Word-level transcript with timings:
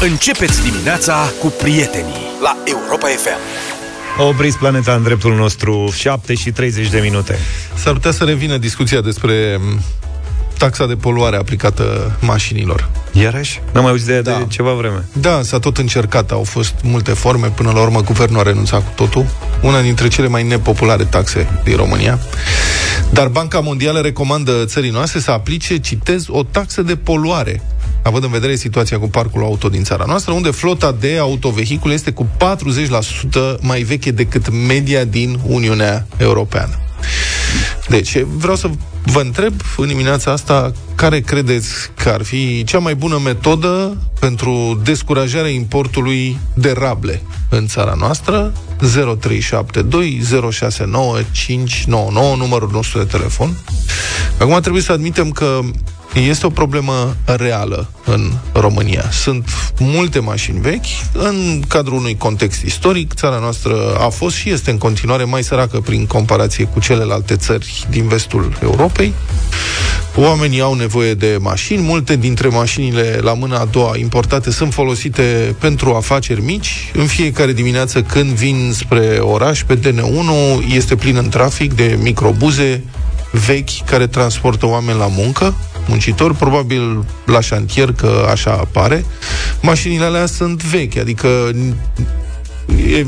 Începeți 0.00 0.62
dimineața 0.62 1.32
cu 1.40 1.46
prietenii 1.46 2.14
la 2.42 2.56
Europa 2.64 3.06
FM. 3.06 3.38
Opriți 4.22 4.58
planeta 4.58 4.94
în 4.94 5.02
dreptul 5.02 5.34
nostru 5.34 5.92
7 5.94 6.34
și 6.34 6.50
30 6.50 6.88
de 6.88 6.98
minute. 6.98 7.38
S-ar 7.74 7.92
putea 7.92 8.10
să 8.10 8.24
revină 8.24 8.56
discuția 8.56 9.00
despre 9.00 9.60
taxa 10.58 10.86
de 10.86 10.94
poluare 10.94 11.36
aplicată 11.36 12.16
mașinilor. 12.20 12.88
Iarăși? 13.12 13.60
N-am 13.72 13.82
mai 13.82 13.90
auzit 13.90 14.06
de 14.06 14.20
da. 14.20 14.36
de 14.36 14.44
ceva 14.48 14.72
vreme. 14.72 15.04
Da, 15.12 15.42
s-a 15.42 15.58
tot 15.58 15.78
încercat, 15.78 16.30
au 16.30 16.42
fost 16.42 16.74
multe 16.82 17.12
forme, 17.12 17.46
până 17.46 17.70
la 17.70 17.80
urmă 17.80 18.00
guvernul 18.00 18.40
a 18.40 18.42
renunțat 18.42 18.84
cu 18.84 18.92
totul. 18.94 19.26
Una 19.62 19.80
dintre 19.80 20.08
cele 20.08 20.28
mai 20.28 20.42
nepopulare 20.42 21.04
taxe 21.04 21.60
din 21.64 21.76
România. 21.76 22.18
Dar 23.10 23.28
Banca 23.28 23.60
Mondială 23.60 24.00
recomandă 24.00 24.64
țării 24.64 24.90
noastre 24.90 25.20
să 25.20 25.30
aplice, 25.30 25.78
citez, 25.78 26.24
o 26.28 26.42
taxă 26.42 26.82
de 26.82 26.96
poluare 26.96 27.62
având 28.06 28.24
în 28.24 28.30
vedere 28.30 28.56
situația 28.56 28.98
cu 28.98 29.08
parcul 29.08 29.42
auto 29.42 29.68
din 29.68 29.84
țara 29.84 30.04
noastră, 30.06 30.32
unde 30.32 30.50
flota 30.50 30.92
de 31.00 31.16
autovehicule 31.18 31.94
este 31.94 32.10
cu 32.10 32.28
40% 33.56 33.60
mai 33.60 33.82
veche 33.82 34.10
decât 34.10 34.50
media 34.66 35.04
din 35.04 35.38
Uniunea 35.46 36.06
Europeană. 36.16 36.74
Deci, 37.88 38.18
vreau 38.22 38.56
să 38.56 38.70
vă 39.04 39.20
întreb 39.20 39.52
în 39.76 39.86
dimineața 39.86 40.30
asta 40.30 40.72
care 40.94 41.20
credeți 41.20 41.68
că 41.94 42.08
ar 42.08 42.22
fi 42.22 42.64
cea 42.64 42.78
mai 42.78 42.94
bună 42.94 43.20
metodă 43.24 43.96
pentru 44.20 44.80
descurajarea 44.84 45.50
importului 45.50 46.38
de 46.54 46.74
rable 46.78 47.22
în 47.48 47.66
țara 47.66 47.94
noastră? 47.98 48.52
0372 49.18 50.22
069 50.50 51.18
599, 51.32 52.36
numărul 52.36 52.70
nostru 52.72 52.98
de 52.98 53.04
telefon. 53.04 53.56
Acum 54.38 54.60
trebuie 54.60 54.82
să 54.82 54.92
admitem 54.92 55.30
că 55.30 55.60
este 56.20 56.46
o 56.46 56.50
problemă 56.50 57.16
reală 57.24 57.90
în 58.04 58.32
România. 58.52 59.10
Sunt 59.10 59.48
multe 59.78 60.18
mașini 60.18 60.60
vechi 60.60 60.84
în 61.12 61.62
cadrul 61.68 61.96
unui 61.96 62.16
context 62.16 62.62
istoric. 62.62 63.14
Țara 63.14 63.38
noastră 63.38 63.96
a 63.98 64.08
fost 64.08 64.36
și 64.36 64.50
este 64.50 64.70
în 64.70 64.78
continuare 64.78 65.24
mai 65.24 65.42
săracă 65.42 65.80
prin 65.80 66.06
comparație 66.06 66.64
cu 66.64 66.80
celelalte 66.80 67.36
țări 67.36 67.86
din 67.90 68.08
vestul 68.08 68.58
Europei. 68.62 69.12
Oamenii 70.16 70.60
au 70.60 70.74
nevoie 70.74 71.14
de 71.14 71.38
mașini, 71.40 71.82
multe 71.82 72.16
dintre 72.16 72.48
mașinile 72.48 73.18
la 73.22 73.34
mâna 73.34 73.58
a 73.58 73.64
doua 73.64 73.96
importate 73.96 74.50
sunt 74.50 74.72
folosite 74.72 75.56
pentru 75.60 75.94
afaceri 75.94 76.42
mici. 76.42 76.90
În 76.94 77.06
fiecare 77.06 77.52
dimineață 77.52 78.02
când 78.02 78.30
vin 78.30 78.72
spre 78.74 79.18
oraș 79.20 79.62
pe 79.62 79.78
DN1 79.78 80.74
este 80.74 80.96
plin 80.96 81.16
în 81.16 81.28
trafic 81.28 81.72
de 81.72 81.98
microbuze 82.02 82.84
vechi 83.46 83.84
care 83.84 84.06
transportă 84.06 84.66
oameni 84.66 84.98
la 84.98 85.06
muncă 85.06 85.54
muncitori, 85.86 86.34
probabil 86.34 87.04
la 87.26 87.40
șantier, 87.40 87.92
că 87.92 88.26
așa 88.30 88.50
apare. 88.50 89.04
Mașinile 89.62 90.04
alea 90.04 90.26
sunt 90.26 90.62
vechi, 90.62 90.96
adică 90.96 91.28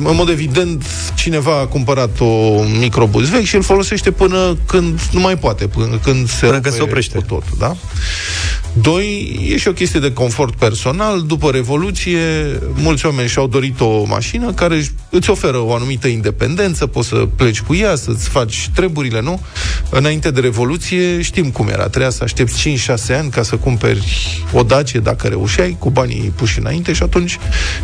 în 0.05 0.15
mod 0.15 0.29
evident, 0.29 0.85
cineva 1.15 1.59
a 1.59 1.67
cumpărat 1.67 2.21
o 2.21 2.63
microbuz 2.81 3.29
vechi 3.29 3.45
și 3.45 3.55
îl 3.55 3.63
folosește 3.63 4.11
până 4.11 4.57
când 4.67 5.01
nu 5.13 5.21
mai 5.21 5.39
poate, 5.39 5.67
până 5.67 5.99
când 6.03 6.29
se, 6.29 6.47
până 6.47 6.61
când 6.61 6.75
se 6.75 6.83
oprește. 6.83 7.17
Cu 7.17 7.23
totul, 7.23 7.57
da? 7.59 7.77
Doi, 8.73 9.39
e 9.53 9.57
și 9.57 9.69
o 9.69 9.73
chestie 9.73 10.01
de 10.01 10.13
confort 10.13 10.55
personal. 10.55 11.23
După 11.23 11.51
Revoluție, 11.51 12.19
mulți 12.75 13.07
oameni 13.07 13.29
și-au 13.29 13.47
dorit 13.47 13.81
o 13.81 14.05
mașină 14.05 14.53
care 14.53 14.85
îți 15.11 15.31
oferă 15.31 15.59
o 15.59 15.75
anumită 15.75 16.09
independență, 16.09 16.87
poți 16.87 17.09
să 17.09 17.29
pleci 17.37 17.61
cu 17.61 17.75
ea, 17.75 17.95
să-ți 17.95 18.29
faci 18.29 18.71
treburile, 18.75 19.21
nu? 19.21 19.41
Înainte 19.91 20.31
de 20.31 20.41
Revoluție, 20.41 21.23
știm 21.23 21.51
cum 21.51 21.69
era. 21.69 21.89
Trebuia 21.89 22.11
să 22.11 22.25
aștepți 22.25 22.69
5-6 23.13 23.17
ani 23.19 23.31
ca 23.31 23.43
să 23.43 23.57
cumperi 23.57 24.17
o 24.53 24.63
Dacie, 24.63 25.01
dacă 25.01 25.27
reușeai, 25.27 25.77
cu 25.79 25.91
banii 25.91 26.33
puși 26.37 26.59
înainte 26.59 26.93
și 26.93 27.03
atunci 27.03 27.39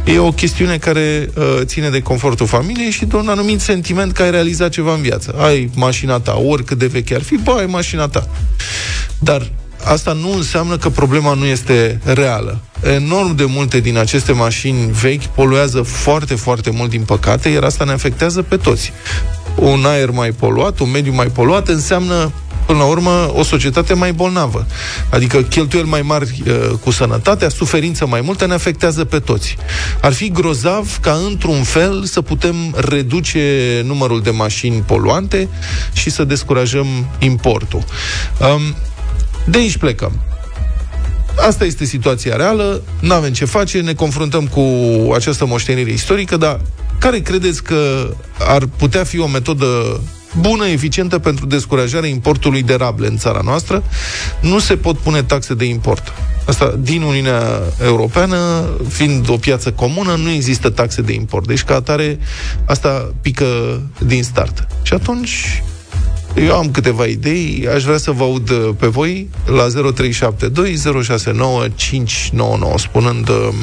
e 0.04 0.18
o 0.18 0.32
chestiune 0.32 0.76
care 0.76 1.30
uh, 1.34 1.63
ține 1.64 1.88
de 1.88 2.00
confortul 2.00 2.46
familiei 2.46 2.90
și 2.90 3.04
de 3.04 3.16
un 3.16 3.28
anumit 3.28 3.60
sentiment 3.60 4.12
că 4.12 4.22
ai 4.22 4.30
realizat 4.30 4.70
ceva 4.70 4.94
în 4.94 5.02
viață. 5.02 5.34
Ai 5.38 5.70
mașina 5.74 6.20
ta, 6.20 6.36
oricât 6.36 6.78
de 6.78 6.86
veche 6.86 7.14
ar 7.14 7.22
fi, 7.22 7.36
bă, 7.36 7.56
ai 7.58 7.66
mașina 7.66 8.08
ta. 8.08 8.28
Dar 9.18 9.50
asta 9.84 10.12
nu 10.12 10.32
înseamnă 10.32 10.76
că 10.76 10.88
problema 10.88 11.34
nu 11.34 11.44
este 11.44 12.00
reală. 12.04 12.60
Enorm 12.82 13.36
de 13.36 13.44
multe 13.44 13.80
din 13.80 13.98
aceste 13.98 14.32
mașini 14.32 14.92
vechi 14.92 15.24
poluează 15.24 15.82
foarte, 15.82 16.34
foarte 16.34 16.70
mult, 16.70 16.90
din 16.90 17.02
păcate, 17.02 17.48
iar 17.48 17.62
asta 17.62 17.84
ne 17.84 17.92
afectează 17.92 18.42
pe 18.42 18.56
toți. 18.56 18.92
Un 19.54 19.84
aer 19.84 20.10
mai 20.10 20.30
poluat, 20.30 20.78
un 20.78 20.90
mediu 20.90 21.12
mai 21.14 21.26
poluat 21.26 21.68
înseamnă 21.68 22.32
până 22.66 22.78
la 22.78 22.84
urmă, 22.84 23.32
o 23.34 23.42
societate 23.42 23.94
mai 23.94 24.12
bolnavă. 24.12 24.66
Adică 25.10 25.42
cheltuieli 25.42 25.88
mai 25.88 26.02
mari 26.02 26.42
uh, 26.46 26.70
cu 26.80 26.90
sănătatea, 26.90 27.48
suferință 27.48 28.06
mai 28.06 28.20
multă, 28.20 28.46
ne 28.46 28.54
afectează 28.54 29.04
pe 29.04 29.18
toți. 29.18 29.56
Ar 30.00 30.12
fi 30.12 30.30
grozav 30.30 30.98
ca, 31.00 31.12
într-un 31.28 31.62
fel, 31.62 32.04
să 32.04 32.20
putem 32.20 32.54
reduce 32.76 33.82
numărul 33.84 34.22
de 34.22 34.30
mașini 34.30 34.80
poluante 34.80 35.48
și 35.92 36.10
să 36.10 36.24
descurajăm 36.24 36.86
importul. 37.18 37.84
Um, 38.40 38.74
de 39.46 39.58
aici 39.58 39.76
plecăm. 39.76 40.20
Asta 41.48 41.64
este 41.64 41.84
situația 41.84 42.36
reală, 42.36 42.82
nu 43.00 43.14
avem 43.14 43.32
ce 43.32 43.44
face, 43.44 43.80
ne 43.80 43.94
confruntăm 43.94 44.46
cu 44.46 44.62
această 45.14 45.46
moștenire 45.46 45.90
istorică, 45.90 46.36
dar 46.36 46.60
care 46.98 47.18
credeți 47.18 47.62
că 47.62 48.10
ar 48.38 48.66
putea 48.76 49.04
fi 49.04 49.18
o 49.18 49.26
metodă 49.26 50.00
bună, 50.40 50.66
eficientă 50.66 51.18
pentru 51.18 51.46
descurajarea 51.46 52.08
importului 52.08 52.62
de 52.62 52.74
rable 52.74 53.06
în 53.06 53.16
țara 53.16 53.40
noastră? 53.44 53.82
Nu 54.40 54.58
se 54.58 54.76
pot 54.76 54.98
pune 54.98 55.22
taxe 55.22 55.54
de 55.54 55.64
import. 55.64 56.12
Asta, 56.46 56.74
din 56.78 57.02
Uniunea 57.02 57.42
Europeană, 57.84 58.68
fiind 58.88 59.28
o 59.28 59.36
piață 59.36 59.72
comună, 59.72 60.14
nu 60.14 60.30
există 60.30 60.70
taxe 60.70 61.02
de 61.02 61.12
import. 61.12 61.46
Deci, 61.46 61.62
ca 61.62 61.74
atare, 61.74 62.18
asta 62.64 63.12
pică 63.20 63.80
din 63.98 64.22
start. 64.22 64.66
Și 64.82 64.92
atunci, 64.92 65.62
eu 66.34 66.56
am 66.56 66.70
câteva 66.70 67.04
idei, 67.04 67.68
aș 67.74 67.82
vrea 67.84 67.96
să 67.96 68.10
vă 68.10 68.22
aud 68.22 68.50
uh, 68.50 68.70
pe 68.78 68.86
voi 68.86 69.28
la 69.46 69.66
0372 69.92 71.02
069 71.02 71.68
599, 71.74 72.78
spunând 72.78 73.28
um, 73.28 73.54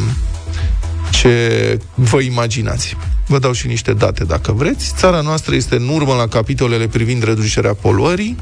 ce 1.12 1.78
vă 1.94 2.20
imaginați. 2.20 2.98
Vă 3.28 3.40
dau 3.40 3.52
și 3.52 3.68
niște 3.68 3.94
date 3.94 4.24
dacă 4.24 4.52
vreți. 4.52 4.94
Țara 4.96 5.22
noastră 5.22 5.56
este 5.56 5.76
în 5.76 5.88
urmă 5.88 6.14
la 6.14 6.28
capitolele 6.28 6.88
privind 6.88 7.24
reducerea 7.24 7.74
poluării. 7.74 8.36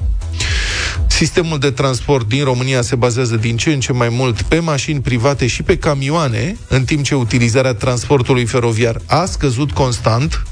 Sistemul 1.08 1.60
de 1.60 1.72
transport 1.72 2.28
din 2.28 2.44
România 2.44 2.82
se 2.82 2.96
bazează 2.96 3.36
din 3.36 3.58
ce 3.58 3.74
în 3.74 3.80
ce 3.80 3.94
mai 3.94 4.10
mult 4.10 4.42
pe 4.42 4.60
mașini 4.60 5.02
private 5.02 5.48
și 5.48 5.64
pe 5.64 5.78
camioane, 5.78 6.58
în 6.68 6.84
timp 6.84 7.04
ce 7.04 7.16
utilizarea 7.16 7.74
transportului 7.74 8.46
feroviar 8.46 9.02
a 9.06 9.26
scăzut 9.26 9.72
constant 9.72 10.44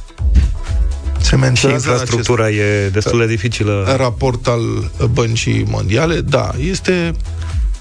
se 1.21 1.51
și 1.53 1.67
infrastructura 1.67 2.49
e 2.49 2.89
destul 2.89 3.19
de 3.19 3.27
dificilă. 3.27 3.95
Raport 3.97 4.47
al 4.47 4.91
Băncii 5.11 5.65
Mondiale, 5.69 6.21
da, 6.21 6.51
este 6.59 7.13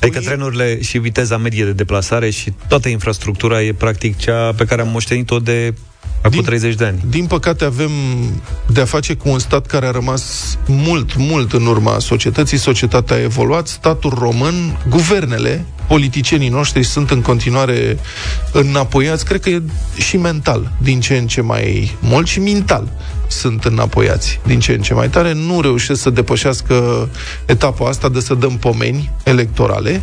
Adică 0.00 0.20
trenurile 0.20 0.82
și 0.82 0.98
viteza 0.98 1.36
medie 1.36 1.64
de 1.64 1.72
deplasare 1.72 2.30
și 2.30 2.52
toată 2.68 2.88
infrastructura 2.88 3.62
e 3.62 3.72
practic 3.72 4.16
cea 4.16 4.52
pe 4.52 4.64
care 4.64 4.80
am 4.80 4.88
moștenit-o 4.88 5.38
de 5.38 5.74
acum 6.26 6.38
din, 6.38 6.44
30 6.44 6.74
de 6.74 6.84
ani. 6.84 7.04
Din 7.08 7.26
păcate 7.26 7.64
avem 7.64 7.90
de 8.66 8.80
a 8.80 8.84
face 8.84 9.14
cu 9.14 9.28
un 9.28 9.38
stat 9.38 9.66
care 9.66 9.86
a 9.86 9.90
rămas 9.90 10.56
mult, 10.66 11.16
mult 11.16 11.52
în 11.52 11.66
urma 11.66 11.98
societății. 11.98 12.58
Societatea 12.58 13.16
a 13.16 13.22
evoluat, 13.22 13.66
statul 13.66 14.14
român, 14.18 14.78
guvernele, 14.88 15.64
politicienii 15.88 16.48
noștri 16.48 16.82
sunt 16.82 17.10
în 17.10 17.20
continuare 17.20 17.98
înapoiați, 18.52 19.24
cred 19.24 19.40
că 19.40 19.50
e 19.50 19.62
și 19.96 20.16
mental, 20.16 20.72
din 20.82 21.00
ce 21.00 21.16
în 21.16 21.26
ce 21.26 21.40
mai 21.40 21.96
mult 22.00 22.26
și 22.26 22.40
mental 22.40 22.88
sunt 23.28 23.64
înapoiați 23.64 24.40
din 24.46 24.60
ce 24.60 24.72
în 24.72 24.80
ce 24.80 24.94
mai 24.94 25.08
tare, 25.08 25.32
nu 25.32 25.60
reușesc 25.60 26.00
să 26.00 26.10
depășească 26.10 27.08
etapa 27.46 27.88
asta 27.88 28.08
de 28.08 28.20
să 28.20 28.34
dăm 28.34 28.56
pomeni 28.56 29.10
electorale, 29.24 30.02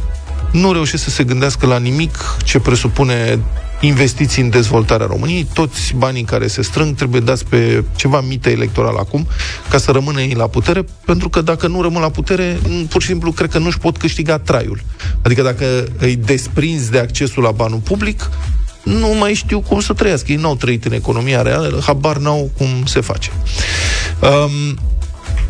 nu 0.54 0.72
reușesc 0.72 1.04
să 1.04 1.10
se 1.10 1.24
gândească 1.24 1.66
la 1.66 1.78
nimic 1.78 2.18
ce 2.44 2.60
presupune 2.60 3.40
investiții 3.82 4.42
în 4.42 4.50
dezvoltarea 4.50 5.06
României, 5.06 5.48
toți 5.54 5.94
banii 5.98 6.24
care 6.24 6.48
se 6.48 6.62
strâng 6.62 6.96
trebuie 6.96 7.22
dați 7.22 7.46
pe 7.46 7.84
ceva 7.96 8.22
mită 8.22 8.50
electoral 8.50 8.96
acum, 8.98 9.28
ca 9.70 9.78
să 9.78 9.92
rămână 9.92 10.22
ei 10.22 10.34
la 10.34 10.48
putere, 10.48 10.86
pentru 11.06 11.30
că 11.30 11.42
dacă 11.42 11.68
nu 11.68 11.82
rămân 11.82 12.02
la 12.02 12.10
putere, 12.10 12.60
pur 12.90 13.02
și 13.02 13.08
simplu 13.08 13.32
cred 13.32 13.50
că 13.50 13.58
nu-și 13.58 13.78
pot 13.78 13.98
câștiga 13.98 14.38
traiul. 14.38 14.80
Adică 15.22 15.42
dacă 15.42 15.66
îi 15.98 16.16
desprinzi 16.16 16.92
de 16.92 17.00
accesul 17.00 17.44
la 17.44 17.52
banul 17.52 17.80
public, 17.80 18.30
nu 18.84 19.16
mai 19.20 19.34
știu 19.34 19.60
cum 19.60 19.80
să 19.80 19.94
trăiască. 19.94 20.32
Ei 20.32 20.38
n-au 20.38 20.56
trăit 20.56 20.86
în 20.86 20.94
economia 20.94 21.42
reală, 21.42 21.82
habar 21.86 22.18
n-au 22.18 22.52
cum 22.58 22.68
se 22.86 23.02
face. 23.02 23.32
Um, 24.20 24.78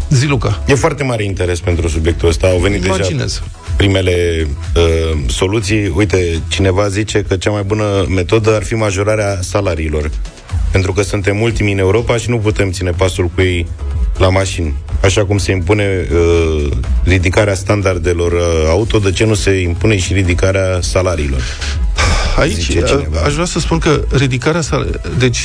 Ziluca. 0.10 0.64
E 0.68 0.76
foarte 0.76 1.04
mare 1.04 1.24
interes 1.24 1.60
pentru 1.60 1.88
subiectul 1.88 2.28
ăsta. 2.30 2.48
Au 2.48 2.58
venit 2.58 2.86
Imaginez. 2.86 3.34
deja 3.40 3.63
primele 3.78 4.48
uh, 4.76 5.18
soluții. 5.28 5.92
Uite, 5.96 6.42
cineva 6.48 6.88
zice 6.88 7.26
că 7.28 7.36
cea 7.36 7.52
mai 7.52 7.64
bună 7.64 8.06
metodă 8.10 8.56
ar 8.56 8.64
fi 8.64 8.76
majorarea 8.76 9.40
salariilor. 9.42 10.10
Pentru 10.72 10.94
că 10.94 11.02
suntem 11.02 11.42
ultimii 11.42 11.74
în 11.74 11.80
Europa 11.80 12.18
și 12.18 12.30
nu 12.30 12.38
putem 12.38 12.72
ține 12.72 12.92
pasul 12.92 13.26
cu 13.36 13.42
ei 13.42 13.68
la 14.18 14.30
mașini. 14.30 14.74
Așa 15.04 15.26
cum 15.26 15.38
se 15.38 15.52
impune 15.52 16.08
uh, 16.12 16.72
ridicarea 17.04 17.54
standardelor 17.54 18.32
uh, 18.32 18.40
auto, 18.70 19.00
de 19.00 19.12
ce 19.12 19.26
nu 19.26 19.34
se 19.34 19.52
impune 19.52 19.98
și 19.98 20.14
ridicarea 20.14 20.80
salariilor? 20.82 21.42
Aici 22.38 22.78
aș 23.26 23.34
vrea 23.34 23.46
să 23.46 23.60
spun 23.60 23.78
că 23.78 24.04
ridicarea 24.12 24.62
sal- 24.62 25.02
deci 25.18 25.40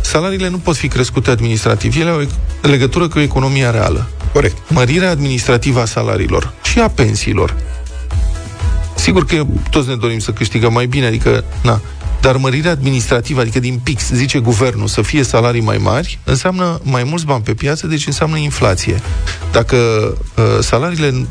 salariile 0.00 0.48
nu 0.48 0.58
pot 0.58 0.76
fi 0.76 0.88
crescute 0.88 1.30
administrativ. 1.30 2.00
Ele 2.00 2.10
au 2.10 2.26
legătură 2.62 3.08
cu 3.08 3.18
economia 3.18 3.70
reală. 3.70 4.08
Corect. 4.34 4.56
Mărirea 4.68 5.10
administrativă 5.10 5.80
a 5.80 5.84
salariilor 5.84 6.52
și 6.62 6.78
a 6.78 6.88
pensiilor. 6.88 7.56
Sigur 8.94 9.24
că 9.24 9.44
toți 9.70 9.88
ne 9.88 9.94
dorim 9.94 10.18
să 10.18 10.30
câștigăm 10.30 10.72
mai 10.72 10.86
bine, 10.86 11.06
adică, 11.06 11.44
na, 11.62 11.80
dar 12.20 12.36
mărirea 12.36 12.70
administrativă, 12.70 13.40
adică 13.40 13.60
din 13.60 13.80
pix, 13.82 14.10
zice 14.10 14.38
guvernul, 14.38 14.86
să 14.86 15.02
fie 15.02 15.22
salarii 15.22 15.60
mai 15.60 15.76
mari, 15.76 16.18
înseamnă 16.24 16.80
mai 16.82 17.04
mulți 17.04 17.24
bani 17.24 17.42
pe 17.42 17.54
piață, 17.54 17.86
deci 17.86 18.06
înseamnă 18.06 18.36
inflație. 18.36 19.00
Dacă 19.52 19.76
uh, 19.76 20.44
salariile 20.60 21.26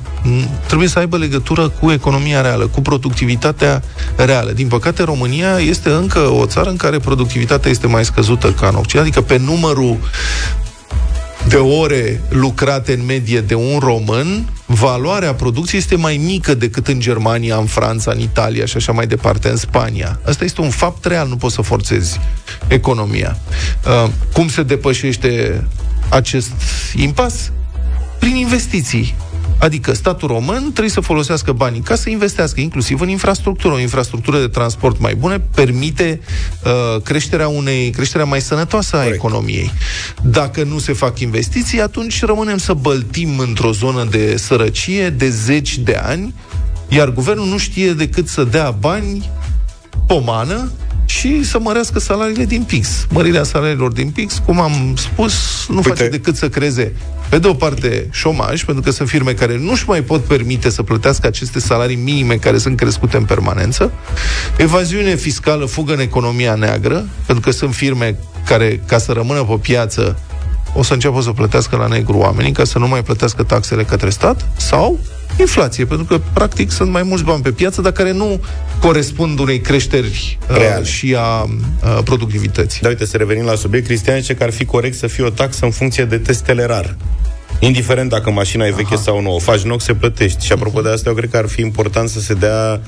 trebuie 0.67 0.88
să 0.88 1.00
aibă 1.00 1.17
legătură 1.17 1.69
cu 1.69 1.91
economia 1.91 2.41
reală, 2.41 2.67
cu 2.67 2.81
productivitatea 2.81 3.83
reală. 4.15 4.51
Din 4.51 4.67
păcate, 4.67 5.03
România 5.03 5.57
este 5.57 5.89
încă 5.89 6.19
o 6.19 6.45
țară 6.45 6.69
în 6.69 6.75
care 6.75 7.00
productivitatea 7.00 7.71
este 7.71 7.88
mai 7.88 8.05
scăzută 8.05 8.51
ca 8.51 8.67
în 8.67 8.75
Occident, 8.75 9.05
adică 9.05 9.21
pe 9.21 9.38
numărul 9.38 9.97
de 11.47 11.55
ore 11.55 12.21
lucrate 12.29 12.93
în 12.93 13.05
medie 13.05 13.41
de 13.41 13.55
un 13.55 13.79
român, 13.79 14.49
valoarea 14.65 15.33
producției 15.33 15.79
este 15.79 15.95
mai 15.95 16.17
mică 16.17 16.53
decât 16.53 16.87
în 16.87 16.99
Germania, 16.99 17.57
în 17.57 17.65
Franța, 17.65 18.11
în 18.11 18.19
Italia 18.19 18.65
și 18.65 18.77
așa 18.77 18.91
mai 18.91 19.07
departe, 19.07 19.49
în 19.49 19.55
Spania. 19.55 20.19
Asta 20.25 20.43
este 20.43 20.61
un 20.61 20.69
fapt 20.69 21.05
real, 21.05 21.27
nu 21.27 21.35
poți 21.35 21.55
să 21.55 21.61
forțezi 21.61 22.19
economia. 22.67 23.37
Uh, 23.85 24.09
cum 24.33 24.47
se 24.47 24.63
depășește 24.63 25.63
acest 26.09 26.51
impas? 26.95 27.51
Prin 28.19 28.35
investiții. 28.35 29.15
Adică 29.63 29.94
statul 29.94 30.27
român 30.27 30.62
trebuie 30.62 30.89
să 30.89 31.00
folosească 31.00 31.51
banii 31.51 31.81
ca 31.81 31.95
să 31.95 32.10
investească 32.10 32.60
inclusiv 32.62 33.01
în 33.01 33.10
infrastructură. 33.10 33.74
O 33.74 33.80
infrastructură 33.80 34.39
de 34.39 34.48
transport 34.48 35.00
mai 35.00 35.15
bună 35.15 35.42
permite 35.56 36.19
uh, 36.63 37.01
creșterea 37.01 37.48
unei 37.48 37.89
creșterea 37.89 38.25
mai 38.25 38.42
sănătoasă 38.42 38.95
a 38.95 39.00
Corect. 39.00 39.15
economiei. 39.15 39.71
Dacă 40.21 40.63
nu 40.63 40.80
se 40.80 40.94
fac 40.94 41.19
investiții, 41.19 41.81
atunci 41.81 42.24
rămânem 42.24 42.57
să 42.57 42.74
băltim 42.74 43.39
într-o 43.39 43.71
zonă 43.71 44.04
de 44.04 44.38
sărăcie 44.38 45.10
de 45.10 45.30
zeci 45.30 45.77
de 45.77 45.95
ani, 45.95 46.33
iar 46.88 47.10
guvernul 47.10 47.48
nu 47.48 47.57
știe 47.57 47.94
decât 47.94 48.27
să 48.27 48.44
dea 48.44 48.71
bani 48.71 49.30
pomană 50.07 50.71
și 51.18 51.44
să 51.44 51.60
mărească 51.60 52.00
salariile 52.00 52.45
din 52.45 52.63
PIX. 52.63 53.06
Mărirea 53.10 53.44
salariilor 53.44 53.92
din 53.92 54.10
PIX, 54.10 54.42
cum 54.45 54.60
am 54.60 54.95
spus, 54.98 55.33
nu 55.68 55.75
Uite. 55.75 55.89
face 55.89 56.07
decât 56.07 56.36
să 56.36 56.50
creeze, 56.50 56.94
pe 57.30 57.39
de 57.39 57.48
o 57.48 57.54
parte, 57.54 58.07
șomaj, 58.12 58.63
pentru 58.63 58.83
că 58.83 58.92
sunt 58.92 59.10
firme 59.10 59.31
care 59.31 59.57
nu-și 59.57 59.83
mai 59.88 60.01
pot 60.01 60.24
permite 60.24 60.69
să 60.69 60.83
plătească 60.83 61.27
aceste 61.27 61.60
salarii 61.60 61.95
minime 61.95 62.36
care 62.36 62.57
sunt 62.57 62.77
crescute 62.77 63.18
în 63.18 63.24
permanență, 63.24 63.92
evaziune 64.57 65.15
fiscală, 65.15 65.65
fugă 65.65 65.94
în 65.94 66.00
economia 66.00 66.56
neagră, 66.56 67.06
pentru 67.25 67.44
că 67.44 67.51
sunt 67.51 67.74
firme 67.74 68.18
care, 68.45 68.81
ca 68.88 68.98
să 68.98 69.12
rămână 69.12 69.44
pe 69.44 69.56
piață, 69.62 70.19
o 70.75 70.83
să 70.83 70.94
înceapă 70.94 71.21
să 71.21 71.31
plătească 71.31 71.75
la 71.75 71.88
negru 71.88 72.18
oamenii 72.18 72.51
ca 72.51 72.63
să 72.63 72.77
nu 72.77 72.88
mai 72.88 73.04
plătească 73.04 73.44
taxele 73.44 73.83
către 73.83 74.10
stat, 74.10 74.48
sau 74.57 75.00
inflație, 75.39 75.85
pentru 75.85 76.06
că, 76.06 76.21
practic, 76.33 76.71
sunt 76.71 76.91
mai 76.91 77.03
mulți 77.03 77.24
bani 77.24 77.41
pe 77.41 77.51
piață, 77.51 77.81
dar 77.81 77.91
care 77.91 78.12
nu 78.12 78.39
corespund 78.80 79.39
unei 79.39 79.59
creșteri 79.59 80.38
uh, 80.50 80.85
și 80.85 81.15
a 81.18 81.41
uh, 81.41 82.00
productivității. 82.03 82.81
Da, 82.81 82.88
uite, 82.88 83.06
să 83.06 83.18
revenim 83.18 83.45
la 83.45 83.56
subiect, 83.56 83.85
Cristian 83.85 84.19
zice 84.19 84.35
că 84.35 84.44
ar 84.44 84.51
fi 84.51 84.65
corect 84.65 84.97
să 84.97 85.07
fie 85.07 85.24
o 85.24 85.30
taxă 85.30 85.65
în 85.65 85.71
funcție 85.71 86.06
de 86.06 86.18
testele 86.18 86.65
rar. 86.65 86.97
Indiferent 87.59 88.09
dacă 88.09 88.31
mașina 88.31 88.65
e 88.65 88.71
veche 88.71 88.94
Aha. 88.94 89.03
sau 89.03 89.21
nu, 89.21 89.35
o 89.35 89.39
faci 89.39 89.62
nou, 89.62 89.80
se 89.80 89.94
plătești. 89.94 90.45
Și 90.45 90.51
apropo 90.51 90.80
uh-huh. 90.80 90.83
de 90.83 90.89
asta, 90.89 91.09
eu 91.09 91.15
cred 91.15 91.30
că 91.30 91.38
ar 91.38 91.47
fi 91.47 91.62
important 91.62 92.09
să 92.09 92.19
se 92.19 92.33
dea 92.33 92.81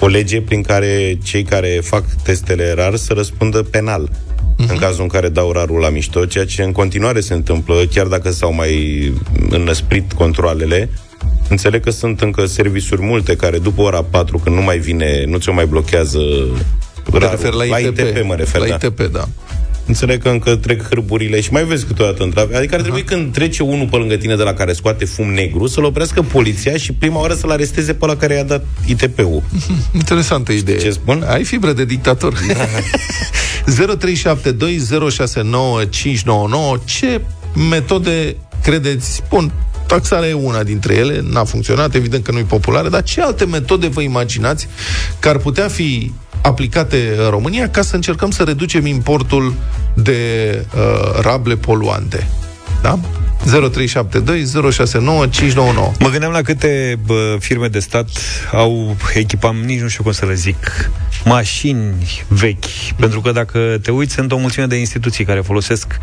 o 0.00 0.06
lege 0.06 0.40
prin 0.40 0.62
care 0.62 1.18
cei 1.22 1.42
care 1.42 1.80
fac 1.82 2.04
testele 2.22 2.72
rar 2.72 2.96
să 2.96 3.12
răspundă 3.12 3.62
penal 3.62 4.08
uh-huh. 4.08 4.70
în 4.70 4.76
cazul 4.76 5.02
în 5.02 5.08
care 5.08 5.28
dau 5.28 5.52
rarul 5.52 5.80
la 5.80 5.88
mișto, 5.88 6.24
ceea 6.24 6.44
ce 6.44 6.62
în 6.62 6.72
continuare 6.72 7.20
se 7.20 7.34
întâmplă, 7.34 7.74
chiar 7.92 8.06
dacă 8.06 8.30
s-au 8.30 8.54
mai 8.54 9.12
înăsprit 9.50 10.12
controlele, 10.12 10.90
Înțeleg 11.48 11.82
că 11.82 11.90
sunt 11.90 12.20
încă 12.20 12.46
servisuri 12.46 13.02
multe 13.02 13.36
care 13.36 13.58
după 13.58 13.82
ora 13.82 14.02
4, 14.02 14.38
când 14.38 14.56
nu 14.56 14.62
mai 14.62 14.78
vine, 14.78 15.24
nu 15.26 15.38
ți-o 15.38 15.52
mai 15.52 15.66
blochează 15.66 16.18
Te 17.10 17.18
refer 17.18 17.52
la, 17.52 17.64
la 17.64 17.78
ITP. 17.78 17.98
ITP 17.98 18.24
mă 18.24 18.34
refer, 18.34 18.60
la 18.60 18.66
da. 18.66 18.74
ITP, 18.74 19.00
da. 19.12 19.28
Înțeleg 19.86 20.22
că 20.22 20.28
încă 20.28 20.56
trec 20.56 20.88
hârburile 20.88 21.40
și 21.40 21.52
mai 21.52 21.64
vezi 21.64 21.84
câteodată 21.84 22.22
în 22.22 22.30
trafic. 22.30 22.54
Adică 22.54 22.74
ar 22.74 22.80
trebui 22.80 23.04
Aha. 23.06 23.14
când 23.14 23.32
trece 23.32 23.62
unul 23.62 23.86
pe 23.90 23.96
lângă 23.96 24.16
tine 24.16 24.36
de 24.36 24.42
la 24.42 24.52
care 24.52 24.72
scoate 24.72 25.04
fum 25.04 25.32
negru, 25.32 25.66
să-l 25.66 25.84
oprească 25.84 26.22
poliția 26.22 26.76
și 26.76 26.92
prima 26.92 27.20
oară 27.20 27.34
să-l 27.34 27.50
aresteze 27.50 27.94
pe 27.94 28.06
la 28.06 28.16
care 28.16 28.34
i-a 28.34 28.42
dat 28.42 28.64
ITP-ul. 28.86 29.42
Interesantă 30.00 30.52
idee. 30.52 30.78
Ce 30.78 30.90
spun? 30.90 31.24
Ai 31.28 31.44
fibră 31.44 31.72
de 31.72 31.84
dictator. 31.84 32.32
Da. 33.76 33.96
0372069599 33.96 34.00
Ce 36.84 37.20
metode 37.70 38.36
credeți, 38.62 39.14
spun, 39.14 39.52
Taxarea 39.88 40.28
e 40.28 40.32
una 40.32 40.62
dintre 40.62 40.94
ele, 40.94 41.20
n-a 41.30 41.44
funcționat, 41.44 41.94
evident 41.94 42.24
că 42.24 42.32
nu 42.32 42.38
e 42.38 42.42
populară, 42.42 42.88
dar 42.88 43.02
ce 43.02 43.22
alte 43.22 43.44
metode 43.44 43.86
vă 43.86 44.00
imaginați 44.00 44.68
că 45.18 45.28
ar 45.28 45.36
putea 45.36 45.68
fi 45.68 46.12
aplicate 46.42 47.14
în 47.24 47.30
România 47.30 47.68
ca 47.70 47.82
să 47.82 47.94
încercăm 47.94 48.30
să 48.30 48.42
reducem 48.42 48.86
importul 48.86 49.54
de 49.94 50.18
uh, 50.74 51.20
rable 51.20 51.56
poluante? 51.56 52.28
Da? 52.82 52.98
0372 53.44 54.70
069 54.72 55.26
599. 55.26 55.92
Mă 55.98 56.08
gândeam 56.08 56.32
la 56.32 56.42
câte 56.42 56.98
bă, 57.06 57.36
firme 57.40 57.68
de 57.68 57.78
stat 57.78 58.08
au 58.52 58.96
echipam, 59.14 59.56
nici 59.56 59.80
nu 59.80 59.88
știu 59.88 60.02
cum 60.02 60.12
să 60.12 60.26
le 60.26 60.34
zic, 60.34 60.90
mașini 61.24 61.94
vechi. 62.28 62.64
Pentru 62.96 63.20
că 63.20 63.32
dacă 63.32 63.78
te 63.82 63.90
uiți, 63.90 64.14
sunt 64.14 64.32
o 64.32 64.36
mulțime 64.36 64.66
de 64.66 64.76
instituții 64.76 65.24
care 65.24 65.40
folosesc 65.40 65.98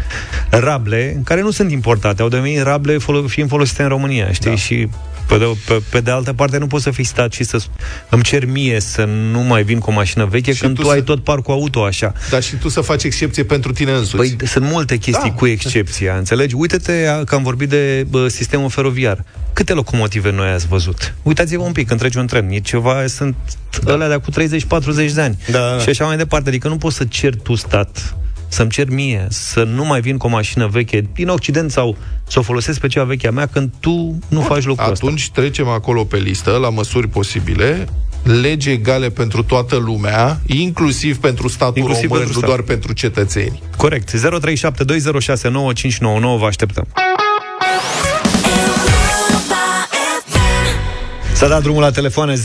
rable, 0.50 1.22
care 1.24 1.42
nu 1.42 1.52
sunt 1.52 1.72
importate, 1.72 2.22
au 2.22 2.28
devenit 2.30 2.62
rable 2.62 2.98
folo- 2.98 3.28
fiind 3.28 3.50
folosite 3.50 3.82
în 3.82 3.88
România, 3.90 4.32
știi? 4.32 4.50
Da. 4.50 4.56
Și 4.56 4.88
pe 5.28 5.38
de, 5.38 5.58
pe, 5.66 5.82
pe 5.90 6.00
de 6.00 6.12
altă 6.12 6.34
parte, 6.34 6.58
nu 6.58 6.68
poți 6.68 6.84
să 6.84 6.92
fii 6.92 7.04
stat 7.04 7.32
și 7.32 7.44
să 7.44 7.64
îmi 8.10 8.24
cer 8.24 8.46
mie 8.46 8.80
să 8.80 9.04
nu 9.06 9.40
mai 9.40 9.64
vin 9.64 9.80
cu 9.80 9.90
o 9.90 9.94
mașină 9.94 10.26
veche 10.26 10.54
și 10.54 10.62
când 10.62 10.76
tu, 10.76 10.82
tu 10.82 10.90
ai 10.90 11.04
tot 11.04 11.24
parcul 11.24 11.54
auto 11.54 11.84
așa. 11.84 12.14
Dar 12.30 12.44
și 12.44 12.56
tu 12.56 12.70
să 12.70 12.82
faci 12.82 13.04
excepție 13.04 13.44
pentru 13.44 13.72
tine 13.72 13.92
însuți. 13.92 14.36
Păi 14.36 14.48
sunt 14.48 14.66
multe 14.66 14.98
chestii 14.98 15.30
da. 15.30 15.36
cu 15.36 15.46
excepția, 15.48 16.16
înțelegi? 16.18 16.56
Uite-te 16.56 17.24
că 17.26 17.36
am 17.36 17.44
vorbit 17.44 17.70
de 17.70 18.06
bă, 18.10 18.28
sistemul 18.28 18.70
feroviar. 18.70 19.24
Câte 19.54 19.74
locomotive 19.74 20.32
noi 20.32 20.50
ați 20.50 20.68
văzut? 20.68 21.14
Uitați-vă 21.24 21.64
un 21.64 21.72
pic, 21.72 21.88
când 21.88 22.00
trece 22.00 22.20
un 22.20 22.28
tren, 22.28 22.50
e 22.50 22.60
ceva, 22.60 23.08
sunt 23.08 23.36
da. 23.84 23.94
alea 23.94 24.08
de 24.08 24.16
cu 24.16 24.32
30-40 24.32 25.14
de 25.14 25.22
ani. 25.22 25.38
Da. 25.52 25.78
Și 25.80 25.90
așa 25.90 26.06
mai 26.06 26.18
departe. 26.18 26.50
Adică 26.50 26.68
nu 26.68 26.78
poți 26.78 26.96
să 26.96 27.06
ceri 27.06 27.38
tu 27.38 27.56
stat 27.56 28.16
să-mi 28.56 28.70
cer 28.70 28.90
mie 28.90 29.26
să 29.30 29.64
nu 29.64 29.86
mai 29.86 30.02
vin 30.02 30.18
cu 30.18 30.26
o 30.26 30.30
mașină 30.30 30.68
veche 30.68 31.08
din 31.14 31.28
Occident 31.28 31.72
sau 31.72 31.98
să 32.28 32.40
o 32.40 32.42
folosesc 32.42 32.80
pe 32.80 32.88
cea 32.88 33.04
veche 33.04 33.28
a 33.28 33.32
mea 33.32 33.46
când 33.46 33.72
tu 33.80 33.92
nu 34.28 34.30
Bun, 34.30 34.44
faci 34.44 34.66
lucrul 34.66 34.92
Atunci 34.92 35.22
ăsta. 35.22 35.42
trecem 35.42 35.68
acolo 35.68 36.04
pe 36.04 36.18
listă, 36.18 36.52
la 36.52 36.70
măsuri 36.70 37.08
posibile, 37.08 37.88
legi 38.24 38.70
egale 38.70 39.10
pentru 39.10 39.44
toată 39.44 39.76
lumea, 39.76 40.40
inclusiv 40.46 41.18
pentru 41.18 41.48
statul 41.48 41.78
inclusiv 41.78 42.10
român, 42.10 42.18
pentru 42.18 42.40
nu 42.40 42.46
stat. 42.46 42.56
doar 42.56 42.62
pentru 42.62 42.94
cetățeni. 42.94 43.62
Corect. 43.78 44.12
0372069599 44.12 44.16
vă 46.40 46.46
așteptăm. 46.46 46.88
S-a 51.36 51.48
dat 51.48 51.62
drumul 51.62 51.82
la 51.82 51.92
telefoane 51.92 52.34
0372069599. 52.34 52.38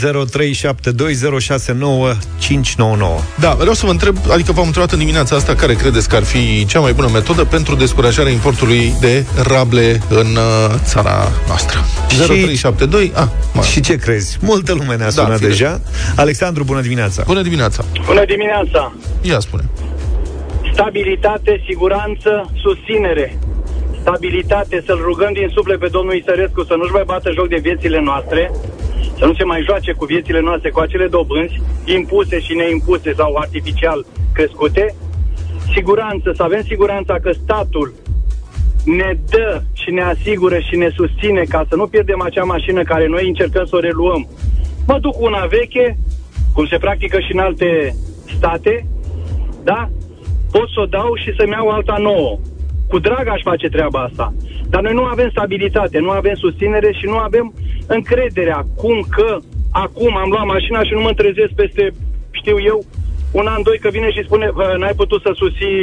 Da, 3.38 3.50
vreau 3.50 3.72
să 3.72 3.86
vă 3.86 3.90
întreb, 3.90 4.16
adică 4.32 4.52
v-am 4.52 4.66
întrebat 4.66 4.92
în 4.92 4.98
dimineața 4.98 5.36
asta 5.36 5.54
care 5.54 5.74
credeți 5.74 6.08
că 6.08 6.16
ar 6.16 6.22
fi 6.22 6.66
cea 6.66 6.80
mai 6.80 6.92
bună 6.92 7.08
metodă 7.12 7.44
pentru 7.44 7.74
descurajarea 7.74 8.32
importului 8.32 8.92
de 9.00 9.24
rable 9.48 10.00
în 10.08 10.26
uh, 10.26 10.74
țara 10.84 11.28
noastră. 11.46 11.78
Și, 12.08 12.16
0372, 12.16 13.12
ah, 13.14 13.26
mă. 13.52 13.62
Și 13.62 13.80
ce 13.80 13.96
crezi? 13.96 14.38
Multă 14.40 14.72
lume 14.72 14.96
ne-a 14.96 15.10
da, 15.10 15.22
sunat 15.22 15.40
deja. 15.40 15.80
Alexandru, 16.16 16.64
bună 16.64 16.80
dimineața! 16.80 17.22
Bună 17.26 17.42
dimineața! 17.42 17.84
Bună 18.06 18.24
dimineața! 18.24 18.92
Ia 19.20 19.38
spune. 19.38 19.62
Stabilitate, 20.72 21.62
siguranță, 21.66 22.50
susținere 22.62 23.38
stabilitate, 24.00 24.82
să-l 24.86 25.00
rugăm 25.02 25.32
din 25.32 25.48
suflet 25.54 25.78
pe 25.78 25.88
domnul 25.88 26.14
Isărescu 26.14 26.62
să 26.64 26.74
nu-și 26.76 26.92
mai 26.92 27.02
bată 27.06 27.30
joc 27.30 27.48
de 27.48 27.58
viețile 27.62 28.00
noastre, 28.00 28.50
să 29.18 29.24
nu 29.26 29.34
se 29.34 29.44
mai 29.44 29.62
joace 29.62 29.92
cu 29.92 30.04
viețile 30.04 30.40
noastre, 30.40 30.70
cu 30.70 30.80
acele 30.80 31.06
dobânzi 31.06 31.60
impuse 31.84 32.40
și 32.40 32.54
neimpuse 32.54 33.12
sau 33.12 33.34
artificial 33.34 34.06
crescute. 34.32 34.94
Siguranță, 35.74 36.32
să 36.36 36.42
avem 36.42 36.62
siguranța 36.62 37.14
că 37.22 37.30
statul 37.32 37.94
ne 38.84 39.16
dă 39.28 39.62
și 39.72 39.90
ne 39.90 40.02
asigură 40.02 40.58
și 40.58 40.76
ne 40.76 40.88
susține 40.94 41.42
ca 41.48 41.64
să 41.68 41.76
nu 41.76 41.86
pierdem 41.86 42.20
acea 42.22 42.44
mașină 42.44 42.82
care 42.82 43.06
noi 43.06 43.26
încercăm 43.26 43.64
să 43.64 43.76
o 43.76 43.80
reluăm. 43.80 44.28
Mă 44.86 44.98
duc 45.00 45.20
una 45.20 45.44
veche, 45.46 45.98
cum 46.54 46.66
se 46.66 46.78
practică 46.78 47.20
și 47.20 47.32
în 47.32 47.38
alte 47.38 47.96
state, 48.36 48.86
da? 49.64 49.88
Pot 50.52 50.68
să 50.68 50.80
o 50.80 50.84
dau 50.84 51.14
și 51.14 51.34
să-mi 51.36 51.52
iau 51.52 51.68
alta 51.68 51.96
nouă. 51.98 52.38
Cu 52.88 52.98
drag 52.98 53.28
aș 53.28 53.40
face 53.42 53.68
treaba 53.68 54.00
asta. 54.00 54.34
Dar 54.72 54.82
noi 54.82 54.94
nu 54.94 55.04
avem 55.04 55.28
stabilitate, 55.30 55.98
nu 55.98 56.10
avem 56.10 56.34
susținere 56.34 56.90
și 56.98 57.06
nu 57.06 57.16
avem 57.16 57.54
încrederea 57.86 58.66
cum 58.76 59.06
că 59.10 59.38
acum 59.70 60.16
am 60.16 60.30
luat 60.30 60.46
mașina 60.46 60.80
și 60.84 60.92
nu 60.92 61.00
mă 61.00 61.12
trezesc 61.12 61.52
peste 61.54 61.84
știu 62.30 62.56
eu, 62.72 62.84
un 63.30 63.46
an, 63.46 63.62
doi, 63.62 63.78
că 63.78 63.88
vine 63.92 64.10
și 64.10 64.24
spune, 64.24 64.50
n-ai 64.78 64.94
putut 64.96 65.20
să 65.22 65.30
susții 65.34 65.78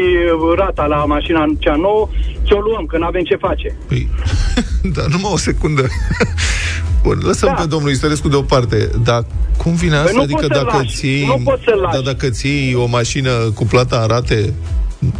rata 0.55 0.85
la 0.85 1.05
mașina 1.05 1.45
cea 1.59 1.75
nouă, 1.75 2.09
ți-o 2.45 2.59
luăm, 2.59 2.85
că 2.85 2.97
n-avem 2.97 3.23
ce 3.23 3.35
face. 3.35 3.77
Păi, 3.87 4.09
da, 4.95 5.01
numai 5.09 5.31
o 5.33 5.37
secundă. 5.37 5.85
Bun, 7.03 7.17
lăsăm 7.21 7.53
da. 7.55 7.61
pe 7.61 7.67
domnul 7.67 7.91
Istorescu 7.91 8.27
deoparte, 8.27 8.89
dar 9.03 9.25
cum 9.57 9.73
vine 9.73 9.91
păi 9.91 9.99
asta? 9.99 10.11
Păi 10.11 10.23
adică 10.23 10.47
dacă 10.47 10.83
ți 10.85 11.07
iei, 11.07 11.43
da, 11.93 11.99
dacă 12.03 12.29
ți 12.29 12.47
iei 12.47 12.75
o 12.75 12.85
mașină 12.85 13.31
cu 13.55 13.65
plata 13.65 13.99
în 14.01 14.07
rate, 14.07 14.53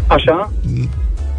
Așa? 0.07 0.51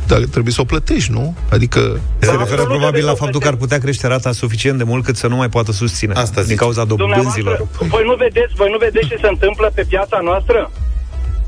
Dar 0.08 0.18
trebuie 0.34 0.52
să 0.52 0.60
o 0.60 0.64
plătești, 0.64 1.12
nu? 1.12 1.34
Adică... 1.50 1.80
Se 2.18 2.26
da, 2.26 2.36
referă 2.38 2.62
probabil 2.62 3.04
la 3.04 3.14
faptul 3.14 3.40
că 3.40 3.48
ar 3.48 3.54
putea 3.54 3.78
crește 3.78 4.06
rata 4.06 4.32
suficient 4.32 4.78
de 4.78 4.84
mult 4.84 5.04
cât 5.04 5.16
să 5.16 5.26
nu 5.26 5.36
mai 5.36 5.48
poată 5.48 5.72
susține. 5.72 6.12
Asta 6.12 6.40
zice. 6.40 6.46
Din 6.46 6.56
cauza 6.56 6.84
dobânzilor. 6.84 7.66
Voi 7.94 8.04
nu 8.10 8.14
vedeți, 8.14 8.52
voi 8.54 8.70
nu 8.70 8.78
vedeți 8.78 9.08
ce 9.08 9.18
se 9.20 9.28
întâmplă 9.28 9.70
pe 9.74 9.84
piața 9.88 10.18
noastră? 10.22 10.70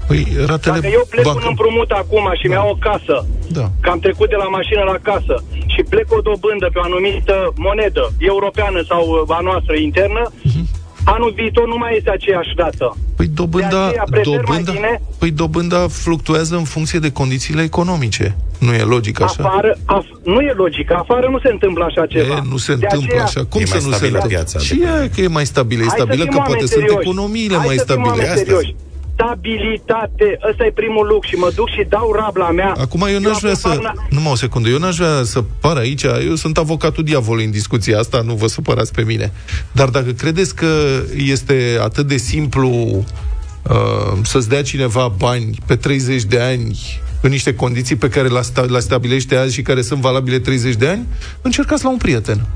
Păi, 0.06 0.22
ratele 0.50 0.80
Dacă 0.80 0.94
eu 0.98 1.04
plec 1.12 1.24
bancă... 1.24 1.40
un 1.42 1.46
împrumut 1.52 1.90
acum 2.02 2.26
și 2.40 2.46
da. 2.46 2.52
mi-au 2.52 2.68
o 2.74 2.80
casă, 2.88 3.16
da. 3.58 3.66
că 3.82 3.88
am 3.90 4.00
trecut 4.06 4.28
de 4.34 4.38
la 4.42 4.48
mașină 4.58 4.82
la 4.92 4.98
casă 5.10 5.34
și 5.72 5.80
plec 5.92 6.08
o 6.18 6.20
dobândă 6.28 6.66
pe 6.72 6.78
o 6.78 6.86
anumită 6.90 7.36
monedă 7.66 8.04
europeană 8.32 8.80
sau 8.90 9.02
a 9.38 9.40
noastră 9.48 9.74
internă, 9.88 10.24
uh-huh. 10.32 10.64
Anul 11.04 11.32
viitor 11.36 11.66
nu 11.66 11.76
mai 11.76 11.94
este 11.96 12.10
aceeași 12.10 12.54
dată. 12.54 12.96
Păi 13.16 13.26
dobânda, 13.26 13.92
dobânda, 14.22 14.72
păi 15.18 15.30
dobânda 15.30 15.86
fluctuează 15.88 16.56
în 16.56 16.64
funcție 16.64 16.98
de 16.98 17.12
condițiile 17.12 17.62
economice. 17.62 18.36
Nu 18.58 18.72
e 18.72 18.82
logic 18.82 19.20
așa? 19.20 19.44
Afară, 19.44 19.78
af, 19.84 20.04
nu 20.24 20.40
e 20.40 20.52
logic. 20.52 20.92
Afară 20.92 21.28
nu 21.30 21.38
se 21.38 21.48
întâmplă 21.48 21.84
așa 21.84 22.06
ceva. 22.06 22.34
E, 22.34 22.48
nu 22.50 22.56
se 22.56 22.74
de 22.74 22.86
întâmplă 22.90 23.14
aceea... 23.14 23.22
așa. 23.24 23.44
Cum 23.44 23.64
să 23.64 23.74
nu 23.74 23.90
se 23.90 24.06
întâmplă? 24.06 24.28
Piața, 24.28 24.58
și 24.58 24.82
e 25.02 25.08
că 25.14 25.20
e 25.20 25.26
mai 25.26 25.46
stabilă. 25.46 25.82
E 25.84 25.88
stabilă 25.88 26.24
că 26.24 26.36
poate 26.36 26.66
serioși. 26.66 26.90
sunt 26.90 27.00
economiile 27.00 27.56
Hai 27.56 27.66
mai 27.66 27.76
stabile. 27.76 28.34
Serioși 28.36 28.74
stabilitate. 29.20 30.38
Ăsta 30.50 30.64
e 30.64 30.72
primul 30.72 31.06
lucru 31.06 31.28
și 31.28 31.34
mă 31.34 31.50
duc 31.54 31.68
și 31.68 31.86
dau 31.88 32.12
rabla 32.12 32.50
mea. 32.50 32.74
Acum 32.80 33.06
eu 33.12 33.18
n-aș 33.20 33.38
vrea 33.40 33.54
să... 33.54 33.68
Parna... 33.68 33.92
Numai 34.10 34.32
o 34.32 34.34
secundă. 34.34 34.68
Eu 34.68 34.78
n-aș 34.78 34.96
vrea 34.96 35.22
să 35.22 35.42
par 35.60 35.76
aici... 35.76 36.02
Eu 36.02 36.34
sunt 36.34 36.58
avocatul 36.58 37.04
diavolului 37.04 37.44
în 37.44 37.50
discuția 37.50 37.98
asta, 37.98 38.22
nu 38.24 38.34
vă 38.34 38.46
supărați 38.46 38.92
pe 38.92 39.02
mine. 39.02 39.32
Dar 39.72 39.88
dacă 39.88 40.10
credeți 40.10 40.54
că 40.54 41.02
este 41.16 41.78
atât 41.82 42.06
de 42.06 42.16
simplu 42.16 42.68
uh, 42.68 44.18
să-ți 44.22 44.48
dea 44.48 44.62
cineva 44.62 45.12
bani 45.18 45.58
pe 45.66 45.76
30 45.76 46.22
de 46.22 46.40
ani 46.40 46.78
în 47.20 47.30
niște 47.30 47.54
condiții 47.54 47.96
pe 47.96 48.08
care 48.08 48.28
le 48.28 48.80
stabilește 48.80 49.36
azi 49.36 49.54
și 49.54 49.62
care 49.62 49.82
sunt 49.82 50.00
valabile 50.00 50.38
30 50.38 50.74
de 50.74 50.88
ani, 50.88 51.06
încercați 51.42 51.84
la 51.84 51.90
un 51.90 51.96
prieten. 51.96 52.46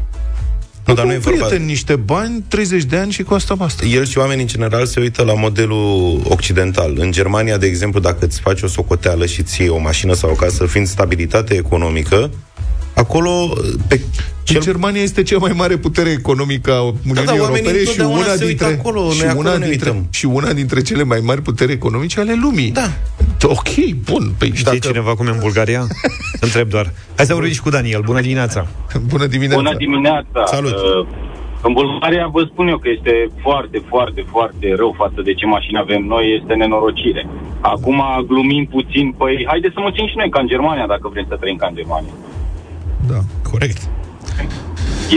Nu, 0.86 0.94
dar 0.94 1.04
nu 1.04 1.12
e 1.12 1.18
vorba... 1.18 1.44
prieten 1.44 1.66
niște 1.66 1.96
bani, 1.96 2.44
30 2.48 2.84
de 2.84 2.96
ani 2.96 3.12
și 3.12 3.22
cu 3.22 3.34
asta 3.34 3.54
basta. 3.54 3.84
El 3.84 4.04
și 4.04 4.18
oamenii 4.18 4.42
în 4.42 4.48
general 4.48 4.86
se 4.86 5.00
uită 5.00 5.22
la 5.22 5.34
modelul 5.34 6.20
occidental. 6.28 6.94
În 6.98 7.12
Germania, 7.12 7.56
de 7.56 7.66
exemplu, 7.66 8.00
dacă 8.00 8.24
îți 8.24 8.40
faci 8.40 8.62
o 8.62 8.66
socoteală 8.66 9.26
și 9.26 9.42
ții 9.42 9.68
o 9.68 9.78
mașină 9.78 10.14
sau 10.14 10.30
o 10.30 10.34
casă, 10.34 10.66
fiind 10.66 10.86
stabilitate 10.86 11.54
economică, 11.54 12.30
acolo 12.94 13.30
pe 13.88 14.00
cel... 14.44 14.60
Germania 14.60 15.02
este 15.02 15.22
cea 15.22 15.38
mai 15.38 15.52
mare 15.56 15.76
putere 15.76 16.10
economică 16.10 16.72
a 16.72 16.80
Uniunii 16.82 17.14
da, 17.14 17.22
da, 17.24 17.34
Europene 17.34 17.84
și 17.84 18.00
una 18.00 18.36
dintre 18.46 18.66
acolo, 18.66 19.10
și 19.10 19.24
una 19.36 19.56
dintre 19.56 20.02
și 20.10 20.24
una 20.24 20.52
dintre 20.52 20.82
cele 20.82 21.04
mai 21.04 21.20
mari 21.24 21.42
puteri 21.42 21.72
economice 21.72 22.20
ale 22.20 22.34
lumii. 22.42 22.70
Da. 22.70 22.88
Ok, 23.42 23.74
bun. 24.10 24.34
Păi 24.38 24.48
Știi 24.48 24.64
dacă... 24.64 24.76
cineva 24.76 25.14
cum 25.14 25.26
e 25.26 25.30
în 25.30 25.38
Bulgaria? 25.40 25.80
Întreb 26.46 26.68
doar. 26.68 26.92
Hai 27.16 27.26
să 27.26 27.34
vorbim 27.34 27.52
și 27.52 27.60
cu 27.60 27.70
Daniel. 27.70 28.00
Bună 28.00 28.20
dimineața. 28.20 28.66
Bună 29.06 29.26
dimineața. 29.26 29.62
Bună 29.62 29.76
dimineața. 29.76 30.44
Salut. 30.46 30.72
Uh, 30.72 31.06
în 31.66 31.72
Bulgaria 31.72 32.26
vă 32.26 32.42
spun 32.50 32.68
eu 32.68 32.78
că 32.78 32.88
este 32.96 33.14
foarte, 33.42 33.78
foarte, 33.88 34.24
foarte 34.30 34.74
rău 34.76 34.94
față 34.96 35.20
de 35.24 35.34
ce 35.34 35.46
mașini 35.46 35.78
avem 35.78 36.02
noi, 36.14 36.38
este 36.40 36.54
nenorocire. 36.54 37.26
Acum 37.60 38.02
glumim 38.26 38.64
puțin, 38.66 39.14
păi 39.18 39.44
haide 39.46 39.68
să 39.74 39.80
țin 39.96 40.06
și 40.06 40.16
noi 40.16 40.30
ca 40.30 40.40
în 40.40 40.46
Germania, 40.46 40.86
dacă 40.86 41.08
vrem 41.08 41.26
să 41.28 41.36
trăim 41.36 41.56
ca 41.56 41.66
în 41.66 41.74
Germania. 41.74 42.14
Da, 43.08 43.20
corect. 43.50 43.88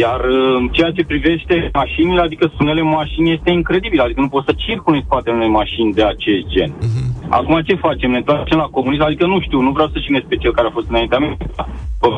Iar 0.02 0.22
în 0.60 0.68
ceea 0.68 0.92
ce 0.92 1.04
privește 1.04 1.70
mașinile, 1.74 2.22
adică 2.22 2.52
sunele 2.58 2.82
mașini 2.82 3.34
este 3.34 3.50
incredibil, 3.52 4.00
adică 4.00 4.22
nu 4.22 4.28
poți 4.28 4.46
să 4.46 4.54
circuli 4.66 4.98
în 4.98 5.04
spatele 5.06 5.36
unei 5.36 5.58
mașini 5.62 5.94
de 5.94 6.04
acest 6.04 6.46
gen. 6.48 6.70
Uh-huh. 6.72 7.08
Acum 7.30 7.62
ce 7.62 7.76
facem? 7.76 8.12
Ne 8.12 8.18
întoarcem 8.18 8.58
la 8.58 8.74
comunism? 8.78 9.04
Adică 9.04 9.26
nu 9.26 9.40
știu, 9.42 9.60
nu 9.62 9.72
vreau 9.72 9.90
să 9.94 10.00
cine 10.00 10.20
pe 10.20 10.36
cel 10.36 10.54
care 10.54 10.68
a 10.68 10.72
fost 10.78 10.90
înaintea 10.90 11.20
mea. 11.20 11.38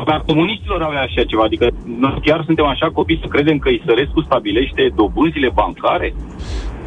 Dar 0.05 0.23
comuniștilor 0.25 0.81
avea 0.81 1.01
așa 1.01 1.23
ceva, 1.23 1.43
adică 1.43 1.67
noi 1.99 2.19
chiar 2.23 2.41
suntem 2.45 2.65
așa 2.65 2.88
copii 2.91 3.19
să 3.21 3.27
credem 3.27 3.57
că 3.57 3.69
Isărescu 3.69 4.21
stabilește 4.21 4.91
dobânzile 4.95 5.49
bancare? 5.53 6.13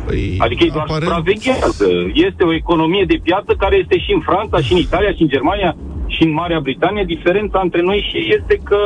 Păi, 0.06 0.36
adică 0.38 0.64
ei 0.64 0.70
doar 0.70 0.84
aparent... 0.84 1.04
supraveghează. 1.04 1.88
Este 2.12 2.42
o 2.44 2.54
economie 2.54 3.04
de 3.04 3.20
piață 3.22 3.52
care 3.58 3.76
este 3.76 3.98
și 3.98 4.12
în 4.12 4.20
Franța, 4.20 4.58
și 4.60 4.72
în 4.72 4.78
Italia, 4.78 5.12
și 5.12 5.22
în 5.22 5.28
Germania, 5.28 5.76
și 6.22 6.28
în 6.28 6.34
Marea 6.34 6.60
Britanie. 6.60 7.04
Diferența 7.04 7.60
între 7.62 7.82
noi 7.82 7.98
și 8.08 8.18
este 8.38 8.54
că 8.68 8.80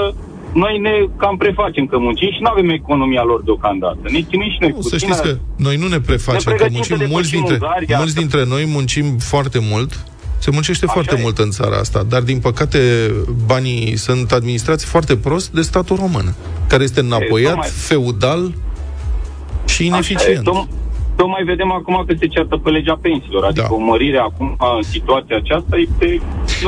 noi 0.52 0.78
ne 0.78 0.94
cam 1.16 1.36
prefacem 1.36 1.86
că 1.86 1.98
muncim 1.98 2.30
și 2.30 2.40
nu 2.40 2.50
avem 2.50 2.68
economia 2.68 3.24
lor 3.30 3.42
deocamdată. 3.42 4.00
Ne 4.02 4.20
chinuim 4.20 4.50
și 4.50 4.60
noi 4.60 4.70
nu, 4.70 4.80
Să 4.80 4.96
știți 4.96 5.22
că 5.22 5.36
noi 5.56 5.76
nu 5.76 5.86
ne 5.88 6.00
prefacem, 6.00 6.52
ne 6.52 6.58
că 6.58 6.66
muncim 6.70 6.96
mulți 7.08 7.30
dintre, 7.30 7.54
Ungaria, 7.54 7.98
mulți 7.98 8.14
dintre 8.14 8.44
noi 8.44 8.64
muncim 8.66 9.06
foarte 9.18 9.58
mult, 9.70 9.90
se 10.38 10.50
muncește 10.50 10.84
Așa 10.84 10.94
foarte 10.94 11.14
e. 11.18 11.22
mult 11.22 11.38
în 11.38 11.50
țara 11.50 11.76
asta, 11.76 12.02
dar 12.08 12.22
din 12.22 12.38
păcate 12.38 12.78
banii 13.46 13.96
sunt 13.96 14.32
administrați 14.32 14.84
foarte 14.86 15.16
prost 15.16 15.50
de 15.52 15.62
statul 15.62 15.96
român, 15.96 16.34
care 16.68 16.82
este 16.82 17.00
înapoiat, 17.00 17.64
e, 17.64 17.68
feudal 17.88 18.52
și 19.66 19.86
ineficient. 19.86 20.48
Așa 20.48 20.68
e, 20.70 20.84
Tocmai 21.16 21.42
vedem 21.44 21.72
acum 21.72 22.04
că 22.06 22.14
se 22.18 22.26
ceartă 22.26 22.56
pe 22.56 22.70
legea 22.70 22.98
pensiilor, 23.02 23.44
adică 23.44 23.66
da. 23.68 23.74
o 23.74 23.78
mărire 23.78 24.18
acum 24.18 24.56
în 24.76 24.82
situația 24.82 25.36
aceasta 25.36 25.76
este... 25.76 26.20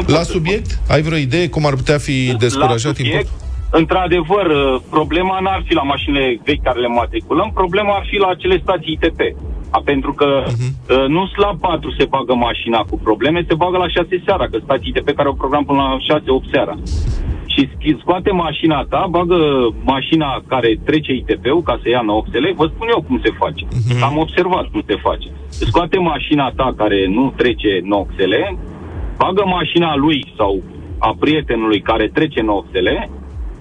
La 0.07 0.23
subiect, 0.23 0.78
ai 0.88 1.02
vreo 1.02 1.18
idee 1.18 1.49
cum 1.49 1.66
ar 1.66 1.75
putea 1.75 1.99
fi 1.99 2.35
descurajat 2.38 2.99
import? 2.99 3.28
Într-adevăr, 3.71 4.47
uh, 4.47 4.80
problema 4.90 5.38
n-ar 5.40 5.62
fi 5.66 5.75
la 5.75 5.83
mașinile 5.83 6.40
vechi 6.45 6.62
care 6.62 6.80
le 6.80 6.87
matriculăm, 6.87 7.50
problema 7.54 7.95
ar 7.95 8.04
fi 8.11 8.16
la 8.16 8.28
acele 8.28 8.61
stații 8.62 8.99
ITP. 9.00 9.21
A, 9.71 9.80
pentru 9.85 10.12
că 10.12 10.45
uh-huh. 10.47 11.07
nu 11.09 11.30
la 11.37 11.57
4 11.61 11.95
se 11.99 12.04
bagă 12.04 12.35
mașina 12.35 12.78
cu 12.90 12.99
probleme, 12.99 13.45
se 13.49 13.54
bagă 13.54 13.76
la 13.76 13.88
6 13.88 14.23
seara, 14.25 14.47
că 14.49 14.59
stații 14.64 14.92
ITP 14.95 15.09
care 15.16 15.28
au 15.28 15.35
program 15.35 15.64
până 15.64 15.78
la 15.78 16.18
6-8 16.47 16.50
seara. 16.52 16.75
Și 17.47 17.68
scoate 18.00 18.30
mașina 18.30 18.87
ta, 18.88 19.07
bagă 19.11 19.38
mașina 19.83 20.42
care 20.47 20.78
trece 20.85 21.12
ITP-ul 21.12 21.62
ca 21.62 21.78
să 21.83 21.88
ia 21.88 22.00
noxele, 22.00 22.52
vă 22.57 22.71
spun 22.75 22.88
eu 22.95 23.04
cum 23.07 23.21
se 23.25 23.30
face. 23.38 23.64
Uh-huh. 23.66 24.00
Am 24.00 24.16
observat 24.18 24.66
cum 24.73 24.83
se 24.87 24.97
face. 24.97 25.28
Scoate 25.49 25.99
mașina 25.99 26.52
ta 26.57 26.75
care 26.76 27.07
nu 27.09 27.33
trece 27.37 27.80
noxele, 27.83 28.59
bagă 29.21 29.45
mașina 29.59 29.91
lui 30.05 30.19
sau 30.37 30.53
a 30.99 31.17
prietenului 31.23 31.81
care 31.91 32.07
trece 32.17 32.41
noxele, 32.41 33.11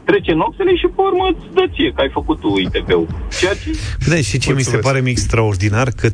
trece 0.10 0.34
noxele 0.34 0.76
și 0.82 0.88
pe 0.96 1.02
urmă 1.10 1.26
îți 1.32 1.54
dă 1.58 1.66
ție 1.74 1.92
că 1.96 2.02
ai 2.02 2.12
făcut 2.18 2.38
tu 2.40 2.50
ITP-ul. 2.66 3.08
Ceea 3.40 3.56
ce... 3.62 3.70
Da, 4.10 4.16
și 4.16 4.38
ce 4.44 4.50
Mulțumesc. 4.52 4.70
mi 4.70 4.74
se 4.74 4.78
pare 4.88 5.00
extraordinar, 5.06 5.88
că 6.00 6.08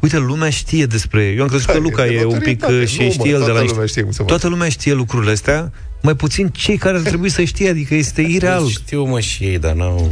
Uite, 0.00 0.18
lumea 0.18 0.50
știe 0.50 0.86
despre... 0.86 1.22
Eu 1.36 1.42
am 1.42 1.48
crezut 1.48 1.66
că 1.66 1.78
Luca 1.78 2.06
e 2.06 2.24
un 2.24 2.38
pic 2.38 2.64
și 2.86 3.02
nu, 3.02 3.10
știe 3.10 3.30
el 3.30 3.42
de 3.44 3.50
la... 3.50 3.62
Lumea 3.62 3.86
știe 3.86 4.08
toată 4.26 4.48
lumea 4.48 4.68
știe 4.68 4.92
lucrurile 4.92 5.30
astea, 5.30 5.72
mai 6.02 6.14
puțin 6.14 6.48
cei 6.48 6.76
care 6.76 6.96
ar 6.96 7.02
trebui 7.02 7.28
să 7.28 7.44
știe, 7.44 7.68
adică 7.68 7.94
este 7.94 8.22
ireal. 8.22 8.66
Știu, 8.68 9.04
mă, 9.04 9.20
și 9.20 9.44
ei, 9.44 9.58
dar 9.58 9.72
n-au... 9.72 10.08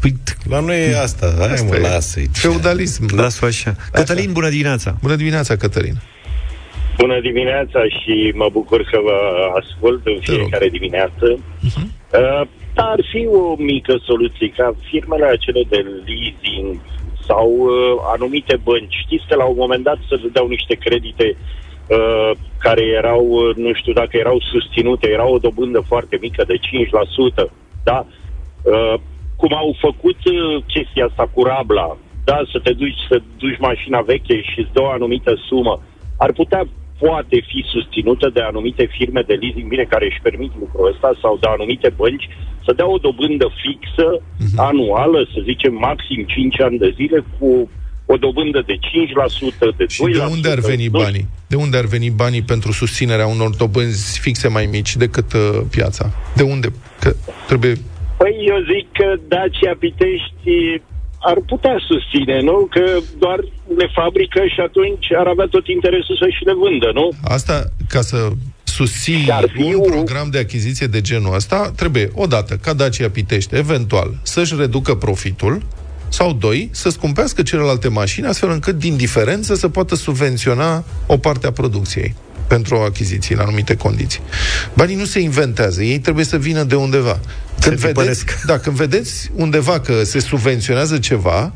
Păi, 0.00 0.16
la 0.48 0.60
noi 0.60 0.90
e 0.90 1.00
asta, 1.00 1.34
hai 1.38 1.52
asta 1.52 1.66
mă, 1.66 1.76
lasă-i. 1.76 2.30
Feudalism. 2.32 3.14
Da? 3.14 3.22
Lasă 3.22 3.44
așa. 3.44 3.70
așa. 3.70 3.90
Cătălin, 3.92 4.32
bună 4.32 4.48
dimineața! 4.48 4.96
Bună 5.00 5.16
dimineața, 5.16 5.56
Cătălin! 5.56 6.00
Bună 6.98 7.20
dimineața 7.20 7.80
și 7.84 8.32
mă 8.34 8.48
bucur 8.52 8.82
că 8.90 8.98
vă 9.02 9.18
ascult 9.60 10.06
în 10.06 10.18
fiecare 10.20 10.68
dimineață. 10.68 11.26
Uh-huh. 11.34 11.86
Uh, 12.20 12.46
ar 12.74 13.00
fi 13.10 13.26
o 13.26 13.54
mică 13.58 13.94
soluție 14.04 14.48
ca 14.56 14.74
firmele 14.90 15.24
acele 15.24 15.62
de 15.68 15.84
leasing 16.06 16.80
sau 17.26 17.48
uh, 17.50 18.02
anumite 18.14 18.60
bănci, 18.62 19.02
știți 19.04 19.24
că 19.28 19.34
la 19.34 19.44
un 19.44 19.56
moment 19.58 19.84
dat 19.84 19.98
să 20.08 20.18
dădeau 20.22 20.46
niște 20.48 20.74
credite 20.74 21.36
uh, 21.36 22.30
care 22.58 22.82
erau, 22.82 23.26
uh, 23.26 23.56
nu 23.56 23.72
știu 23.74 23.92
dacă 23.92 24.16
erau 24.16 24.38
susținute, 24.52 25.08
era 25.08 25.26
o 25.26 25.38
dobândă 25.38 25.80
foarte 25.86 26.18
mică 26.20 26.44
de 26.44 26.56
5%, 27.46 27.50
da? 27.84 28.06
Uh, 28.62 28.94
cum 29.36 29.54
au 29.54 29.76
făcut 29.80 30.18
uh, 30.24 30.62
chestia 30.66 31.06
asta 31.06 31.30
cu 31.34 31.42
Rabla, 31.42 31.96
da, 32.24 32.42
să 32.52 32.58
te 32.58 32.72
duci, 32.72 33.00
să 33.08 33.22
duci 33.38 33.58
mașina 33.58 34.00
veche 34.00 34.42
și 34.42 34.60
îți 34.60 34.72
dă 34.72 34.80
o 34.82 34.88
anumită 34.90 35.34
sumă, 35.48 35.82
ar 36.18 36.32
putea 36.32 36.66
poate 37.02 37.38
fi 37.50 37.60
susținută 37.74 38.26
de 38.36 38.42
anumite 38.50 38.84
firme 38.96 39.22
de 39.26 39.34
leasing, 39.40 39.68
bine, 39.68 39.86
care 39.92 40.06
își 40.06 40.24
permit 40.28 40.52
lucrul 40.62 40.90
ăsta, 40.92 41.08
sau 41.22 41.32
de 41.40 41.48
anumite 41.56 41.88
bănci, 42.00 42.28
să 42.64 42.72
dea 42.78 42.88
o 42.94 42.98
dobândă 43.06 43.46
fixă, 43.62 44.08
uh-huh. 44.20 44.56
anuală, 44.70 45.18
să 45.32 45.38
zicem 45.50 45.74
maxim 45.88 46.20
5 46.26 46.60
ani 46.60 46.78
de 46.78 46.90
zile, 46.98 47.24
cu 47.38 47.70
o 48.06 48.16
dobândă 48.16 48.60
de 48.66 48.76
5%, 48.76 49.76
de 49.76 49.84
2%. 49.84 49.88
Și 49.88 50.02
de 50.02 50.28
unde 50.30 50.48
ar 50.50 50.58
veni 50.58 50.88
banii? 50.88 51.26
De 51.46 51.56
unde 51.56 51.76
ar 51.76 51.84
veni 51.84 52.10
banii 52.10 52.42
pentru 52.42 52.72
susținerea 52.72 53.26
unor 53.26 53.50
dobânzi 53.62 54.20
fixe 54.20 54.48
mai 54.48 54.66
mici 54.66 54.96
decât 54.96 55.32
uh, 55.32 55.40
piața? 55.70 56.04
De 56.34 56.42
unde? 56.42 56.68
Că 57.00 57.14
trebuie... 57.46 57.74
Păi 58.16 58.34
eu 58.52 58.58
zic 58.72 58.86
că 58.92 59.08
Dacia 59.28 59.74
Pitești 59.78 60.80
ar 61.30 61.38
putea 61.46 61.76
susține, 61.90 62.40
nu? 62.40 62.56
Că 62.70 62.84
doar 63.18 63.38
le 63.76 63.88
fabrică 63.94 64.40
și 64.54 64.60
atunci 64.60 65.06
ar 65.18 65.26
avea 65.26 65.46
tot 65.46 65.66
interesul 65.66 66.16
să 66.22 66.26
și 66.36 66.44
le 66.44 66.54
vândă, 66.62 66.90
nu? 66.94 67.08
Asta, 67.36 67.64
ca 67.88 68.00
să 68.00 68.30
susții 68.64 69.26
un 69.58 69.74
un 69.74 69.90
program 69.90 70.28
de 70.30 70.38
achiziție 70.38 70.86
de 70.86 71.00
genul 71.00 71.34
ăsta, 71.34 71.72
trebuie, 71.76 72.10
odată, 72.14 72.56
ca 72.62 72.72
Dacia 72.72 73.10
Pitește, 73.10 73.56
eventual, 73.56 74.10
să-și 74.22 74.54
reducă 74.58 74.94
profitul, 74.94 75.62
sau 76.08 76.32
doi, 76.32 76.68
să 76.72 76.90
scumpească 76.90 77.42
celelalte 77.42 77.88
mașini, 77.88 78.26
astfel 78.26 78.50
încât, 78.50 78.78
din 78.78 78.96
diferență, 78.96 79.54
să 79.54 79.68
poată 79.68 79.94
subvenționa 79.94 80.84
o 81.06 81.16
parte 81.16 81.46
a 81.46 81.52
producției 81.52 82.14
pentru 82.54 82.76
o 82.76 82.80
achiziție 82.80 83.34
în 83.34 83.40
anumite 83.40 83.76
condiții. 83.76 84.20
Banii 84.74 84.96
nu 84.96 85.04
se 85.04 85.20
inventează, 85.20 85.82
ei 85.82 85.98
trebuie 85.98 86.24
să 86.24 86.36
vină 86.36 86.62
de 86.62 86.74
undeva. 86.74 87.20
Când 87.60 87.76
vedeți, 87.76 88.24
da, 88.46 88.58
când 88.58 88.76
vedeți 88.76 89.30
undeva 89.34 89.80
că 89.80 90.04
se 90.04 90.18
subvenționează 90.20 90.98
ceva, 90.98 91.52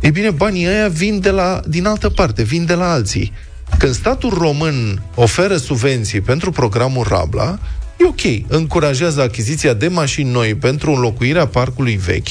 e 0.00 0.10
bine, 0.10 0.30
banii 0.30 0.66
ăia 0.66 0.88
vin 0.88 1.20
de 1.20 1.30
la, 1.30 1.60
din 1.66 1.86
altă 1.86 2.08
parte, 2.08 2.42
vin 2.42 2.64
de 2.64 2.74
la 2.74 2.92
alții. 2.92 3.32
Când 3.78 3.94
statul 3.94 4.30
român 4.38 5.02
oferă 5.14 5.56
subvenții 5.56 6.20
pentru 6.20 6.50
programul 6.50 7.06
Rabla, 7.08 7.58
E 7.98 8.04
ok, 8.04 8.20
încurajează 8.46 9.20
achiziția 9.20 9.74
de 9.74 9.88
mașini 9.88 10.30
noi 10.30 10.54
pentru 10.54 10.90
înlocuirea 10.90 11.46
parcului 11.46 11.96
vechi, 11.96 12.28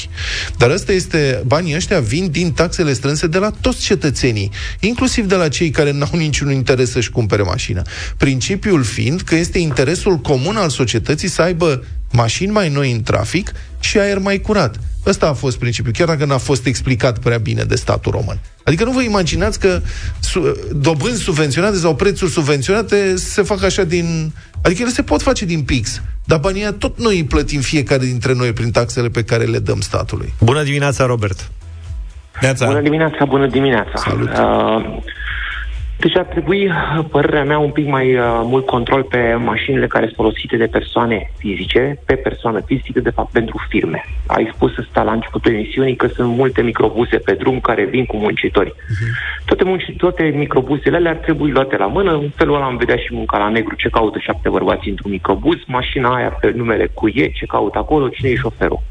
dar 0.56 0.70
ăsta 0.70 0.92
este, 0.92 1.42
banii 1.46 1.74
ăștia 1.74 2.00
vin 2.00 2.30
din 2.30 2.52
taxele 2.52 2.92
strânse 2.92 3.26
de 3.26 3.38
la 3.38 3.50
toți 3.60 3.80
cetățenii, 3.80 4.50
inclusiv 4.80 5.26
de 5.26 5.34
la 5.34 5.48
cei 5.48 5.70
care 5.70 5.92
n-au 5.92 6.18
niciun 6.18 6.50
interes 6.50 6.90
să-și 6.90 7.10
cumpere 7.10 7.42
mașină. 7.42 7.82
Principiul 8.16 8.82
fiind 8.82 9.20
că 9.20 9.34
este 9.34 9.58
interesul 9.58 10.16
comun 10.16 10.56
al 10.56 10.68
societății 10.68 11.28
să 11.28 11.42
aibă 11.42 11.84
mașini 12.12 12.50
mai 12.50 12.68
noi 12.68 12.92
în 12.92 13.02
trafic 13.02 13.52
și 13.80 13.98
aer 13.98 14.18
mai 14.18 14.40
curat. 14.40 14.80
Ăsta 15.06 15.26
a 15.26 15.32
fost 15.32 15.58
principiul, 15.58 15.92
chiar 15.92 16.06
dacă 16.06 16.24
n-a 16.24 16.38
fost 16.38 16.66
explicat 16.66 17.18
prea 17.18 17.38
bine 17.38 17.62
de 17.62 17.74
statul 17.74 18.12
român. 18.12 18.38
Adică 18.64 18.84
nu 18.84 18.92
vă 18.92 19.02
imaginați 19.02 19.58
că 19.58 19.82
su- 20.20 20.56
dobânzi 20.74 21.22
subvenționate 21.22 21.76
sau 21.76 21.94
prețuri 21.96 22.30
subvenționate 22.30 23.16
se 23.16 23.42
fac 23.42 23.62
așa 23.62 23.84
din... 23.84 24.32
Adică 24.62 24.82
ele 24.82 24.90
se 24.90 25.02
pot 25.02 25.22
face 25.22 25.44
din 25.44 25.62
pix, 25.62 26.02
dar 26.24 26.38
banii 26.38 26.74
tot 26.78 26.98
noi 26.98 27.16
îi 27.16 27.24
plătim 27.24 27.60
fiecare 27.60 28.04
dintre 28.04 28.34
noi 28.34 28.52
prin 28.52 28.70
taxele 28.70 29.08
pe 29.08 29.24
care 29.24 29.44
le 29.44 29.58
dăm 29.58 29.80
statului. 29.80 30.32
Bună 30.40 30.62
dimineața, 30.62 31.06
Robert! 31.06 31.50
Neața. 32.40 32.66
Bună 32.66 32.80
dimineața, 32.80 33.24
bună 33.24 33.46
dimineața! 33.46 33.92
Salut! 33.94 34.28
Uh, 34.28 35.02
deci 36.00 36.16
ar 36.16 36.24
trebui, 36.24 36.70
părerea 37.10 37.44
mea, 37.44 37.58
un 37.58 37.70
pic 37.70 37.86
mai 37.86 38.14
uh, 38.14 38.40
mult 38.44 38.66
control 38.66 39.02
pe 39.02 39.34
mașinile 39.44 39.86
care 39.86 40.04
sunt 40.04 40.16
folosite 40.16 40.56
de 40.56 40.66
persoane 40.66 41.32
fizice, 41.38 41.98
pe 42.06 42.14
persoană 42.14 42.60
fizică, 42.66 43.00
de 43.00 43.10
fapt, 43.10 43.30
pentru 43.32 43.66
firme. 43.68 44.04
Ai 44.26 44.50
spus 44.54 44.72
asta 44.78 45.02
la 45.02 45.12
începutul 45.12 45.52
emisiunii 45.52 45.96
că 45.96 46.06
sunt 46.06 46.28
multe 46.36 46.62
microbuse 46.62 47.16
pe 47.16 47.32
drum 47.32 47.60
care 47.60 47.84
vin 47.84 48.06
cu 48.06 48.16
muncitori. 48.16 48.70
Uh-huh. 48.70 49.44
Toate, 49.44 49.64
munci, 49.64 49.94
toate 49.96 50.22
microbusele 50.22 50.96
alea 50.96 51.10
ar 51.10 51.16
trebui 51.16 51.50
luate 51.50 51.76
la 51.76 51.86
mână. 51.86 52.12
În 52.12 52.30
felul 52.34 52.54
ăla 52.54 52.64
am 52.64 52.76
vedea 52.76 52.96
și 52.96 53.14
munca 53.14 53.38
la 53.38 53.48
negru 53.48 53.74
ce 53.74 53.88
caută 53.88 54.18
șapte 54.18 54.48
bărbați 54.48 54.88
într-un 54.88 55.10
microbus, 55.10 55.56
mașina 55.66 56.14
aia 56.14 56.28
pe 56.40 56.52
numele 56.56 56.90
cu 56.94 57.08
e, 57.08 57.30
ce 57.30 57.46
caută 57.46 57.78
acolo, 57.78 58.08
cine 58.08 58.28
e 58.28 58.36
șoferul. 58.36 58.82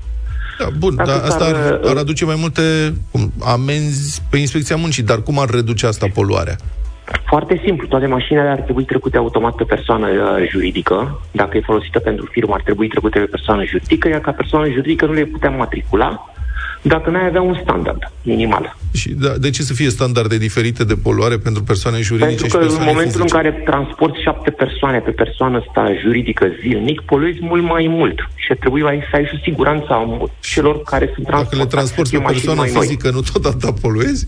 Da, 0.60 0.68
bun, 0.78 0.96
dar 0.96 1.08
asta 1.08 1.46
ar, 1.46 1.80
ar 1.86 1.98
aduce 1.98 2.26
mai 2.26 2.36
multe 2.40 2.62
cum, 3.12 3.34
amenzi 3.44 4.22
pe 4.30 4.38
inspecția 4.38 4.76
muncii, 4.76 5.04
dar 5.04 5.22
cum 5.22 5.40
ar 5.40 5.50
reduce 5.50 5.86
asta 5.86 6.08
poluarea? 6.14 6.56
Foarte 7.26 7.62
simplu, 7.64 7.88
toate 7.88 8.06
mașinile 8.06 8.48
ar 8.48 8.60
trebui 8.60 8.84
trecute 8.84 9.18
automat 9.18 9.56
pe 9.56 9.64
persoană 9.64 10.08
uh, 10.08 10.50
juridică. 10.50 11.22
Dacă 11.32 11.58
e 11.58 11.62
folosită 11.62 12.00
pentru 12.00 12.28
firmă, 12.32 12.54
ar 12.54 12.62
trebui 12.62 12.88
trecute 12.88 13.20
pe 13.20 13.26
persoană 13.26 13.64
juridică, 13.66 14.08
iar 14.08 14.20
ca 14.20 14.32
persoană 14.32 14.70
juridică 14.70 15.06
nu 15.06 15.14
le 15.14 15.26
putem 15.26 15.54
matricula 15.54 16.32
dacă 16.82 17.10
n-ai 17.10 17.26
avea 17.26 17.42
un 17.42 17.58
standard 17.62 18.12
minimal. 18.24 18.78
Și 18.94 19.10
da, 19.10 19.30
de 19.30 19.50
ce 19.50 19.62
să 19.62 19.74
fie 19.74 19.90
standarde 19.90 20.38
diferite 20.38 20.84
de 20.84 20.96
poluare 20.96 21.38
pentru 21.38 21.64
persoane 21.64 22.02
juridice 22.02 22.36
pentru 22.36 22.58
că 22.58 22.64
și 22.64 22.68
persoane 22.68 22.90
în 22.90 22.96
momentul 22.96 23.22
fizice? 23.22 23.38
în 23.38 23.42
care 23.42 23.64
transporti 23.66 24.22
șapte 24.22 24.50
persoane 24.50 25.00
pe 25.00 25.12
persoană 25.12 25.64
asta 25.68 25.94
juridică 26.02 26.46
zilnic, 26.62 27.02
poluezi 27.02 27.38
mult 27.42 27.64
mai 27.64 27.88
mult 27.90 28.30
și 28.36 28.54
trebuie 28.60 29.08
să 29.10 29.16
ai 29.16 29.26
și 29.26 29.40
siguranța 29.44 29.96
celor 30.42 30.82
care 30.84 31.12
sunt 31.14 31.26
transportați. 31.26 31.50
Dacă 31.50 31.64
le 31.64 31.76
transporti 31.76 32.18
pe 32.18 32.24
persoană 32.28 32.64
fizică, 32.64 33.10
nu 33.12 33.22
tot 33.34 33.46
atâta 33.46 33.74
poluezi? 33.82 34.28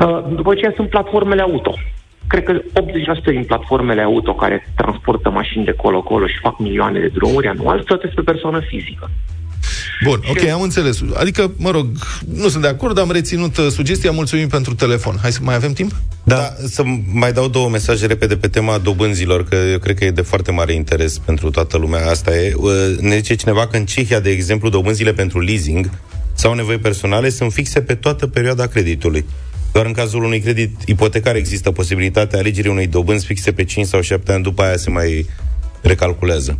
Uh, 0.00 0.24
după 0.34 0.50
aceea 0.50 0.72
sunt 0.76 0.88
platformele 0.88 1.42
auto. 1.42 1.74
Cred 2.26 2.44
că 2.44 2.52
80% 2.52 3.24
din 3.24 3.44
platformele 3.44 4.02
auto 4.02 4.34
care 4.34 4.72
transportă 4.76 5.30
mașini 5.30 5.64
de 5.64 5.72
colo-colo 5.72 6.26
și 6.26 6.38
fac 6.42 6.58
milioane 6.58 7.00
de 7.00 7.10
drumuri 7.14 7.46
anual 7.46 7.82
plătesc 7.82 8.14
pe 8.14 8.20
persoană 8.20 8.60
fizică. 8.60 9.10
Bun, 10.04 10.20
ok, 10.30 10.48
am 10.48 10.60
înțeles. 10.60 10.98
Adică, 11.14 11.52
mă 11.56 11.70
rog, 11.70 11.86
nu 12.34 12.48
sunt 12.48 12.62
de 12.62 12.68
acord, 12.68 12.98
am 12.98 13.10
reținut 13.10 13.56
uh, 13.56 13.66
sugestia, 13.66 14.10
mulțumim 14.10 14.48
pentru 14.48 14.74
telefon. 14.74 15.14
Hai 15.22 15.32
să 15.32 15.38
mai 15.42 15.54
avem 15.54 15.72
timp? 15.72 15.92
Da. 16.24 16.36
da, 16.36 16.42
să 16.66 16.82
mai 17.12 17.32
dau 17.32 17.48
două 17.48 17.68
mesaje 17.68 18.06
repede 18.06 18.36
pe 18.36 18.48
tema 18.48 18.78
dobânzilor, 18.78 19.44
că 19.44 19.56
eu 19.72 19.78
cred 19.78 19.98
că 19.98 20.04
e 20.04 20.10
de 20.10 20.20
foarte 20.22 20.52
mare 20.52 20.72
interes 20.72 21.18
pentru 21.18 21.50
toată 21.50 21.78
lumea. 21.78 22.10
Asta 22.10 22.36
e. 22.36 22.52
Uh, 22.56 22.72
ne 23.00 23.16
zice 23.16 23.34
cineva 23.34 23.66
că 23.66 23.76
în 23.76 23.84
Cehia, 23.84 24.20
de 24.20 24.30
exemplu, 24.30 24.68
dobânzile 24.68 25.12
pentru 25.12 25.40
leasing 25.40 25.90
sau 26.34 26.54
nevoi 26.54 26.78
personale 26.78 27.28
sunt 27.28 27.52
fixe 27.52 27.80
pe 27.80 27.94
toată 27.94 28.26
perioada 28.26 28.66
creditului. 28.66 29.26
Doar 29.72 29.86
în 29.86 29.92
cazul 29.92 30.24
unui 30.24 30.40
credit 30.40 30.70
ipotecar 30.84 31.36
există 31.36 31.70
posibilitatea 31.70 32.38
alegerii 32.38 32.70
unei 32.70 32.86
dobânzi 32.86 33.26
fixe 33.26 33.52
pe 33.52 33.64
5 33.64 33.86
sau 33.86 34.00
7 34.00 34.32
ani, 34.32 34.42
după 34.42 34.62
aia 34.62 34.76
se 34.76 34.90
mai 34.90 35.26
recalculează. 35.80 36.58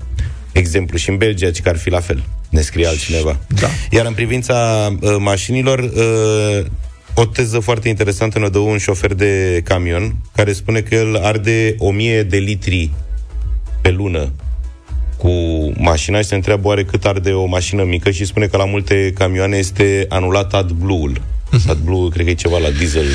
Exemplu, 0.53 0.99
și 0.99 1.11
în 1.11 1.17
Belgia, 1.17 1.51
ci 1.51 1.61
că 1.61 1.69
ar 1.69 1.77
fi 1.77 1.91
la 1.91 2.01
fel, 2.01 2.25
ne 2.51 2.61
scrie 2.61 2.87
altcineva. 2.87 3.39
Da. 3.49 3.69
Iar 3.91 4.07
în 4.07 4.13
privința 4.13 4.89
uh, 5.01 5.17
mașinilor, 5.19 5.79
uh, 5.79 6.67
o 7.15 7.25
teză 7.25 7.59
foarte 7.59 7.89
interesantă 7.89 8.39
ne 8.39 8.49
dă 8.49 8.59
un 8.59 8.79
șofer 8.79 9.15
de 9.15 9.61
camion 9.65 10.17
care 10.35 10.53
spune 10.53 10.81
că 10.81 10.95
el 10.95 11.17
arde 11.17 11.75
1000 11.79 12.23
de 12.23 12.37
litri 12.37 12.91
pe 13.81 13.91
lună 13.91 14.33
cu 15.17 15.31
mașina 15.77 16.19
și 16.19 16.25
se 16.25 16.35
întreabă 16.35 16.69
oare 16.69 16.85
cât 16.85 17.05
arde 17.05 17.31
o 17.31 17.45
mașină 17.45 17.85
mică 17.85 18.11
și 18.11 18.25
spune 18.25 18.47
că 18.47 18.57
la 18.57 18.65
multe 18.65 19.13
camioane 19.15 19.57
este 19.57 20.07
anulat 20.09 20.55
AdBlue-ul. 20.55 21.21
Mhm. 21.63 21.71
AdBlue 21.71 22.09
cred 22.09 22.25
că 22.25 22.31
e 22.31 22.35
ceva 22.35 22.59
la 22.59 22.71
diesel. 22.71 23.11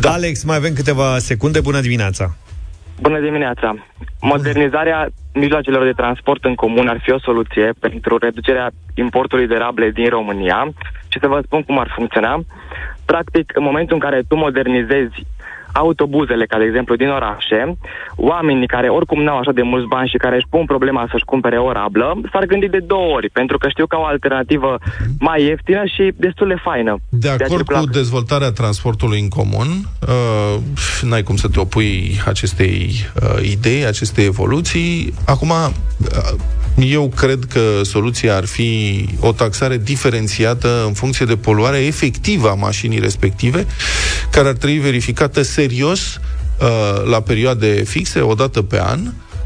Da. 0.00 0.10
Alex, 0.12 0.44
mai 0.44 0.56
avem 0.56 0.72
câteva 0.72 1.18
secunde. 1.18 1.60
Bună 1.60 1.80
dimineața! 1.80 2.36
Bună 3.00 3.20
dimineața! 3.20 3.74
Modernizarea 4.20 5.08
mijloacelor 5.34 5.84
de 5.84 5.92
transport 6.02 6.44
în 6.44 6.54
comun 6.54 6.88
ar 6.88 7.00
fi 7.02 7.10
o 7.12 7.18
soluție 7.18 7.72
pentru 7.80 8.18
reducerea 8.18 8.70
importului 8.94 9.46
de 9.46 9.54
rable 9.54 9.90
din 9.90 10.08
România 10.08 10.68
și 11.08 11.18
să 11.20 11.26
vă 11.26 11.40
spun 11.44 11.62
cum 11.62 11.78
ar 11.78 11.92
funcționa. 11.96 12.40
Practic, 13.04 13.52
în 13.54 13.62
momentul 13.62 13.94
în 13.94 14.00
care 14.00 14.22
tu 14.28 14.36
modernizezi 14.36 15.26
autobuzele, 15.76 16.46
ca 16.46 16.58
de 16.58 16.64
exemplu 16.64 16.94
din 16.96 17.08
orașe, 17.08 17.76
oamenii 18.16 18.66
care 18.66 18.88
oricum 18.88 19.22
n-au 19.22 19.38
așa 19.38 19.52
de 19.52 19.62
mulți 19.62 19.88
bani 19.88 20.08
și 20.08 20.16
care 20.16 20.36
își 20.36 20.50
pun 20.50 20.64
problema 20.64 21.08
să-și 21.10 21.24
cumpere 21.24 21.58
o 21.58 21.72
rablă, 21.72 22.20
s-ar 22.32 22.44
gândi 22.44 22.68
de 22.68 22.78
două 22.78 23.14
ori, 23.14 23.28
pentru 23.30 23.58
că 23.58 23.68
știu 23.68 23.86
că 23.86 23.94
au 23.96 24.02
o 24.02 24.06
alternativă 24.06 24.78
mai 25.18 25.42
ieftină 25.42 25.82
și 25.84 26.12
destul 26.16 26.48
de 26.48 26.60
faină. 26.62 26.96
De 27.08 27.30
acord 27.30 27.66
cu 27.66 27.86
dezvoltarea 27.86 28.50
transportului 28.50 29.20
în 29.20 29.28
comun, 29.28 29.68
uh, 30.08 30.56
n-ai 31.02 31.22
cum 31.22 31.36
să 31.36 31.48
te 31.48 31.60
opui 31.60 32.20
acestei 32.26 32.90
uh, 33.22 33.50
idei, 33.50 33.86
acestei 33.86 34.24
evoluții. 34.24 35.14
Acum, 35.26 35.50
uh, 35.50 35.68
eu 36.80 37.08
cred 37.16 37.44
că 37.52 37.60
soluția 37.82 38.36
ar 38.36 38.44
fi 38.44 39.04
o 39.20 39.32
taxare 39.32 39.78
diferențiată 39.78 40.84
în 40.86 40.92
funcție 40.92 41.26
de 41.26 41.36
poluarea 41.36 41.80
efectivă 41.80 42.50
a 42.50 42.54
mașinii 42.54 42.98
respective, 42.98 43.66
care 44.30 44.48
ar 44.48 44.54
trebui 44.54 44.78
verificată 44.78 45.42
serios 45.42 46.00
uh, 46.60 47.04
la 47.10 47.20
perioade 47.20 47.82
fixe, 47.86 48.20
o 48.20 48.34
dată 48.34 48.62
pe 48.62 48.80
an, 48.80 49.00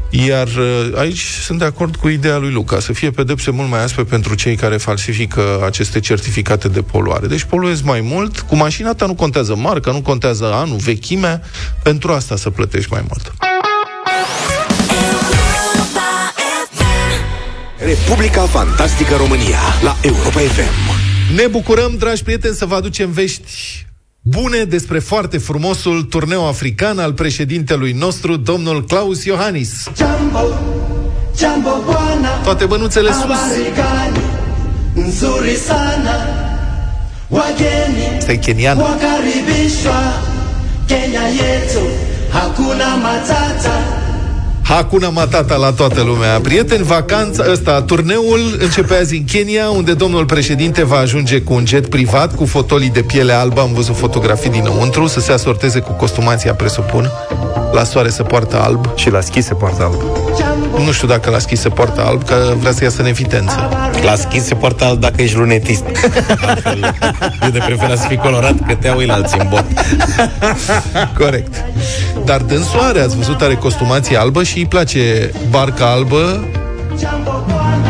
iar 0.09 0.47
uh, 0.47 0.91
aici 0.95 1.21
sunt 1.21 1.59
de 1.59 1.65
acord 1.65 1.95
cu 1.95 2.07
ideea 2.07 2.37
lui 2.37 2.51
Luca, 2.51 2.79
să 2.79 2.93
fie 2.93 3.11
pedepse 3.11 3.51
mult 3.51 3.69
mai 3.69 3.83
aspe 3.83 4.03
pentru 4.03 4.35
cei 4.35 4.55
care 4.55 4.77
falsifică 4.77 5.61
aceste 5.65 5.99
certificate 5.99 6.67
de 6.67 6.81
poluare. 6.81 7.27
Deci 7.27 7.43
poluezi 7.43 7.85
mai 7.85 8.01
mult, 8.01 8.39
cu 8.39 8.55
mașina 8.55 8.93
ta 8.93 9.05
nu 9.05 9.15
contează 9.15 9.55
marca, 9.55 9.91
nu 9.91 10.01
contează 10.01 10.53
anul, 10.53 10.77
vechimea, 10.77 11.41
pentru 11.83 12.11
asta 12.11 12.35
să 12.35 12.49
plătești 12.49 12.91
mai 12.91 13.03
mult. 13.07 13.33
Republica 17.85 18.41
Fantastică 18.41 19.15
România 19.15 19.59
la 19.83 19.97
Europa 20.01 20.39
FM. 20.39 20.99
Ne 21.35 21.47
bucurăm, 21.47 21.95
dragi 21.97 22.23
prieteni, 22.23 22.55
să 22.55 22.65
vă 22.65 22.75
aducem 22.75 23.11
vești 23.11 23.85
bune 24.21 24.63
despre 24.63 24.99
foarte 24.99 25.37
frumosul 25.37 26.03
turneu 26.03 26.47
african 26.47 26.99
al 26.99 27.13
președintelui 27.13 27.91
nostru, 27.91 28.35
domnul 28.35 28.85
Claus 28.85 29.23
Iohannis. 29.23 29.89
Jumbo, 29.97 30.39
jumbo 31.37 31.81
bwana, 31.85 32.29
Toate 32.43 32.65
bănuțele 32.65 33.11
sus. 33.11 33.23
Nzuri 34.93 35.55
sana, 35.65 36.15
wageni, 37.27 38.17
Este 38.17 38.39
kenian. 38.39 38.77
Wakaribishwa, 38.77 39.99
Kenya 40.85 41.27
yetu, 41.27 41.85
hakuna 42.31 42.95
matata. 42.95 44.00
Hakuna 44.63 45.09
Matata 45.09 45.55
la 45.55 45.71
toată 45.71 46.01
lumea. 46.01 46.39
Prieteni, 46.39 46.83
vacanța, 46.83 47.43
ăsta, 47.51 47.81
turneul 47.81 48.57
începe 48.59 48.95
azi 48.95 49.15
în 49.15 49.23
Kenya, 49.23 49.69
unde 49.69 49.93
domnul 49.93 50.25
președinte 50.25 50.83
va 50.83 50.97
ajunge 50.97 51.41
cu 51.41 51.53
un 51.53 51.65
jet 51.65 51.89
privat, 51.89 52.35
cu 52.35 52.45
fotolii 52.45 52.89
de 52.89 53.01
piele 53.01 53.33
albă, 53.33 53.61
am 53.61 53.73
văzut 53.73 53.95
fotografii 53.95 54.49
dinăuntru, 54.49 55.07
să 55.07 55.19
se 55.19 55.31
asorteze 55.31 55.79
cu 55.79 55.91
costumația, 55.91 56.53
presupun. 56.53 57.11
La 57.71 57.83
soare 57.83 58.09
se 58.09 58.23
poartă 58.23 58.61
alb. 58.61 58.97
Și 58.97 59.09
la 59.09 59.21
schi 59.21 59.41
se 59.41 59.53
poartă 59.53 59.83
alb. 59.83 60.01
Nu 60.85 60.91
știu 60.91 61.07
dacă 61.07 61.29
la 61.29 61.39
schi 61.39 61.55
se 61.55 61.69
poartă 61.69 62.01
alb, 62.05 62.23
că 62.23 62.53
vrea 62.59 62.71
să 62.71 62.83
iasă 62.83 63.01
în 63.01 63.07
evidență. 63.07 63.69
La 64.03 64.15
schi 64.15 64.39
se 64.39 64.55
poartă 64.55 64.83
alb 64.83 64.99
dacă 64.99 65.21
ești 65.21 65.35
lunetist. 65.35 65.83
Altfel, 66.47 66.95
eu 67.43 67.49
de 67.49 67.63
preferat 67.65 67.97
să 67.97 68.07
fii 68.07 68.17
colorat, 68.17 68.55
că 68.67 68.75
te 68.75 68.87
iau 68.87 68.99
alții 69.07 69.39
în 69.39 69.47
bot. 69.49 69.65
Corect. 71.19 71.63
Dar 72.25 72.41
soare, 72.71 72.99
ați 72.99 73.15
văzut, 73.15 73.41
are 73.41 73.55
costumație 73.55 74.17
albă 74.17 74.43
și 74.43 74.50
îi 74.57 74.65
place 74.65 75.31
barca 75.49 75.91
albă, 75.91 76.43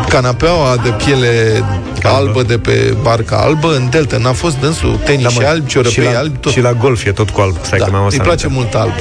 canapeaua 0.09 0.75
de 0.83 0.89
piele 0.89 1.63
albă 2.03 2.43
de 2.43 2.57
pe 2.57 2.95
barca 3.01 3.37
albă 3.37 3.75
în 3.75 3.89
delta. 3.89 4.17
N-a 4.17 4.31
fost 4.31 4.59
dânsul 4.59 4.99
tenis 5.03 5.37
da, 5.37 5.47
albi, 5.47 5.69
ciorăpei 5.69 6.15
albi, 6.15 6.37
tot. 6.37 6.51
Și 6.51 6.61
la 6.61 6.73
golf 6.73 7.05
e 7.05 7.11
tot 7.11 7.29
cu 7.29 7.41
alb. 7.41 7.55
Stai 7.61 7.79
da, 7.79 7.85
că 7.85 8.07
îi 8.09 8.19
place 8.19 8.47
mult 8.47 8.73
alb. 8.73 8.93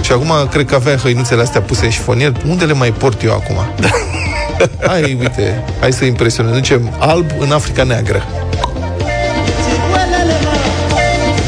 Și 0.00 0.12
acum 0.12 0.32
cred 0.50 0.66
că 0.66 0.74
avea 0.74 0.96
hăinuțele 0.96 1.42
astea 1.42 1.60
puse 1.60 1.84
în 1.84 1.90
șifonier. 1.90 2.32
Unde 2.48 2.64
le 2.64 2.72
mai 2.72 2.92
port 2.92 3.22
eu 3.22 3.32
acum? 3.32 3.56
Da. 3.80 3.88
hai, 4.88 5.16
uite, 5.20 5.64
hai 5.80 5.92
să 5.92 6.04
impresionăm. 6.04 6.52
Ducem 6.52 6.96
alb 6.98 7.30
în 7.38 7.52
Africa 7.52 7.82
Neagră. 7.82 8.22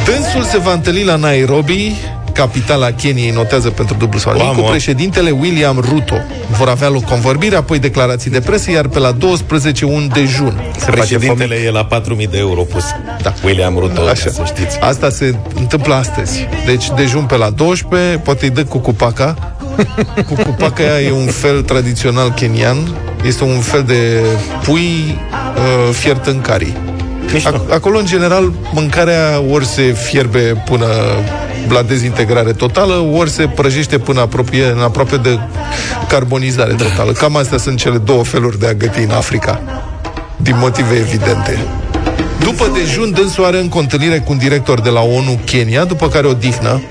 Dânsul 0.05 0.43
se 0.43 0.59
va 0.59 0.73
întâlni 0.73 1.05
la 1.05 1.17
Nairobi 1.17 1.95
capitala 2.35 2.93
Keniei 2.93 3.31
notează 3.31 3.71
pentru 3.71 3.97
dublu 3.99 4.19
sau 4.19 4.33
cu 4.57 4.61
președintele 4.61 5.31
William 5.31 5.85
Ruto. 5.89 6.15
Vor 6.59 6.69
avea 6.69 6.89
loc 6.89 7.05
convorbiri, 7.05 7.57
apoi 7.57 7.79
declarații 7.79 8.31
de 8.31 8.41
presă, 8.41 8.71
iar 8.71 8.89
pe 8.89 8.99
la 8.99 9.13
12 9.13 9.85
un 9.85 10.09
dejun. 10.13 10.73
Se 10.77 10.91
președintele 10.91 11.55
e 11.55 11.71
la 11.71 11.89
4.000 12.01 12.31
de 12.31 12.39
euro 12.39 12.61
pus. 12.61 12.85
Da. 13.23 13.33
William 13.45 13.79
Ruto, 13.79 14.01
Așa. 14.01 14.31
să 14.31 14.43
știți. 14.45 14.79
Asta 14.81 15.11
se 15.11 15.35
întâmplă 15.55 15.95
astăzi. 15.95 16.49
Deci 16.67 16.91
dejun 16.97 17.25
pe 17.25 17.37
la 17.37 17.51
12, 17.51 18.19
poate 18.19 18.45
îi 18.45 18.51
dă 18.51 18.65
cu 18.65 18.79
cupaca. 18.79 19.57
Cucupaca 20.29 21.01
e 21.01 21.11
un 21.11 21.27
fel 21.27 21.63
tradițional 21.63 22.33
kenian. 22.33 22.95
Este 23.27 23.45
un 23.45 23.61
fel 23.61 23.83
de 23.83 24.21
pui 24.65 25.19
uh, 25.57 25.95
fiert 25.95 26.27
în 26.27 26.41
cari. 26.41 26.73
Ac- 27.39 27.71
acolo, 27.71 27.99
în 27.99 28.07
general, 28.07 28.53
mâncarea 28.73 29.43
ori 29.51 29.65
se 29.65 29.83
fierbe 29.83 30.63
până 30.65 30.87
la 31.69 31.83
dezintegrare 31.83 32.53
totală, 32.53 32.95
ori 32.95 33.31
se 33.31 33.47
prăjește 33.47 33.99
până 33.99 34.21
apropie, 34.21 34.65
în 34.65 34.81
aproape 34.81 35.17
de 35.17 35.39
carbonizare 36.09 36.73
da. 36.73 36.85
totală. 36.85 37.13
Cam 37.13 37.37
astea 37.37 37.59
sunt 37.59 37.79
cele 37.79 37.99
două 37.99 38.25
feluri 38.25 38.59
de 38.59 38.67
a 38.67 38.73
găti 38.73 39.01
în 39.01 39.11
Africa, 39.11 39.61
din 40.37 40.57
motive 40.59 40.95
evidente. 40.95 41.59
După 42.41 42.71
dejun, 42.75 43.11
dânsul 43.11 43.45
are 43.45 43.59
încă 43.59 43.77
o 43.77 43.81
întâlnire 43.81 44.19
cu 44.19 44.33
un 44.33 44.39
director 44.39 44.81
de 44.81 44.91
la 44.91 45.01
ONU 45.01 45.39
Kenya, 45.45 45.85
după 45.85 46.09
care 46.09 46.27
o 46.27 46.33
dihnă, 46.33 46.83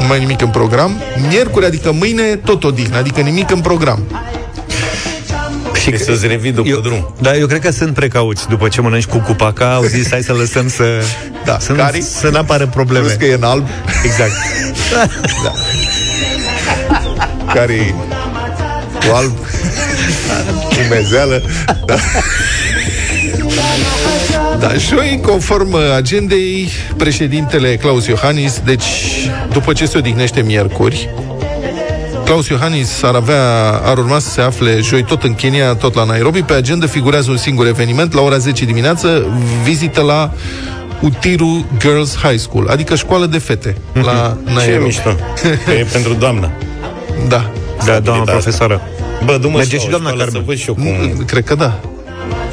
nu 0.00 0.06
mai 0.06 0.18
nimic 0.18 0.40
în 0.40 0.48
program. 0.48 1.00
Miercuri, 1.28 1.66
adică 1.66 1.92
mâine, 1.92 2.22
tot 2.22 2.64
o 2.64 2.70
dihnă, 2.70 2.96
adică 2.96 3.20
nimic 3.20 3.50
în 3.50 3.60
program. 3.60 4.02
Și 5.80 5.98
să-ți 5.98 6.26
revii 6.26 6.52
după 6.52 6.68
eu, 6.68 6.80
drum. 6.80 7.14
Da, 7.20 7.36
eu 7.36 7.46
cred 7.46 7.60
că 7.60 7.70
sunt 7.70 7.94
precauți. 7.94 8.48
După 8.48 8.68
ce 8.68 8.80
mănânci 8.80 9.06
cu 9.06 9.18
cupaca, 9.18 9.74
au 9.74 9.82
zis, 9.82 10.10
hai 10.10 10.22
să 10.22 10.32
lăsăm 10.32 10.68
să... 10.68 10.84
Da, 11.44 11.58
să, 11.58 11.72
nu, 11.72 11.82
să 12.00 12.28
nu 12.28 12.38
apară 12.38 12.66
probleme. 12.66 13.04
Plus 13.04 13.16
că 13.16 13.24
e 13.24 13.34
în 13.34 13.42
alb. 13.42 13.66
Exact. 14.04 14.32
da. 15.44 15.52
Care 17.54 17.94
cu 19.08 19.14
alb, 19.14 19.36
cu 20.68 20.76
mezeală. 20.90 21.42
Da. 21.86 21.94
Da, 24.58 24.74
joi, 24.74 25.20
conform 25.22 25.74
agendei, 25.96 26.68
președintele 26.96 27.76
Claus 27.76 28.06
Iohannis, 28.06 28.60
deci 28.64 28.84
după 29.52 29.72
ce 29.72 29.86
se 29.86 29.98
odihnește 29.98 30.42
miercuri, 30.42 31.08
Claus 32.30 32.48
Iohannis 32.48 33.02
ar, 33.02 33.14
avea, 33.14 33.70
ar 33.84 33.98
urma 33.98 34.18
să 34.18 34.28
se 34.28 34.40
afle 34.40 34.80
joi 34.80 35.02
tot 35.02 35.22
în 35.22 35.34
Kenya, 35.34 35.74
tot 35.74 35.94
la 35.94 36.04
Nairobi. 36.04 36.42
Pe 36.42 36.52
agenda 36.52 36.86
figurează 36.86 37.30
un 37.30 37.36
singur 37.36 37.66
eveniment, 37.66 38.12
la 38.12 38.20
ora 38.20 38.36
10 38.36 38.64
dimineață, 38.64 39.26
vizită 39.64 40.00
la 40.00 40.32
Utiru 41.00 41.66
Girls 41.78 42.16
High 42.16 42.38
School, 42.38 42.68
adică 42.68 42.94
școală 42.94 43.26
de 43.26 43.38
fete 43.38 43.72
mm-hmm. 43.72 44.02
la 44.02 44.36
Nairobi. 44.44 44.66
Ce 44.68 44.78
mișto. 44.78 45.16
e 45.80 45.86
pentru 45.92 46.14
doamna. 46.14 46.50
Da. 47.28 47.50
Da, 47.84 48.00
doamna 48.00 48.22
profesoară. 48.22 48.80
Bă, 49.24 49.38
du 49.40 49.48
Merge 49.48 49.78
și 49.78 49.88
doamna 49.88 50.08
Carmen. 50.08 50.30
Să 50.30 50.42
văd 50.44 50.56
și 50.56 50.68
eu 50.68 50.74
cum... 50.74 50.84
Mm, 50.84 51.24
cred 51.24 51.44
că 51.44 51.54
da. 51.54 51.80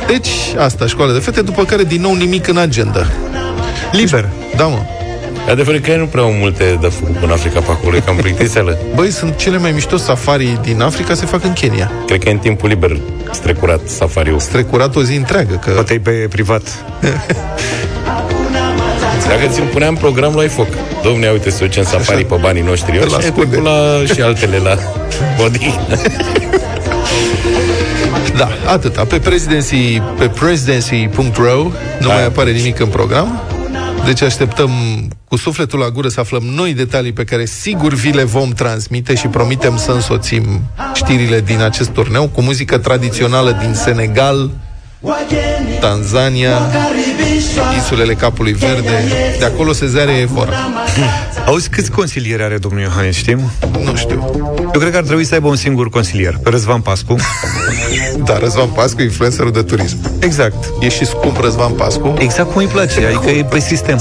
Deci, 0.08 0.30
asta, 0.60 0.88
școală 0.88 1.13
de 1.13 1.20
fete, 1.20 1.42
după 1.42 1.63
care 1.63 1.84
din 1.84 2.02
nou 2.02 2.13
nimic 2.13 2.48
în 2.48 2.58
agenda. 2.58 3.08
Liber. 3.92 4.30
Da, 4.56 4.66
mă. 4.66 4.80
Adevărul 5.49 5.79
că 5.79 5.95
nu 5.95 6.05
prea 6.05 6.23
au 6.23 6.31
multe 6.31 6.77
de 6.81 6.88
făcut 6.88 7.15
în 7.21 7.29
Africa 7.29 7.60
pe 7.60 7.71
acolo, 7.71 7.95
e 7.95 7.99
cam 7.99 8.15
plictiseală. 8.15 8.77
Băi, 8.95 9.12
sunt 9.12 9.38
cele 9.38 9.57
mai 9.57 9.71
mișto 9.71 9.97
safari 9.97 10.60
din 10.62 10.81
Africa 10.81 11.13
se 11.13 11.25
fac 11.25 11.43
în 11.43 11.53
Kenya. 11.53 11.91
Cred 12.05 12.23
că 12.23 12.29
e 12.29 12.31
în 12.31 12.38
timpul 12.38 12.69
liber 12.69 12.97
strecurat 13.31 13.79
safariul. 13.86 14.39
Strecurat 14.39 14.95
o 14.95 15.03
zi 15.03 15.15
întreagă. 15.15 15.55
Că... 15.55 15.71
Poate 15.71 15.93
e 15.93 15.99
pe 15.99 16.12
privat. 16.12 16.62
Dacă 19.27 19.47
ți-mi 19.47 19.67
puneam 19.67 19.95
program, 19.95 20.33
luai 20.33 20.47
foc. 20.47 20.67
Domne, 21.03 21.29
uite 21.29 21.49
să 21.49 21.63
ducem 21.63 21.83
safari 21.83 22.17
Așa. 22.17 22.36
pe 22.36 22.41
banii 22.41 22.62
noștri. 22.62 22.95
Eu 22.95 23.01
și 23.01 23.10
la 23.63 24.13
și 24.13 24.21
altele 24.21 24.57
la 24.57 24.77
body. 25.38 25.79
Da, 28.38 28.49
atâta. 28.65 29.03
Pe 29.05 29.19
presidency, 29.19 30.01
pe 30.17 30.27
presidency.ro 30.27 31.63
nu 31.99 32.07
da. 32.07 32.13
mai 32.13 32.25
apare 32.25 32.51
nimic 32.51 32.79
în 32.79 32.88
program. 32.88 33.41
Deci 34.05 34.21
așteptăm 34.21 34.71
cu 35.28 35.36
sufletul 35.36 35.80
la 35.80 35.90
gură 35.90 36.08
să 36.08 36.20
aflăm 36.20 36.44
noi 36.44 36.74
detalii 36.74 37.12
pe 37.12 37.24
care 37.24 37.46
sigur 37.46 37.94
vi 37.94 38.12
le 38.12 38.24
vom 38.24 38.50
transmite 38.50 39.16
și 39.16 39.28
promitem 39.28 39.78
să 39.78 39.92
însoțim 39.92 40.62
știrile 40.94 41.42
din 41.42 41.62
acest 41.62 41.90
turneu 41.90 42.28
cu 42.28 42.42
muzică 42.42 42.78
tradițională 42.78 43.58
din 43.62 43.74
Senegal, 43.74 44.50
Tanzania, 45.80 46.58
insulele 47.75 48.13
Capului 48.13 48.53
Verde. 48.53 49.06
De 49.39 49.45
acolo 49.45 49.73
se 49.73 49.88
zare 49.88 50.12
Evora. 50.12 50.53
Auzi, 51.45 51.69
câți 51.69 51.91
consilieri 51.91 52.43
are 52.43 52.58
domnul 52.58 52.82
Iohannis, 52.82 53.15
știm? 53.15 53.51
Nu 53.84 53.95
știu. 53.95 54.30
Eu 54.73 54.80
cred 54.80 54.91
că 54.91 54.97
ar 54.97 55.03
trebui 55.03 55.25
să 55.25 55.34
aibă 55.34 55.47
un 55.47 55.56
singur 55.56 55.89
consilier, 55.89 56.38
pe 56.43 56.49
Răzvan 56.49 56.82
Pascu. 56.82 57.15
da, 58.25 58.38
Răzvan 58.38 58.67
Pascu, 58.67 59.01
influencerul 59.01 59.51
de 59.51 59.62
turism. 59.62 59.97
Exact. 60.19 60.56
E 60.80 60.89
și 60.89 61.06
scump 61.06 61.39
Răzvan 61.41 61.71
Pascu. 61.71 62.13
Exact 62.19 62.51
cum 62.51 62.62
îi 62.62 62.67
place, 62.67 63.06
adică 63.06 63.30
e 63.30 63.43
pe 63.43 63.60
sistem. 63.60 63.99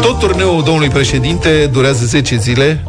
Tot 0.00 0.18
turneul 0.18 0.62
domnului 0.62 0.88
președinte 0.88 1.68
durează 1.72 2.04
10 2.04 2.36
zile 2.36 2.84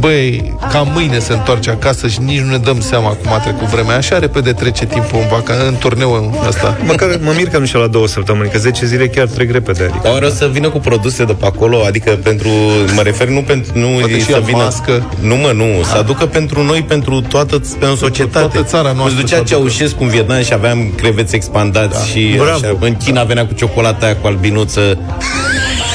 băi, 0.00 0.54
ca 0.72 0.80
mâine 0.94 1.18
se 1.18 1.32
întoarce 1.32 1.70
acasă 1.70 2.08
și 2.08 2.20
nici 2.20 2.40
nu 2.40 2.50
ne 2.50 2.56
dăm 2.56 2.80
seama 2.80 3.08
cum 3.08 3.32
a 3.32 3.38
trecut 3.38 3.66
vremea. 3.66 3.96
Așa 3.96 4.18
repede 4.18 4.52
trece 4.52 4.86
timpul 4.86 5.18
în 5.18 5.28
vaca, 5.28 5.54
în 5.66 5.76
turneul 5.78 6.30
ăsta. 6.48 6.76
Măcar 6.86 7.18
mă 7.20 7.32
mir 7.36 7.48
că 7.48 7.58
nu 7.58 7.64
și 7.64 7.74
la 7.74 7.86
două 7.86 8.06
săptămâni, 8.06 8.50
că 8.50 8.58
10 8.58 8.86
zile 8.86 9.08
chiar 9.08 9.26
trec 9.26 9.50
repede. 9.50 9.82
Adică. 9.82 10.00
Dar 10.12 10.22
o 10.22 10.28
să 10.28 10.48
vină 10.52 10.68
cu 10.68 10.78
produse 10.78 11.24
de 11.24 11.32
pe 11.32 11.46
acolo, 11.46 11.84
adică 11.86 12.10
pentru, 12.22 12.48
mă 12.94 13.02
refer 13.02 13.28
nu 13.28 13.40
pentru, 13.40 13.78
nu 13.78 13.86
Poate 13.86 14.20
să 14.20 14.42
vină, 14.44 14.58
mască. 14.58 15.10
nu 15.20 15.36
mă, 15.36 15.52
nu, 15.54 15.64
ha. 15.82 15.88
să 15.88 15.96
aducă 15.96 16.26
pentru 16.26 16.62
noi, 16.62 16.82
pentru 16.82 17.20
toată, 17.20 17.60
pentru 17.78 17.96
societate. 17.96 18.46
Toată 18.46 18.62
țara 18.62 18.92
noastră. 18.92 19.20
Îți 19.20 19.30
ducea 19.30 19.42
Ceaușescu 19.42 20.02
în 20.02 20.08
Vietnam 20.08 20.42
și 20.42 20.52
aveam 20.52 20.92
creveți 20.96 21.34
expandați 21.34 21.92
da. 21.92 22.04
și 22.04 22.40
așa, 22.56 22.76
în 22.80 22.96
China 22.96 23.22
venea 23.22 23.46
cu 23.46 23.54
ciocolata 23.54 24.06
aia 24.06 24.16
cu 24.16 24.26
albinuță. 24.26 24.98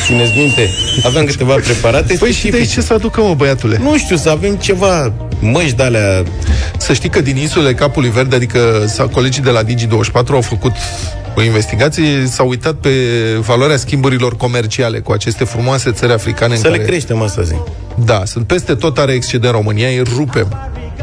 Țineți 0.05 0.37
minte? 0.37 0.69
Aveam 1.03 1.25
câteva 1.25 1.53
preparate 1.53 2.15
Păi 2.19 2.31
și 2.31 2.49
de 2.49 2.65
ce 2.65 2.81
să 2.81 2.93
aducă, 2.93 3.21
mă, 3.21 3.33
băiatule? 3.33 3.77
Nu 3.81 3.97
știu, 3.97 4.15
să 4.15 4.29
avem 4.29 4.55
ceva 4.55 5.13
măști 5.39 5.75
de-alea... 5.75 6.23
Să 6.77 6.93
știi 6.93 7.09
că 7.09 7.21
din 7.21 7.37
insulele 7.37 7.73
Capului 7.73 8.09
Verde, 8.09 8.35
adică 8.35 8.83
sau 8.87 9.07
colegii 9.07 9.41
de 9.41 9.49
la 9.49 9.63
Digi24 9.63 10.27
au 10.29 10.41
făcut 10.41 10.71
o 11.35 11.43
investigație, 11.43 12.25
s-au 12.25 12.47
uitat 12.47 12.73
pe 12.73 12.89
valoarea 13.39 13.77
schimburilor 13.77 14.35
comerciale 14.35 14.99
cu 14.99 15.11
aceste 15.11 15.43
frumoase 15.43 15.91
țări 15.91 16.13
africane. 16.13 16.55
Să 16.55 16.65
în 16.65 16.71
le 16.71 16.77
care... 16.77 16.89
creștem, 16.89 17.21
asta 17.21 17.41
zi. 17.41 17.55
Da, 18.05 18.25
sunt 18.25 18.47
peste 18.47 18.75
tot 18.75 18.97
are 18.97 19.13
excedent 19.13 19.53
România, 19.53 19.87
îi 19.87 20.03
rupem 20.15 20.57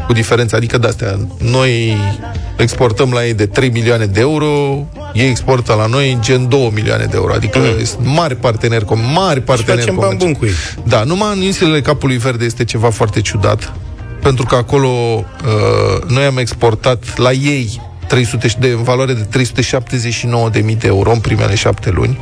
cu 0.05 0.13
diferența, 0.13 0.57
adică 0.57 0.77
de 0.77 0.87
astea. 0.87 1.19
Noi 1.37 1.97
exportăm 2.57 3.11
la 3.11 3.25
ei 3.25 3.33
de 3.33 3.45
3 3.45 3.69
milioane 3.69 4.05
de 4.05 4.19
euro, 4.19 4.85
ei 5.13 5.29
exportă 5.29 5.73
la 5.73 5.85
noi 5.85 6.17
gen 6.19 6.49
2 6.49 6.71
milioane 6.73 7.05
de 7.05 7.15
euro, 7.15 7.33
adică 7.33 7.59
mm. 7.59 7.83
sunt 7.83 8.05
mari 8.05 8.35
parteneri, 8.35 8.85
mari 9.13 9.41
parteneri 9.41 9.89
și 9.89 9.95
facem 9.95 10.17
bun 10.17 10.33
cu 10.33 10.45
ei. 10.45 10.51
Da, 10.83 11.03
numai 11.03 11.35
în 11.35 11.41
insulele 11.41 11.81
Capului 11.81 12.17
Verde 12.17 12.45
este 12.45 12.63
ceva 12.63 12.89
foarte 12.89 13.21
ciudat, 13.21 13.73
pentru 14.21 14.45
că 14.45 14.55
acolo 14.55 14.87
uh, 14.87 16.03
noi 16.07 16.23
am 16.23 16.37
exportat 16.37 17.17
la 17.17 17.31
ei 17.31 17.81
300 18.13 18.47
de, 18.59 18.67
în 18.67 18.83
valoare 18.83 19.13
de 19.13 19.43
379.000 20.59 20.77
de 20.77 20.87
euro 20.87 21.11
în 21.11 21.19
primele 21.19 21.55
șapte 21.55 21.89
luni. 21.89 22.17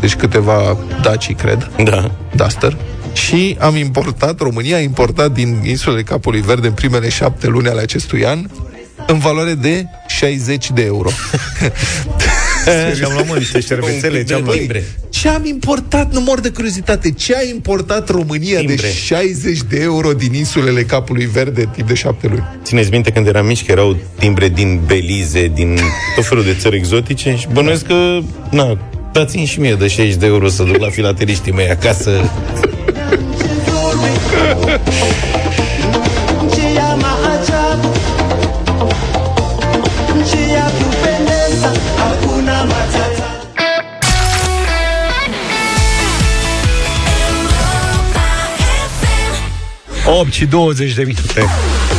deci 0.00 0.14
câteva 0.14 0.76
Daci, 1.02 1.34
cred. 1.34 1.70
Da. 1.84 2.10
Duster. 2.36 2.76
Și 3.12 3.56
am 3.60 3.76
importat, 3.76 4.38
România 4.40 4.76
a 4.76 4.80
importat 4.80 5.32
din 5.32 5.62
insulele 5.64 6.02
Capului 6.02 6.40
Verde 6.40 6.66
în 6.66 6.72
primele 6.72 7.08
șapte 7.08 7.46
luni 7.46 7.68
ale 7.68 7.80
acestui 7.80 8.26
an 8.26 8.50
în 9.06 9.18
valoare 9.18 9.54
de 9.54 9.86
60 10.06 10.70
de 10.70 10.82
euro. 10.82 11.08
Și 12.96 13.04
am 13.04 13.12
luat 13.12 13.26
multe 13.26 13.60
șervețele, 13.60 14.24
ce 14.24 14.34
am 14.34 14.42
luat. 14.44 14.56
Ce 15.08 15.28
am 15.28 15.44
importat, 15.44 16.12
nu 16.12 16.20
mor 16.20 16.40
de 16.40 16.48
curiozitate, 16.48 17.10
ce 17.10 17.36
a 17.36 17.42
importat 17.54 18.08
România 18.08 18.58
Timbre. 18.58 18.74
de 18.74 18.92
60 18.92 19.58
de 19.68 19.80
euro 19.80 20.12
din 20.12 20.34
insulele 20.34 20.82
Capului 20.82 21.24
Verde 21.24 21.68
timp 21.74 21.88
de 21.88 21.94
șapte 21.94 22.26
luni? 22.26 22.44
Țineți 22.62 22.90
minte 22.90 23.10
când 23.10 23.26
eram 23.26 23.46
mici 23.46 23.64
că 23.64 23.72
erau 23.72 23.96
timbre 24.18 24.48
din 24.48 24.80
Belize, 24.86 25.50
din 25.54 25.78
tot 26.14 26.26
felul 26.26 26.44
de 26.44 26.54
țări 26.58 26.76
exotice 26.76 27.36
și 27.36 27.46
bănuiesc 27.52 27.86
că, 27.86 28.18
na, 28.50 28.78
dați-mi 29.12 29.44
și 29.44 29.60
mie 29.60 29.74
de 29.74 29.88
60 29.88 30.14
de 30.14 30.26
euro 30.26 30.48
să 30.48 30.62
duc 30.62 30.76
la 30.76 30.90
filateriștii 30.90 31.52
mei 31.52 31.68
acasă. 31.68 32.10
Opt 50.06 50.32
și 50.32 50.44
20 50.44 50.92
de 50.92 51.02
minute. 51.02 51.44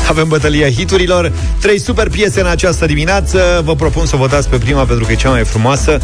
Avem 0.10 0.28
bătălia 0.28 0.70
hiturilor. 0.70 1.32
Trei 1.62 1.80
super 1.80 2.10
piese 2.10 2.40
în 2.40 2.48
această 2.48 2.86
dimineață. 2.86 3.62
Vă 3.64 3.76
propun 3.76 4.06
să 4.06 4.16
votați 4.16 4.50
pe 4.50 4.58
prima 4.58 4.84
pentru 4.84 5.06
că 5.06 5.12
e 5.12 5.16
cea 5.16 5.30
mai 5.30 5.44
frumoasă. 5.44 5.98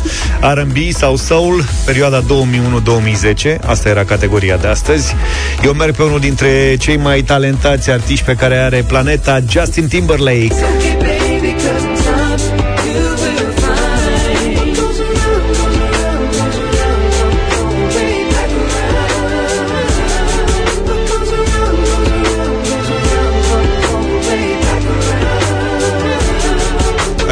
R&B 0.54 0.78
sau 0.92 1.16
Soul, 1.16 1.64
perioada 1.86 2.24
2001-2010. 2.24 3.56
Asta 3.66 3.90
era 3.90 4.04
categoria 4.04 4.58
de 4.58 4.68
astăzi. 4.68 5.16
Eu 5.64 5.74
merg 5.74 5.96
pe 5.96 6.04
unul 6.04 6.20
dintre 6.20 6.76
cei 6.80 6.98
mai 6.98 7.22
talentați 7.22 7.90
artiști 7.90 8.26
pe 8.26 8.34
care 8.34 8.58
are 8.58 8.84
planeta, 8.88 9.40
Justin 9.50 9.88
Timberlake. 9.88 10.56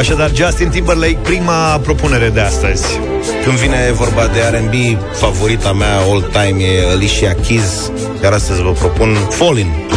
Așadar, 0.00 0.30
Justin 0.34 0.68
Timberlake, 0.68 1.18
prima 1.22 1.78
propunere 1.78 2.28
de 2.28 2.40
astăzi. 2.40 2.84
Când 3.44 3.56
vine 3.56 3.90
vorba 3.92 4.26
de 4.26 4.40
R&B, 4.40 4.98
favorita 5.12 5.72
mea 5.72 5.96
all 5.96 6.22
time 6.22 6.64
e 6.64 6.90
Alicia 6.90 7.34
Keys, 7.34 7.90
iar 8.22 8.32
astăzi 8.32 8.62
vă 8.62 8.72
propun 8.72 9.16
Fallin'. 9.16 9.88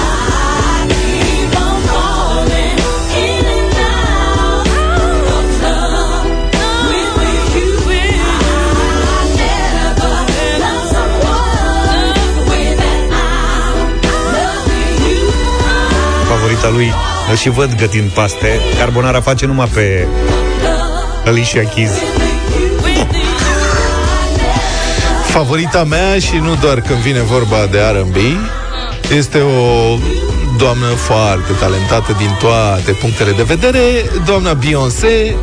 Favorita 16.28 16.70
lui 16.70 17.13
îl 17.34 17.40
și 17.40 17.50
văd 17.50 17.76
gătind 17.76 18.10
paste. 18.10 18.60
Carbonara 18.80 19.22
face 19.22 19.46
numai 19.46 19.68
pe 19.74 20.08
Alicia 21.26 21.62
Keys. 21.76 21.92
Favorita 25.26 25.84
mea 25.84 26.20
și 26.20 26.36
nu 26.36 26.56
doar 26.62 26.82
când 26.82 27.00
vine 27.00 27.20
vorba 27.20 27.58
de 27.72 27.80
R&B, 27.80 28.16
este 29.16 29.40
o 29.40 29.98
doamnă 30.58 30.86
foarte 30.86 31.52
talentată 31.60 32.16
din 32.18 32.38
toate 32.40 32.92
punctele 32.92 33.32
de 33.32 33.44
vedere, 33.44 33.82
doamna 34.26 34.54
Beyoncé, 34.54 35.36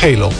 Halo. 0.00 0.30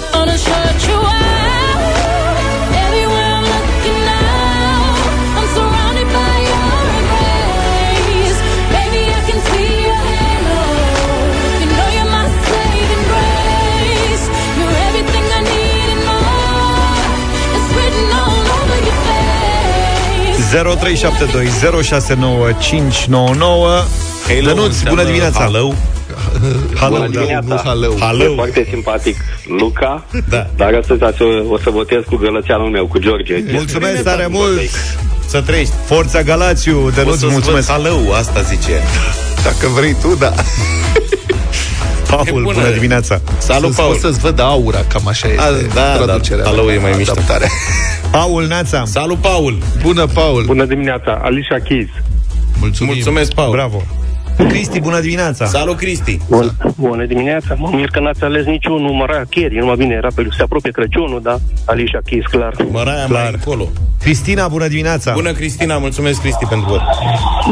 Dănuț, 24.43 24.81
bună 24.83 25.05
dimineața! 25.05 25.41
Hello. 25.43 25.75
Hello, 26.75 26.97
Bună 26.97 27.09
dimineața. 27.09 27.47
Da, 27.99 28.11
nu 28.11 28.23
E 28.25 28.33
foarte 28.35 28.67
simpatic 28.71 29.17
Luca, 29.59 30.05
da. 30.29 30.47
dar 30.57 30.75
astăzi 30.75 31.03
o 31.49 31.59
să 31.59 31.71
votez 31.71 32.03
cu 32.07 32.17
gălățeanul 32.17 32.71
meu, 32.71 32.87
cu 32.87 32.99
George. 32.99 33.45
Mulțumesc 33.51 34.03
tare 34.03 34.27
mult! 34.31 34.61
Să 35.27 35.41
trăiești! 35.41 35.73
Forța 35.85 36.23
Galațiu, 36.23 36.91
Dănuț, 36.95 37.23
mulțumesc! 37.23 37.69
Halău, 37.69 38.13
asta 38.13 38.41
zice. 38.41 38.83
Dacă 39.43 39.67
vrei 39.75 39.97
tu, 40.01 40.15
da. 40.19 40.33
Paul, 42.09 42.43
bună. 42.43 42.43
bună 42.43 42.71
dimineața! 42.71 43.21
Salut, 43.39 43.75
Paul! 43.75 43.97
să-ți 43.97 44.19
văd 44.19 44.41
aura, 44.41 44.85
cam 44.89 45.09
așa 45.09 45.29
este 45.29 45.41
A, 45.41 45.51
da, 45.75 45.97
traducerea. 45.97 46.45
Da, 46.45 46.51
Halău 46.51 46.69
e 46.69 46.79
mai 46.79 46.95
mișto. 46.97 47.21
Paul, 48.11 48.47
Neața! 48.47 48.85
Salut, 48.85 49.19
Paul! 49.19 49.59
Bună, 49.83 50.07
Paul! 50.07 50.45
Bună 50.47 50.65
dimineața, 50.65 51.21
Alicia 51.23 51.59
Keys. 51.59 51.89
Mulțumim! 52.61 52.93
Mulțumesc, 52.93 53.35
Paul! 53.35 53.51
Bravo! 53.51 53.83
Cristi, 54.37 54.81
bună 54.81 55.01
dimineața! 55.01 55.45
Salut, 55.47 55.77
Cristi! 55.77 56.19
Bun, 56.29 56.51
bună 56.77 57.05
dimineața! 57.05 57.55
Mă 57.59 57.71
mir 57.73 57.89
că 57.89 58.01
n-ați 58.01 58.25
ales 58.25 58.45
niciunul 58.45 58.91
Maraia 58.93 59.25
Carey. 59.31 59.59
Numai 59.59 59.77
bine, 59.77 59.95
era 59.95 60.09
pe 60.15 60.27
se 60.37 60.43
apropie 60.43 60.71
Crăciunul, 60.71 61.21
da? 61.23 61.39
Alicia 61.65 62.01
Keys, 62.05 62.25
clar. 62.25 62.55
Maraia 62.71 63.05
clar. 63.05 63.23
mai 63.23 63.31
încolo. 63.33 63.69
Cristina, 64.01 64.49
bună 64.49 64.69
dimineața! 64.69 65.13
Bună, 65.13 65.33
Cristina! 65.33 65.79
Mulțumesc, 65.79 66.21
Cristi, 66.21 66.45
pentru 66.47 66.69
vot. 66.69 66.81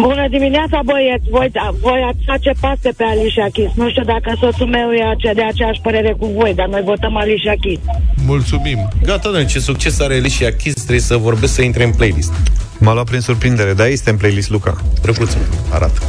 Bună 0.01 0.27
dimineața, 0.31 0.81
băieți! 0.85 1.27
Voi, 1.31 1.51
voi 1.81 2.01
ați 2.09 2.19
face 2.27 2.53
paste 2.61 2.91
pe 2.97 3.05
Alicia 3.05 3.47
Keys. 3.53 3.71
Nu 3.75 3.91
știu 3.91 4.05
dacă 4.05 4.37
soțul 4.41 4.67
meu 4.67 4.91
e 4.91 5.05
ace- 5.05 5.33
de 5.35 5.43
aceeași 5.43 5.81
părere 5.81 6.15
cu 6.19 6.27
voi, 6.27 6.53
dar 6.55 6.67
noi 6.67 6.83
votăm 6.85 7.17
Alicia 7.17 7.55
Keys. 7.61 7.79
Mulțumim! 8.27 8.89
Gata, 9.05 9.19
doamne, 9.23 9.45
ce 9.47 9.59
succes 9.59 10.01
are 10.01 10.15
Alicia 10.15 10.51
Keys, 10.51 10.75
trebuie 10.75 11.01
să 11.01 11.17
vorbesc 11.17 11.55
să 11.55 11.63
intre 11.63 11.85
în 11.85 11.91
playlist. 11.91 12.33
M-a 12.79 12.93
luat 12.93 13.07
prin 13.07 13.21
surprindere, 13.21 13.73
dar 13.73 13.87
este 13.87 14.11
în 14.11 14.17
playlist, 14.17 14.51
Luca. 14.51 14.77
Drăguță. 15.03 15.37
Arată. 15.73 16.01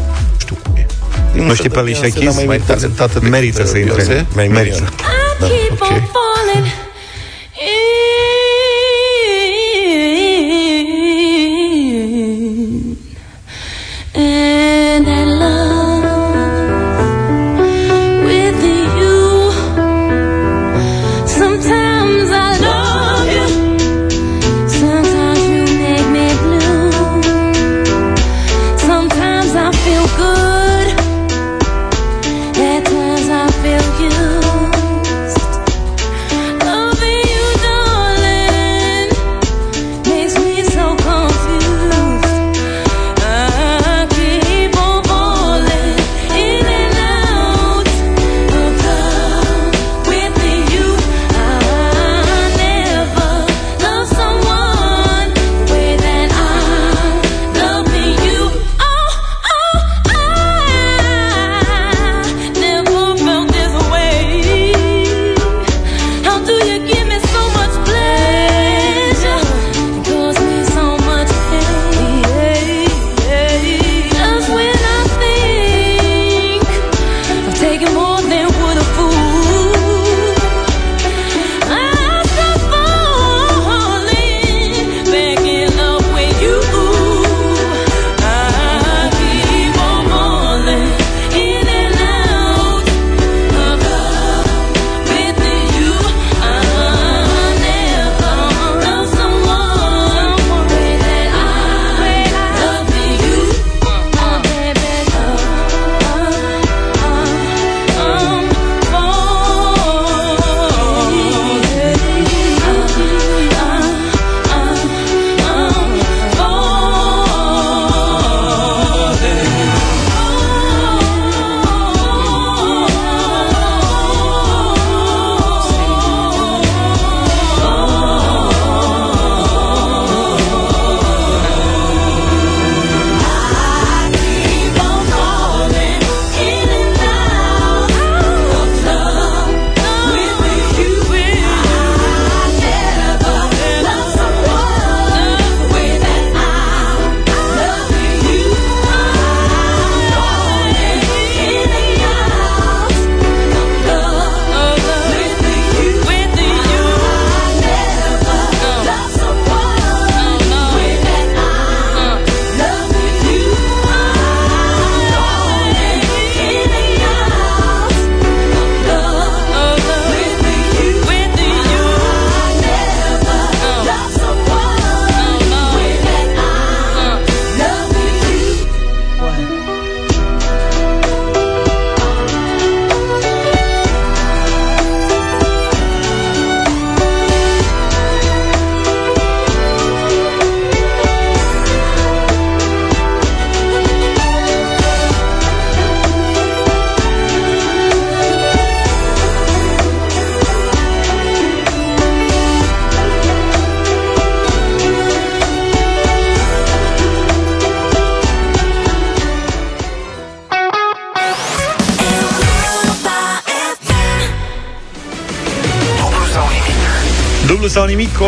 Știu 0.49 0.61
cum 0.63 0.75
e. 0.75 0.85
Nu 1.45 1.53
știi 1.53 1.69
pe 1.69 1.79
Alicia 1.79 2.07
Keys? 2.09 2.45
Mai 2.45 2.61
talentată 2.65 3.13
decât 3.13 3.29
Merită 3.29 3.65
să 3.65 3.77
intre. 3.77 4.03
Beyoncé? 4.03 4.25
Mai 4.33 4.47
Merită. 4.47 4.89
Da. 5.39 5.45
Ok. 5.71 5.87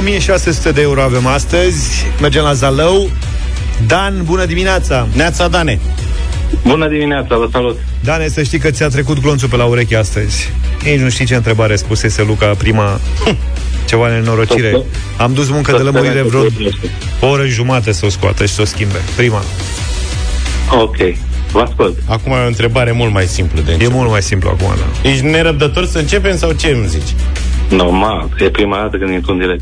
1600 0.02 0.72
de 0.72 0.82
euro 0.82 1.02
avem 1.02 1.26
astăzi. 1.28 2.06
Mergem 2.22 2.44
la 2.44 2.54
Zalău. 2.54 3.10
Dan, 3.88 4.22
bună 4.24 4.46
dimineața! 4.46 5.08
Neața, 5.14 5.48
Dane! 5.48 5.80
Bună 6.68 6.88
dimineața, 6.88 7.38
vă 7.38 7.48
salut! 7.52 7.78
Dane, 8.04 8.28
să 8.28 8.44
știi 8.44 8.60
că 8.60 8.72
ți-a 8.72 8.88
trecut 8.88 9.20
glonțul 9.22 9.50
pe 9.50 9.56
la 9.56 9.66
ureche 9.66 9.96
astăzi. 9.96 10.50
Nici 10.84 11.00
nu 11.00 11.10
știi 11.10 11.26
ce 11.26 11.36
întrebare 11.36 11.76
spusese 11.76 12.24
Luca 12.24 12.46
prima 12.46 13.00
ceva 13.90 14.08
nenorocire. 14.10 14.82
Am 15.18 15.34
dus 15.34 15.50
muncă 15.50 15.72
de 15.72 15.78
lămurire 15.84 16.22
vreo 16.22 16.42
o 17.20 17.28
oră 17.28 17.46
jumate 17.46 17.92
să 17.92 18.06
o 18.06 18.10
scoată 18.10 18.46
și 18.46 18.54
să 18.54 18.62
o 18.62 18.66
schimbe. 18.66 18.98
Prima. 19.16 19.42
Ok, 20.80 20.96
vă 21.52 21.60
ascult. 21.60 21.98
Acum 22.06 22.32
e 22.32 22.44
o 22.44 22.48
întrebare 22.48 22.92
mult 22.92 23.14
mai 23.14 23.26
simplă 23.26 23.62
de 23.62 23.72
E 23.72 23.74
început. 23.74 23.96
mult 23.96 24.10
mai 24.10 24.22
simplu 24.22 24.50
acum, 24.50 24.68
da. 24.78 25.10
Ești 25.10 25.26
nerăbdător 25.26 25.86
să 25.86 25.98
începem 25.98 26.38
sau 26.38 26.52
ce 26.52 26.68
îmi 26.68 26.88
zici? 26.88 27.16
Normal, 27.70 28.30
e 28.40 28.50
prima 28.50 28.78
dată 28.78 28.98
când 28.98 29.12
intru 29.14 29.32
în 29.32 29.38
direct. 29.38 29.62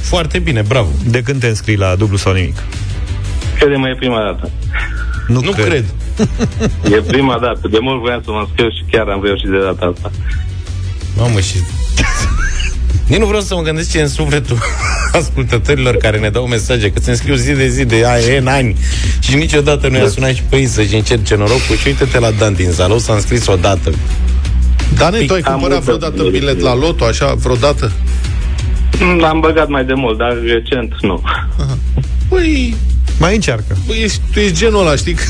Foarte 0.00 0.38
bine, 0.38 0.62
bravo. 0.68 0.88
De 1.04 1.22
când 1.22 1.40
te 1.40 1.46
înscrii 1.46 1.76
la 1.76 1.94
dublu 1.94 2.16
sau 2.16 2.32
nimic? 2.32 2.56
Crede-mă, 3.58 3.88
e 3.88 3.94
prima 3.98 4.20
dată. 4.22 4.50
Nu, 5.28 5.40
Nu 5.40 5.50
cred. 5.50 5.84
E 6.96 7.02
prima 7.06 7.38
dată. 7.40 7.68
De 7.70 7.78
mult 7.80 8.00
voiam 8.00 8.20
să 8.24 8.30
mă 8.30 8.38
înscriu 8.46 8.68
și 8.68 8.84
chiar 8.90 9.06
am 9.08 9.20
reușit 9.24 9.48
de 9.48 9.58
data 9.58 9.92
asta. 9.94 10.10
Mamă, 11.16 11.40
și... 11.40 11.56
Nici 13.08 13.18
nu 13.18 13.26
vreau 13.26 13.40
să 13.42 13.54
mă 13.54 13.62
gândesc 13.62 13.90
ce 13.90 13.98
e 13.98 14.02
în 14.02 14.08
sufletul 14.08 14.58
ascultătorilor 15.20 15.96
care 15.96 16.18
ne 16.18 16.28
dau 16.28 16.46
mesaje, 16.46 16.90
că 16.90 17.00
se 17.00 17.10
înscriu 17.10 17.34
zi 17.34 17.52
de 17.52 17.68
zi 17.68 17.84
de 17.84 17.94
aia 18.06 18.38
în 18.38 18.46
ani 18.46 18.76
și 19.20 19.34
niciodată 19.34 19.88
nu 19.88 19.96
i-a 19.96 20.08
sunat 20.08 20.34
și 20.34 20.42
pe 20.48 20.56
ei 20.56 20.66
să-și 20.66 20.94
încerce 20.94 21.36
norocul 21.36 21.76
și 21.80 21.86
uite-te 21.86 22.18
la 22.18 22.30
Dan 22.30 22.54
din 22.54 22.70
Zalău, 22.70 22.98
s-a 22.98 23.12
înscris 23.12 23.46
odată. 23.46 23.92
Dane, 24.96 25.18
tu 25.18 25.32
ai 25.32 25.40
Am 25.40 25.52
cumpărat 25.52 25.60
multă 25.60 25.80
vreodată 25.84 26.12
bucurie. 26.16 26.38
bilet 26.38 26.60
la 26.60 26.74
loto, 26.74 27.04
așa, 27.04 27.34
vreodată? 27.34 27.92
L-am 29.18 29.40
băgat 29.40 29.68
mai 29.68 29.84
de 29.84 29.94
mult, 29.94 30.18
dar 30.18 30.38
recent 30.44 30.94
nu. 31.00 31.22
Păi, 32.28 32.74
Mai 33.18 33.34
încearcă. 33.34 33.76
Păi 33.86 34.00
ești, 34.02 34.20
tu 34.32 34.38
ești 34.38 34.56
genul 34.56 34.80
ăla, 34.80 34.96
știi? 34.96 35.16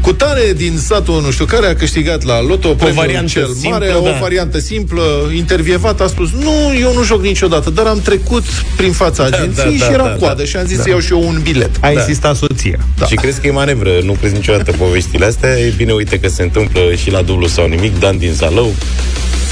Cu 0.00 0.12
tare 0.12 0.52
din 0.56 0.76
satul 0.78 1.22
nu 1.22 1.30
știu 1.30 1.44
care 1.44 1.66
a 1.66 1.74
câștigat 1.74 2.22
la 2.22 2.42
loto 2.42 2.68
premiul 2.68 2.96
variantă 2.96 3.30
cel 3.30 3.46
simplă, 3.46 3.70
mare, 3.70 3.88
da. 3.88 3.98
o 3.98 4.20
variantă 4.20 4.58
simplă, 4.58 5.02
intervievat, 5.36 6.00
a 6.00 6.06
spus, 6.06 6.30
nu, 6.32 6.50
eu 6.80 6.92
nu 6.92 7.04
joc 7.04 7.22
niciodată, 7.22 7.70
dar 7.70 7.86
am 7.86 8.00
trecut 8.00 8.44
prin 8.76 8.92
fața 8.92 9.28
Da, 9.28 9.36
agenției 9.36 9.78
da, 9.78 9.84
și 9.84 9.90
da, 9.90 9.94
era 9.94 10.04
da, 10.04 10.14
coadă 10.14 10.42
da. 10.42 10.44
și 10.44 10.56
am 10.56 10.64
zis 10.64 10.80
să 10.80 10.88
iau 10.88 10.98
și 10.98 11.12
eu 11.12 11.28
un 11.28 11.40
bilet. 11.42 11.70
A 11.80 11.90
insistat 11.90 12.36
soția. 12.36 12.78
Da. 12.98 13.06
Și 13.06 13.14
crezi 13.14 13.40
că 13.40 13.46
e 13.46 13.50
manevră, 13.50 13.90
nu 14.02 14.12
crezi 14.12 14.34
niciodată 14.34 14.72
poveștile 14.72 15.24
astea? 15.24 15.58
E 15.58 15.72
bine, 15.76 15.92
uite 15.92 16.20
că 16.20 16.28
se 16.28 16.42
întâmplă 16.42 16.80
și 16.94 17.10
la 17.10 17.22
dublu 17.22 17.46
sau 17.46 17.66
nimic, 17.66 17.98
Dan 17.98 18.18
din 18.18 18.32
Zalău, 18.32 18.74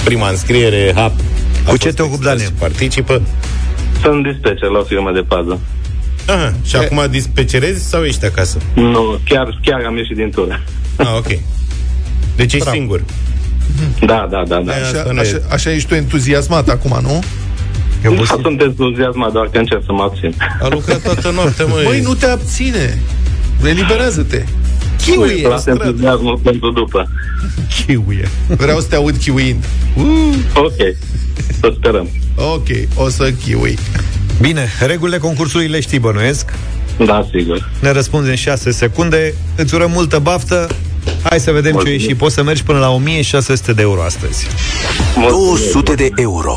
prima 0.04 0.28
înscriere, 0.28 0.92
hap. 0.94 1.12
A 1.64 1.70
Cu 1.70 1.76
ce 1.76 1.84
fost 1.84 1.96
te 1.96 2.02
ocupi, 2.02 2.14
extras 2.16 2.36
Dane? 2.36 2.44
și 2.44 2.52
Participă. 2.58 3.22
Sunt 4.02 4.22
dispecer 4.32 4.68
la 4.68 4.78
o 4.78 4.82
firmă 4.82 5.10
de 5.12 5.20
pază. 5.20 5.60
Aha, 6.26 6.52
și 6.64 6.76
acum 6.76 7.00
dispecerezi 7.10 7.88
sau 7.88 8.02
ești 8.04 8.24
acasă? 8.24 8.58
Nu, 8.74 9.18
chiar, 9.24 9.58
chiar 9.62 9.82
am 9.86 9.96
ieșit 9.96 10.16
din 10.16 10.30
tură. 10.30 10.62
Ah, 10.96 11.06
ok. 11.16 11.38
Deci 12.36 12.52
ești 12.52 12.68
singur. 12.70 13.04
Da, 14.06 14.28
da, 14.30 14.42
da, 14.48 14.60
da. 14.64 14.72
Aia 14.72 14.82
Așa, 14.82 14.98
asta 14.98 15.12
nu 15.12 15.18
e- 15.18 15.20
așa, 15.20 15.40
așa 15.50 15.70
ești 15.72 15.88
tu 15.88 15.94
entuziasmat 15.94 16.68
acum, 16.68 16.98
nu? 17.02 17.22
E 18.04 18.08
Nu 18.08 18.12
obosit. 18.12 18.38
sunt 18.42 18.60
entuziasmat, 18.60 19.32
doar 19.32 19.48
că 19.52 19.58
încerc 19.58 19.82
să 19.84 19.92
mă 19.92 20.02
abțin. 20.02 20.34
A 20.62 20.68
lucrat 20.70 21.02
toată 21.02 21.30
noaptea, 21.30 21.64
măi. 21.64 21.84
Măi, 21.84 22.00
nu 22.00 22.14
te 22.14 22.26
abține. 22.26 22.98
Eliberează-te. 23.64 24.44
Chiuie. 25.06 25.48
Las 25.48 25.66
entuziasmul 25.66 26.38
pentru 26.42 26.70
după. 26.70 27.08
Chiuie. 27.86 28.28
Vreau 28.46 28.80
să 28.80 28.86
te 28.88 28.94
aud 28.96 29.16
chiuind. 29.24 29.64
Uh, 29.96 30.34
Ok, 30.54 30.76
să 31.60 31.72
sperăm. 31.76 32.08
ok, 32.36 32.66
o 32.94 33.08
să 33.08 33.30
chiui. 33.44 33.78
Bine, 34.40 34.68
regulile 34.86 35.18
concursului 35.18 35.66
le 35.66 35.80
știi, 35.80 35.98
bănuiesc. 35.98 36.52
Da, 37.04 37.26
sigur. 37.34 37.70
Ne 37.80 37.90
răspunzi 37.90 38.28
în 38.30 38.34
6 38.36 38.70
secunde. 38.70 39.34
Îți 39.56 39.74
urăm 39.74 39.90
multă 39.90 40.18
baftă. 40.18 40.68
Hai 41.22 41.40
să 41.40 41.50
vedem 41.50 41.70
ce 41.70 41.76
Mulțumim. 41.76 41.98
și 41.98 42.14
poți 42.14 42.34
să 42.34 42.42
mergi 42.42 42.62
până 42.62 42.78
la 42.78 42.90
1600 42.90 43.72
de 43.72 43.82
euro 43.82 44.02
astăzi. 44.02 44.46
200 45.28 45.94
de 45.94 46.08
euro. 46.16 46.56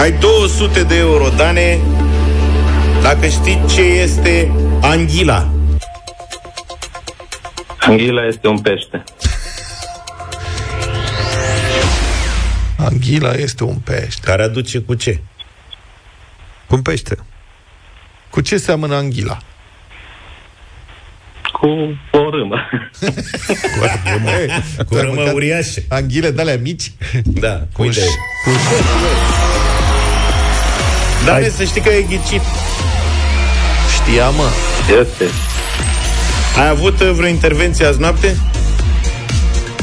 Ai 0.00 0.12
200 0.20 0.82
de 0.82 0.96
euro, 0.96 1.28
Dane, 1.36 1.78
dacă 3.02 3.26
știi 3.26 3.60
ce 3.74 3.80
este 3.80 4.52
anghila. 4.80 5.48
Anghila 7.80 8.26
este 8.28 8.48
un 8.48 8.58
pește. 8.58 9.04
Anghila 12.84 13.32
este 13.32 13.64
un 13.64 13.74
pește. 13.76 14.20
Care 14.24 14.42
aduce 14.42 14.78
cu 14.78 14.94
ce? 14.94 15.20
Cum 16.66 16.82
pește. 16.82 17.16
Cu 18.30 18.40
ce 18.40 18.56
seamănă 18.56 18.94
anghila? 18.94 19.38
Cu 21.52 21.66
o 22.12 22.30
râmă. 22.30 22.56
Cu 24.88 24.94
ai 24.94 25.00
rămă 25.00 25.12
mâncat 25.14 25.34
uriașe. 25.34 25.84
Anghile 25.88 26.30
de 26.30 26.40
alea 26.40 26.56
mici? 26.56 26.92
Da, 27.24 27.62
Cu 27.72 27.82
uite. 27.82 28.00
ș- 28.00 28.44
cu 28.44 28.50
Dane, 31.24 31.48
să 31.48 31.64
știi 31.64 31.80
că 31.80 31.88
ai 31.88 32.06
ghicit. 32.08 32.40
Știa, 33.94 34.28
mă. 34.30 34.48
Este. 35.00 35.24
Ai 36.58 36.68
avut 36.68 37.00
uh, 37.00 37.10
vreo 37.14 37.28
intervenție 37.28 37.84
azi 37.86 38.00
noapte? 38.00 38.36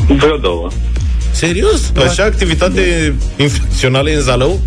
Vreo 0.07 0.37
două. 0.37 0.69
Serios? 1.37 1.91
Așa 2.07 2.23
activitate 2.23 3.13
infracțională 3.37 4.09
în 4.09 4.21
Zalău? 4.21 4.59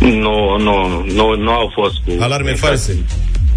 Nu, 0.00 0.56
nu, 0.58 1.04
nu, 1.14 1.34
nu 1.34 1.50
au 1.50 1.72
fost 1.74 1.94
cu... 2.04 2.22
Alarme 2.22 2.52
false. 2.54 3.04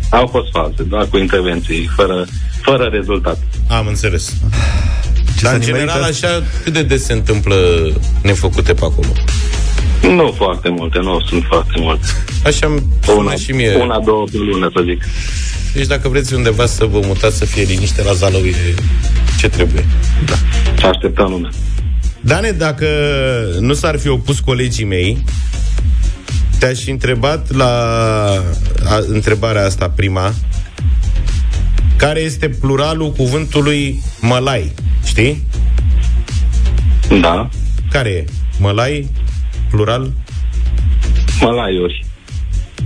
Au 0.10 0.28
fost 0.28 0.52
false, 0.52 0.84
doar 0.84 1.08
cu 1.10 1.18
intervenții, 1.18 1.90
fără, 1.96 2.26
fără 2.62 2.84
rezultat. 2.92 3.38
Am 3.68 3.88
înțeles. 3.88 4.34
Ce 5.38 5.44
Dar 5.44 5.52
s-a 5.52 5.58
în 5.58 5.62
general, 5.62 5.96
nimerit 5.96 6.24
așa, 6.24 6.44
cât 6.64 6.74
de 6.74 6.84
des 6.84 7.04
se 7.04 7.14
întâmplă 7.14 7.56
nefăcute 8.24 8.74
pe 8.74 8.84
acolo? 8.84 9.12
Nu 10.02 10.34
foarte 10.38 10.70
multe, 10.70 11.00
nu 11.00 11.20
sunt 11.28 11.44
foarte 11.48 11.74
multe. 11.76 12.06
Așa 12.46 12.68
îmi 12.68 12.82
Una, 13.08 13.14
sună 13.16 13.36
și 13.36 13.52
mie. 13.52 13.76
una, 13.76 14.00
două 14.00 14.26
pe 14.32 14.38
lună, 14.38 14.70
să 14.74 14.82
zic. 14.86 15.04
Deci 15.74 15.86
dacă 15.88 16.10
vreți 16.10 16.34
undeva 16.34 16.66
să 16.66 16.86
vă 16.86 17.00
mutați, 17.06 17.38
să 17.38 17.46
fie 17.46 17.64
liniște 17.64 18.04
la 18.04 18.14
Zalău, 18.14 18.42
e 18.42 18.74
ce 19.40 19.50
trebuie. 19.50 19.86
Da. 20.26 20.88
Așteptăm 20.90 21.30
lumea. 21.32 21.50
Dane, 22.22 22.52
dacă 22.52 22.88
nu 23.60 23.74
s-ar 23.74 24.00
fi 24.00 24.08
opus 24.08 24.40
colegii 24.40 24.86
mei, 24.86 25.24
te-aș 26.60 26.80
fi 26.80 26.90
întrebat 26.90 27.52
la 27.52 27.68
a, 28.86 29.04
întrebarea 29.08 29.66
asta 29.66 29.90
prima, 29.90 30.34
care 31.96 32.20
este 32.20 32.50
pluralul 32.50 33.12
cuvântului 33.12 34.02
mălai, 34.20 34.72
știi? 35.06 35.44
Da. 37.22 37.50
Care 37.92 38.10
e? 38.10 38.26
Mălai, 38.60 39.10
plural? 39.70 40.12
Mălaiuri. 41.40 42.06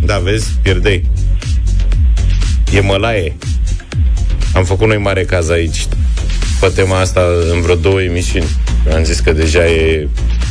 Da, 0.06 0.18
vezi, 0.18 0.52
pierdei. 0.62 1.10
E 2.74 2.80
mălaie. 2.80 3.36
Am 4.54 4.64
făcut 4.64 4.88
noi 4.88 4.98
mare 4.98 5.24
caz 5.24 5.50
aici 5.50 5.88
pe 6.60 6.72
tema 6.76 7.00
asta 7.00 7.22
în 7.54 7.62
vreo 7.62 7.76
două 7.76 8.02
emisiuni. 8.02 8.46
Am 8.96 9.04
zis 9.04 9.20
că 9.20 9.32
deja 9.32 9.66
e 9.66 10.08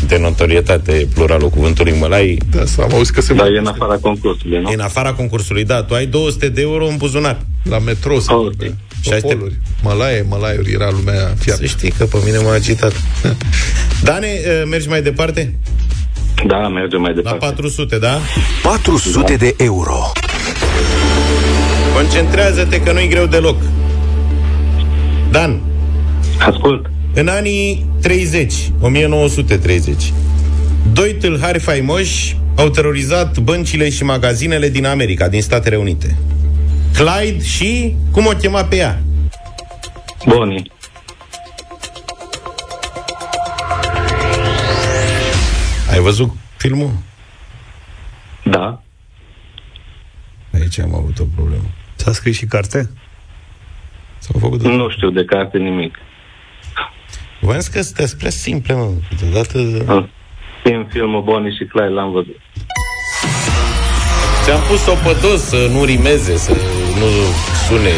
de 0.06 0.18
notorietate 0.18 1.08
pluralul 1.14 1.48
cuvântului 1.48 1.94
mălai. 2.00 2.38
Da, 2.50 2.64
să 2.64 2.80
am 2.80 2.92
auzit 2.94 3.14
că 3.14 3.20
se 3.20 3.34
Dar 3.34 3.46
e 3.46 3.58
în 3.58 3.66
afara 3.66 3.94
concursului, 3.96 4.60
nu? 4.60 4.70
E 4.70 4.74
în 4.74 4.80
afara 4.80 5.12
concursului, 5.12 5.64
da. 5.64 5.82
Tu 5.82 5.94
ai 5.94 6.06
200 6.06 6.48
de 6.48 6.60
euro 6.60 6.86
în 6.86 6.96
buzunar. 6.96 7.38
La 7.62 7.78
metrou 7.78 8.18
se 8.20 8.32
Ok. 8.32 8.42
vorbe. 8.42 8.64
Și 9.00 9.12
aștept- 9.12 9.20
Topoluri. 9.22 9.58
Mălaie, 9.82 10.24
mălaiuri, 10.28 10.72
era 10.72 10.90
lumea 10.90 11.18
Să 11.18 11.34
fiară. 11.42 11.64
știi 11.64 11.90
că 11.90 12.04
pe 12.04 12.16
mine 12.24 12.38
m-a 12.38 12.52
agitat. 12.52 12.92
Dane, 14.04 14.26
eh, 14.26 14.62
mergi 14.70 14.88
mai 14.88 15.02
departe? 15.02 15.54
Da, 16.46 16.68
mergem 16.68 17.00
mai 17.00 17.10
La 17.10 17.16
departe. 17.16 17.38
400, 17.46 17.98
da? 17.98 18.18
400 18.62 19.36
de 19.36 19.54
euro. 19.58 20.12
Concentrează-te 21.94 22.80
că 22.80 22.92
nu-i 22.92 23.08
greu 23.08 23.26
deloc. 23.26 23.56
Dan, 25.30 25.60
Ascult. 26.48 26.86
În 27.14 27.28
anii 27.28 27.86
30, 28.02 28.70
1930, 28.80 30.12
doi 30.92 31.14
tâlhari 31.14 31.58
faimoși 31.58 32.36
au 32.56 32.68
terorizat 32.68 33.38
băncile 33.38 33.90
și 33.90 34.04
magazinele 34.04 34.68
din 34.68 34.86
America, 34.86 35.28
din 35.28 35.42
Statele 35.42 35.76
Unite. 35.76 36.16
Clyde 36.94 37.44
și... 37.44 37.94
cum 38.12 38.26
o 38.26 38.30
chema 38.30 38.64
pe 38.64 38.76
ea? 38.76 39.02
Boni. 40.26 40.70
Ai 45.90 46.00
văzut 46.00 46.30
filmul? 46.56 46.90
Da. 48.42 48.82
Aici 50.52 50.78
am 50.80 50.94
avut 50.94 51.18
o 51.18 51.24
problemă. 51.34 51.64
S-a 51.94 52.12
scris 52.12 52.36
și 52.36 52.46
carte? 52.46 52.90
S-au 54.18 54.40
făcut 54.40 54.62
Nu 54.62 54.90
știu 54.90 55.10
de 55.10 55.24
carte 55.24 55.58
nimic. 55.58 55.98
V-am 57.44 57.58
zis 57.58 57.68
că 57.68 57.82
sunteți 57.82 58.16
prea 58.16 58.30
simple, 58.30 58.74
mă. 58.74 58.88
Câteodată... 59.08 59.58
Ah. 59.86 60.04
În 60.64 60.86
filmul 60.90 61.22
Bonnie 61.22 61.50
și 61.50 61.64
Clyde 61.64 61.88
l-am 61.88 62.10
văzut. 62.12 62.36
Ți-am 64.44 64.60
pus-o 64.68 64.92
pe 64.92 65.16
dos 65.20 65.42
să 65.42 65.68
nu 65.72 65.84
rimeze, 65.84 66.36
să 66.36 66.50
nu 66.98 67.06
sune. 67.68 67.90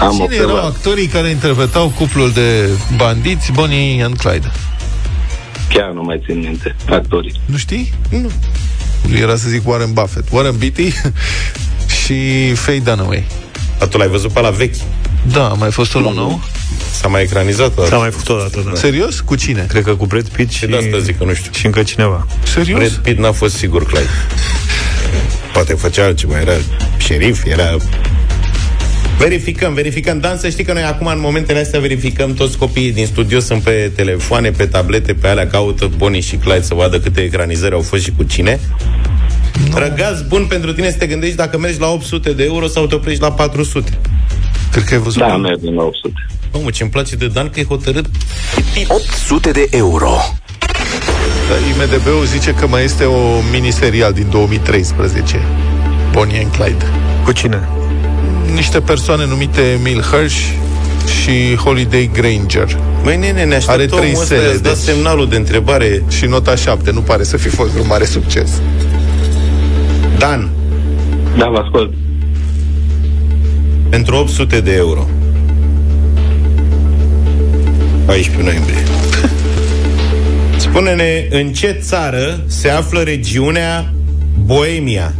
Am 0.00 0.12
Cine 0.12 0.34
erau 0.34 0.66
actorii 0.66 1.06
care 1.06 1.28
interpretau 1.28 1.88
cuplul 1.88 2.30
de 2.30 2.68
bandiți 2.96 3.52
Bonnie 3.52 4.04
and 4.04 4.16
Clyde? 4.16 4.50
Chiar 5.68 5.90
nu 5.90 6.02
mai 6.02 6.22
țin 6.24 6.38
minte. 6.38 6.76
Actorii. 6.90 7.40
Nu 7.44 7.56
știi? 7.56 7.92
Nu. 8.10 8.30
Era 9.20 9.36
să 9.36 9.48
zic 9.48 9.68
Warren 9.68 9.92
Buffett. 9.92 10.28
Warren 10.32 10.58
Beatty 10.58 10.92
și 12.04 12.50
Faye 12.54 12.78
Dunaway. 12.78 13.26
Dar 13.78 13.88
tu 13.88 13.98
l-ai 13.98 14.08
văzut 14.08 14.32
pe 14.32 14.40
la 14.40 14.50
vechi? 14.50 14.76
Da, 15.32 15.48
a 15.48 15.54
mai 15.54 15.70
fost 15.70 15.94
unul 15.94 16.14
nou? 16.14 16.40
S-a 16.90 17.08
mai 17.08 17.22
ecranizat 17.22 17.78
o 17.78 17.84
S-a 17.84 17.96
mai 17.96 18.10
făcut 18.10 18.28
o 18.28 18.36
dată, 18.36 18.64
da. 18.68 18.74
Serios? 18.74 19.20
Cu 19.20 19.34
cine? 19.34 19.64
Cred 19.68 19.82
că 19.82 19.94
cu 19.94 20.06
Brad 20.06 20.28
Pitt 20.28 20.52
și, 20.52 20.66
de 20.66 20.76
asta 20.76 20.98
zic 20.98 21.18
că 21.18 21.24
nu 21.24 21.34
știu. 21.34 21.50
și 21.52 21.66
încă 21.66 21.82
cineva. 21.82 22.26
Serios? 22.42 22.78
Brad 22.78 22.92
Pitt 22.92 23.18
n-a 23.18 23.32
fost 23.32 23.56
sigur 23.56 23.86
Clyde. 23.86 24.08
Poate 25.52 25.74
făcea 25.74 26.04
altceva, 26.04 26.40
era 26.40 26.52
șerif, 26.98 27.44
era... 27.44 27.76
Verificăm, 29.18 29.74
verificăm. 29.74 30.18
Dan, 30.18 30.38
să 30.38 30.48
știi 30.48 30.64
că 30.64 30.72
noi 30.72 30.82
acum, 30.82 31.06
în 31.06 31.20
momentele 31.20 31.58
astea, 31.58 31.80
verificăm 31.80 32.34
toți 32.34 32.58
copiii 32.58 32.92
din 32.92 33.06
studio, 33.06 33.40
sunt 33.40 33.62
pe 33.62 33.90
telefoane, 33.96 34.50
pe 34.50 34.66
tablete, 34.66 35.14
pe 35.14 35.28
alea, 35.28 35.46
caută 35.46 35.90
Bonnie 35.96 36.20
și 36.20 36.36
Clyde 36.36 36.62
să 36.62 36.74
vadă 36.74 37.00
câte 37.00 37.20
ecranizări 37.20 37.74
au 37.74 37.80
fost 37.80 38.02
și 38.02 38.12
cu 38.16 38.22
cine. 38.22 38.60
No. 39.70 39.78
Răgaz 39.78 40.22
bun 40.22 40.46
pentru 40.48 40.72
tine 40.72 40.90
să 40.90 40.96
te 40.96 41.06
gândești 41.06 41.36
dacă 41.36 41.58
mergi 41.58 41.80
la 41.80 41.88
800 41.88 42.32
de 42.32 42.44
euro 42.44 42.66
sau 42.66 42.86
te 42.86 42.94
oprești 42.94 43.22
la 43.22 43.32
400. 43.32 43.98
Cred 44.70 44.84
că 44.84 44.94
ai 44.94 45.00
văzut. 45.00 45.22
Da, 45.22 45.36
merg 45.36 45.58
din 45.60 45.74
la 45.74 45.82
800. 45.82 46.14
Mamă, 46.52 46.70
ce-mi 46.70 46.90
place 46.90 47.16
de 47.16 47.26
Dan 47.26 47.48
că 47.50 47.60
e 47.60 47.64
hotărât 47.64 48.06
800 48.88 49.50
de 49.50 49.66
euro. 49.70 50.10
Da, 51.48 51.82
IMDB-ul 51.82 52.24
zice 52.24 52.50
că 52.54 52.66
mai 52.66 52.84
este 52.84 53.04
o 53.04 53.18
miniserial 53.52 54.12
din 54.12 54.26
2013. 54.30 55.40
Bonnie 56.12 56.38
and 56.42 56.52
Clyde. 56.52 56.84
Cu 57.24 57.32
cine? 57.32 57.68
Niște 58.54 58.80
persoane 58.80 59.26
numite 59.26 59.60
Emil 59.60 60.02
Hirsch 60.02 60.38
și 61.22 61.56
Holiday 61.56 62.10
Granger. 62.12 62.76
Măi, 63.02 63.16
nene, 63.16 63.44
ne 63.44 63.54
Are 63.54 63.54
așteptăm 63.54 63.98
trei 63.98 64.10
ăsta, 64.12 64.24
stele, 64.24 64.42
i-ați 64.42 64.62
dat 64.62 64.74
deci- 64.74 64.82
semnalul 64.82 65.28
de 65.28 65.36
întrebare. 65.36 66.02
Și 66.08 66.24
nota 66.24 66.54
7. 66.56 66.90
Nu 66.90 67.00
pare 67.00 67.22
să 67.24 67.36
fi 67.36 67.48
fost 67.48 67.70
un 67.80 67.86
mare 67.86 68.04
succes. 68.04 68.50
Dan, 70.18 70.50
Da, 71.36 71.48
vă 71.48 71.58
ascult. 71.58 71.92
pentru 73.88 74.14
800 74.16 74.60
de 74.60 74.72
euro. 74.72 75.06
14 78.10 78.42
noiembrie. 78.42 78.84
Spune-ne 80.56 81.26
în 81.30 81.52
ce 81.52 81.72
țară 81.72 82.44
se 82.46 82.70
află 82.70 83.02
regiunea 83.02 83.92
Boemia? 84.38 85.14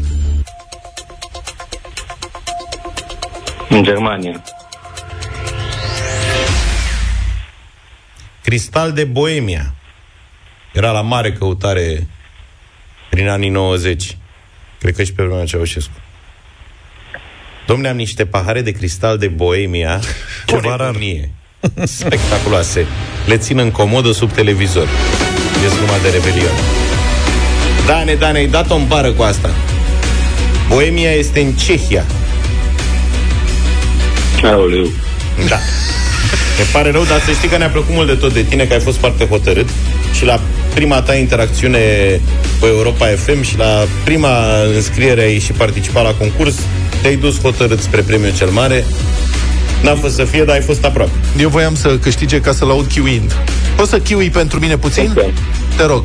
În 3.68 3.82
Germania. 3.82 4.42
Cristal 8.42 8.92
de 8.92 9.04
Boemia. 9.04 9.74
Era 10.72 10.90
la 10.90 11.00
mare 11.00 11.32
căutare 11.32 12.06
prin 13.10 13.28
anii 13.28 13.48
90. 13.48 14.16
Cred 14.78 14.94
că 14.94 15.02
și 15.02 15.12
pe 15.12 15.22
vremea 15.22 15.44
Ceaușescu. 15.44 16.00
Domne, 17.66 17.88
am 17.88 17.96
niște 17.96 18.26
pahare 18.26 18.60
de 18.60 18.70
cristal 18.70 19.18
de 19.18 19.28
Boemia. 19.28 20.00
Ceva 20.46 20.76
rar. 20.76 20.96
Spectaculoase. 21.98 22.86
Le 23.26 23.36
țin 23.36 23.58
în 23.58 23.70
comodă 23.70 24.12
sub 24.12 24.32
televizor. 24.32 24.88
E 25.64 25.80
numai 25.80 26.00
de 26.02 26.08
rebelion. 26.08 26.54
Dane, 27.86 28.14
Dane, 28.14 28.38
ai 28.38 28.46
dat-o 28.46 28.74
în 28.74 28.86
bară 28.86 29.12
cu 29.12 29.22
asta. 29.22 29.50
Boemia 30.68 31.10
este 31.10 31.40
în 31.40 31.52
Cehia. 31.52 32.04
Aoleu. 34.44 34.90
Da. 35.48 35.58
Ne 36.58 36.64
pare 36.72 36.90
rău, 36.90 37.04
dar 37.04 37.20
să 37.20 37.30
știi 37.30 37.48
că 37.48 37.56
ne-a 37.56 37.68
plăcut 37.68 37.94
mult 37.94 38.06
de 38.06 38.14
tot 38.14 38.32
de 38.32 38.42
tine, 38.42 38.64
că 38.64 38.72
ai 38.72 38.80
fost 38.80 38.98
foarte 38.98 39.26
hotărât 39.26 39.68
și 40.12 40.24
la 40.24 40.40
prima 40.74 41.02
ta 41.02 41.14
interacțiune 41.14 41.80
cu 42.60 42.66
Europa 42.66 43.06
FM 43.06 43.42
și 43.42 43.56
la 43.56 43.86
prima 44.04 44.62
înscriere 44.74 45.22
ai 45.22 45.38
și 45.38 45.52
participat 45.52 46.04
la 46.04 46.14
concurs, 46.14 46.54
te-ai 47.02 47.16
dus 47.16 47.40
hotărât 47.40 47.80
spre 47.80 48.00
premiul 48.00 48.34
cel 48.36 48.48
mare. 48.48 48.84
N-a 49.82 49.94
fost 49.94 50.14
să 50.14 50.24
fie, 50.24 50.44
dar 50.44 50.54
ai 50.54 50.60
fost 50.62 50.84
aproape. 50.84 51.10
Eu 51.38 51.48
voiam 51.48 51.74
să 51.74 51.96
câștige 51.98 52.40
ca 52.40 52.52
să-l 52.52 52.70
aud 52.70 52.86
chiuind. 52.94 53.32
Poți 53.76 53.90
să 53.90 53.98
chiui 53.98 54.30
pentru 54.30 54.58
mine 54.58 54.76
puțin? 54.76 55.12
Ok. 55.16 55.24
Te 55.76 55.84
rog. 55.84 56.04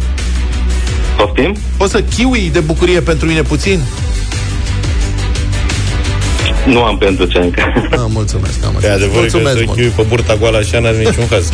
Poftim? 1.17 1.55
Poți 1.77 1.91
să 1.91 2.01
chiui 2.17 2.49
de 2.53 2.59
bucurie 2.59 2.99
pentru 3.01 3.27
mine 3.27 3.41
puțin? 3.41 3.79
Nu 6.65 6.83
am 6.83 6.97
pentru 6.97 7.25
ce 7.25 7.37
încă. 7.37 7.61
Ah, 7.91 7.99
mulțumesc, 8.07 8.53
am 8.65 8.69
Pe 8.69 8.75
înțeles. 8.75 8.95
adevăr 8.95 9.13
că 9.13 9.19
Mulțumesc 9.19 9.57
să 9.57 9.63
mult. 9.65 9.77
chiui 9.77 9.87
pe 9.95 10.01
burta 10.01 10.35
goală 10.35 10.57
așa 10.57 10.79
n-are 10.79 10.97
niciun 10.97 11.27
caz. 11.27 11.49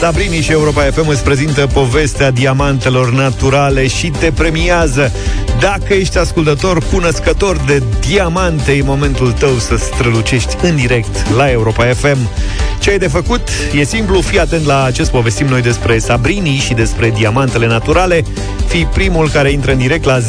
Sabrini 0.00 0.40
și 0.40 0.50
Europa 0.50 0.82
FM 0.82 1.08
îți 1.08 1.22
prezintă 1.24 1.66
povestea 1.72 2.30
diamantelor 2.30 3.12
naturale 3.12 3.86
și 3.86 4.08
te 4.18 4.30
premiază. 4.34 5.12
Dacă 5.60 5.94
ești 5.94 6.18
ascultător 6.18 6.82
cunoscător 6.92 7.56
de 7.56 7.82
diamante, 8.08 8.72
e 8.72 8.82
momentul 8.82 9.32
tău 9.32 9.54
să 9.58 9.76
strălucești 9.76 10.56
în 10.62 10.76
direct 10.76 11.30
la 11.36 11.50
Europa 11.50 11.84
FM. 11.84 12.18
Ce 12.80 12.90
ai 12.90 12.98
de 12.98 13.06
făcut? 13.06 13.48
E 13.74 13.84
simplu, 13.84 14.20
fii 14.20 14.40
atent 14.40 14.66
la 14.66 14.90
ce 14.90 15.02
povestim 15.02 15.46
noi 15.46 15.62
despre 15.62 15.98
Sabrini 15.98 16.62
și 16.64 16.74
despre 16.74 17.10
diamantele 17.10 17.66
naturale. 17.66 18.24
Fii 18.66 18.84
primul 18.84 19.28
care 19.28 19.50
intră 19.50 19.72
în 19.72 19.78
direct 19.78 20.04
la 20.04 20.18
0372069599 20.18 20.22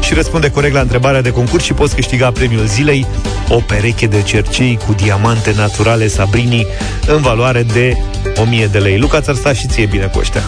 și 0.00 0.14
răspunde 0.14 0.50
corect 0.50 0.74
la 0.74 0.80
întrebarea 0.80 1.22
de 1.22 1.30
concurs 1.30 1.64
și 1.64 1.72
poți 1.72 1.94
câștiga 1.94 2.30
premiul 2.30 2.66
zilei, 2.66 3.06
o 3.48 3.56
pereche 3.56 4.06
de 4.06 4.22
cercei 4.22 4.78
cu 4.86 4.92
diamante 4.92 5.52
naturale 5.56 6.08
Sabrini 6.08 6.66
în 7.06 7.20
valoare 7.20 7.62
de 7.62 7.96
1000 8.36 8.66
de 8.66 8.78
lei. 8.78 8.98
Luca, 8.98 9.20
ți-ar 9.20 9.36
sta 9.36 9.52
și 9.52 9.66
ție 9.66 9.86
bine 9.86 10.04
cu 10.04 10.18
ăștia, 10.18 10.42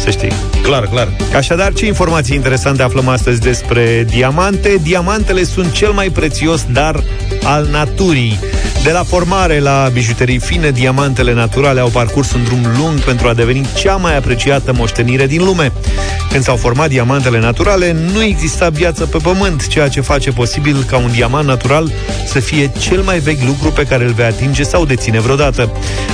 să 0.00 0.10
știi. 0.10 0.32
Clar, 0.62 0.86
clar. 0.86 1.08
Așadar, 1.36 1.72
ce 1.72 1.86
informații 1.86 2.36
interesante 2.36 2.82
aflăm 2.82 3.08
astăzi 3.08 3.40
despre 3.40 4.04
diamante? 4.10 4.76
Diamantele 4.82 5.44
sunt 5.44 5.72
cel 5.72 5.90
mai 5.90 6.08
prețios 6.08 6.64
dar 6.72 7.02
al 7.42 7.68
naturii. 7.70 8.38
De 8.82 8.90
la 8.90 9.02
formare 9.02 9.58
la 9.58 9.90
bijuterii 9.92 10.38
fine, 10.38 10.70
diamantele 10.70 11.34
naturale 11.34 11.80
au 11.80 11.88
parcurs 11.88 12.32
un 12.32 12.44
drum 12.44 12.66
lung 12.76 12.98
pentru 13.00 13.28
a 13.28 13.34
deveni 13.34 13.66
cea 13.76 13.96
mai 13.96 14.16
apreciată 14.16 14.72
moștenire 14.72 15.26
din 15.26 15.44
lume. 15.44 15.72
Când 16.30 16.42
s-au 16.42 16.56
format 16.56 16.88
diamantele 16.88 17.40
naturale, 17.40 17.96
nu 18.12 18.22
exista 18.22 18.68
viață 18.68 19.06
pe 19.06 19.18
pământ, 19.22 19.66
ceea 19.66 19.88
ce 19.88 20.00
face 20.00 20.30
posibil 20.30 20.82
ca 20.82 20.96
un 20.96 21.10
diamant 21.12 21.46
natural 21.46 21.92
să 22.26 22.40
fie 22.40 22.72
cel 22.78 23.00
mai 23.00 23.18
vechi 23.18 23.42
lucru 23.46 23.68
pe 23.68 23.84
care 23.84 24.04
îl 24.04 24.12
vei 24.12 24.24
atinge 24.24 24.62
sau 24.62 24.84
deține 24.84 25.20
vreodată. 25.20 25.70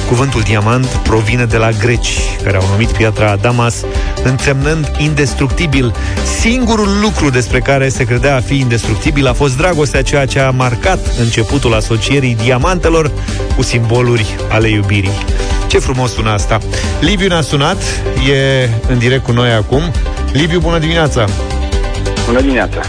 Cuvântul 0.08 0.40
diamant 0.40 0.86
provine 0.86 1.44
de 1.44 1.56
la 1.56 1.70
greci, 1.70 2.18
care 2.42 2.56
au 2.56 2.68
numit 2.70 2.88
piatra 2.88 3.36
Damas, 3.36 3.84
însemnând 4.24 4.92
indestructibil. 4.98 5.94
Singurul 6.40 6.88
lucru 7.02 7.30
despre 7.30 7.60
care 7.60 7.88
se 7.88 8.04
credea 8.04 8.36
a 8.36 8.40
fi 8.40 8.58
indestructibil 8.58 9.26
a 9.26 9.32
fost 9.32 9.56
dragostea, 9.56 10.02
ceea 10.02 10.26
ce 10.26 10.38
a 10.38 10.50
marcat 10.50 10.98
începutul 11.20 11.74
asocierii 11.74 12.36
diamantelor 12.42 13.10
cu 13.56 13.62
simboluri 13.62 14.36
ale 14.48 14.68
iubirii. 14.68 15.18
Ce 15.66 15.78
frumos 15.78 16.12
sună 16.12 16.30
asta! 16.30 16.58
Liviu 17.00 17.28
ne-a 17.28 17.40
sunat, 17.40 17.82
e 18.30 18.68
în 18.88 18.98
direct 18.98 19.24
cu 19.24 19.32
noi 19.32 19.50
acum. 19.50 19.82
Liviu, 20.36 20.58
bună 20.60 20.78
dimineața! 20.78 21.24
Bună 22.26 22.40
dimineața! 22.40 22.80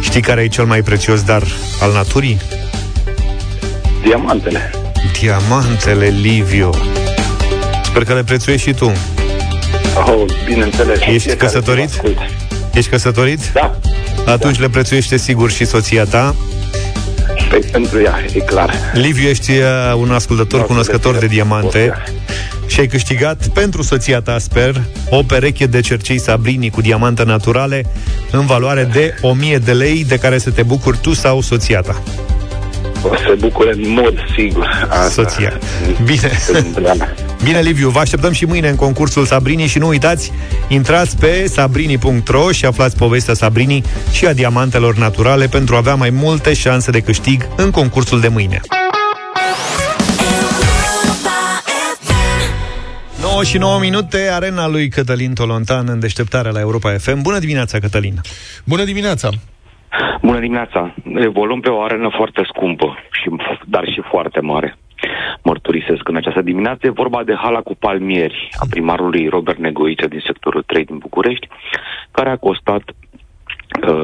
Știi 0.00 0.20
care 0.20 0.42
e 0.42 0.48
cel 0.48 0.64
mai 0.64 0.82
prețios 0.82 1.22
dar 1.22 1.42
al 1.80 1.92
naturii? 1.92 2.40
Diamantele. 4.02 4.70
Diamantele, 5.20 6.06
Liviu. 6.06 6.70
Sper 7.84 8.04
că 8.04 8.14
le 8.14 8.24
prețuiești 8.24 8.68
și 8.68 8.74
tu. 8.74 8.92
Oh, 10.06 10.24
bineînțeles. 10.44 11.00
Ești 11.00 11.18
Fiecare 11.18 11.36
căsătorit? 11.36 11.88
zi 11.88 12.00
vă 12.00 12.08
ascult. 12.08 12.18
Ești 12.74 12.90
căsătorit? 12.90 13.52
Da. 13.52 13.78
Atunci 14.26 14.58
le 14.58 14.68
prețuiește 14.68 15.16
sigur 15.16 15.50
și 15.50 15.64
soția 15.64 16.04
ta. 16.04 16.34
Păi, 17.50 17.60
pentru 17.72 18.00
ea, 18.02 18.24
e 18.34 18.38
clar. 18.38 18.74
Liviu, 18.92 19.28
ești 19.28 19.50
uh, 19.50 19.66
un 19.96 20.10
ascultător 20.10 20.60
Da, 20.60 20.66
cunoscător 20.66 21.14
să 21.14 21.18
de 21.20 21.26
le 21.26 21.32
diamante 21.32 21.78
soția. 21.78 22.02
Și 22.68 22.80
ai 22.80 22.86
câștigat 22.86 23.46
pentru 23.46 23.82
soția 23.82 24.20
ta, 24.20 24.38
sper, 24.38 24.82
o 25.10 25.22
pereche 25.22 25.66
de 25.66 25.80
cercei 25.80 26.18
Sabrini 26.18 26.70
cu 26.70 26.80
diamante 26.80 27.24
naturale 27.24 27.84
în 28.30 28.46
valoare 28.46 28.88
de 28.92 29.14
1000 29.20 29.58
de 29.58 29.72
lei 29.72 30.04
de 30.04 30.18
care 30.18 30.38
să 30.38 30.50
te 30.50 30.62
bucuri 30.62 30.98
tu 30.98 31.14
sau 31.14 31.40
soția 31.40 31.80
ta. 31.80 32.02
O 33.02 33.14
să 33.14 33.24
se 33.26 33.34
bucure 33.34 33.72
în 33.72 33.90
mod 33.90 34.14
sigur. 34.36 34.88
Asta. 34.88 35.22
Soția. 35.22 35.58
Bine. 36.04 36.30
se 36.38 36.56
întâmplă. 36.56 36.94
Bine, 37.44 37.60
Liviu, 37.60 37.88
vă 37.88 37.98
așteptăm 37.98 38.32
și 38.32 38.44
mâine 38.44 38.68
în 38.68 38.76
concursul 38.76 39.24
Sabrini 39.24 39.66
și 39.66 39.78
nu 39.78 39.88
uitați, 39.88 40.32
intrați 40.68 41.16
pe 41.16 41.46
sabrini.ro 41.48 42.50
și 42.50 42.64
aflați 42.64 42.96
povestea 42.96 43.34
Sabrini 43.34 43.82
și 44.12 44.26
a 44.26 44.32
diamantelor 44.32 44.96
naturale 44.96 45.46
pentru 45.46 45.74
a 45.74 45.78
avea 45.78 45.94
mai 45.94 46.10
multe 46.10 46.54
șanse 46.54 46.90
de 46.90 47.00
câștig 47.00 47.48
în 47.56 47.70
concursul 47.70 48.20
de 48.20 48.28
mâine. 48.28 48.60
9 53.38 53.50
și 53.50 53.58
9 53.58 53.78
minute, 53.78 54.18
arena 54.38 54.68
lui 54.68 54.88
Cătălin 54.88 55.34
Tolontan 55.34 55.86
în 55.88 56.00
deșteptarea 56.00 56.50
la 56.50 56.60
Europa 56.60 56.90
FM. 57.04 57.22
Bună 57.22 57.38
dimineața, 57.38 57.78
Cătălin! 57.78 58.14
Bună 58.64 58.84
dimineața! 58.84 59.28
Bună 60.22 60.38
dimineața! 60.38 60.94
Evoluăm 61.14 61.60
pe 61.60 61.68
o 61.68 61.82
arenă 61.82 62.10
foarte 62.16 62.42
scumpă, 62.52 62.96
și, 63.10 63.28
dar 63.64 63.84
și 63.92 64.00
foarte 64.10 64.40
mare. 64.40 64.76
Mărturisesc 65.42 66.08
în 66.08 66.16
această 66.16 66.42
dimineață. 66.42 66.86
E 66.86 67.02
vorba 67.04 67.24
de 67.24 67.34
hala 67.34 67.60
cu 67.60 67.74
palmieri 67.74 68.48
a 68.62 68.66
primarului 68.70 69.28
Robert 69.28 69.58
Negoiță 69.58 70.06
din 70.08 70.22
sectorul 70.26 70.62
3 70.66 70.84
din 70.84 70.98
București, 70.98 71.48
care 72.10 72.30
a 72.30 72.36
costat 72.36 72.82
uh, 72.86 73.07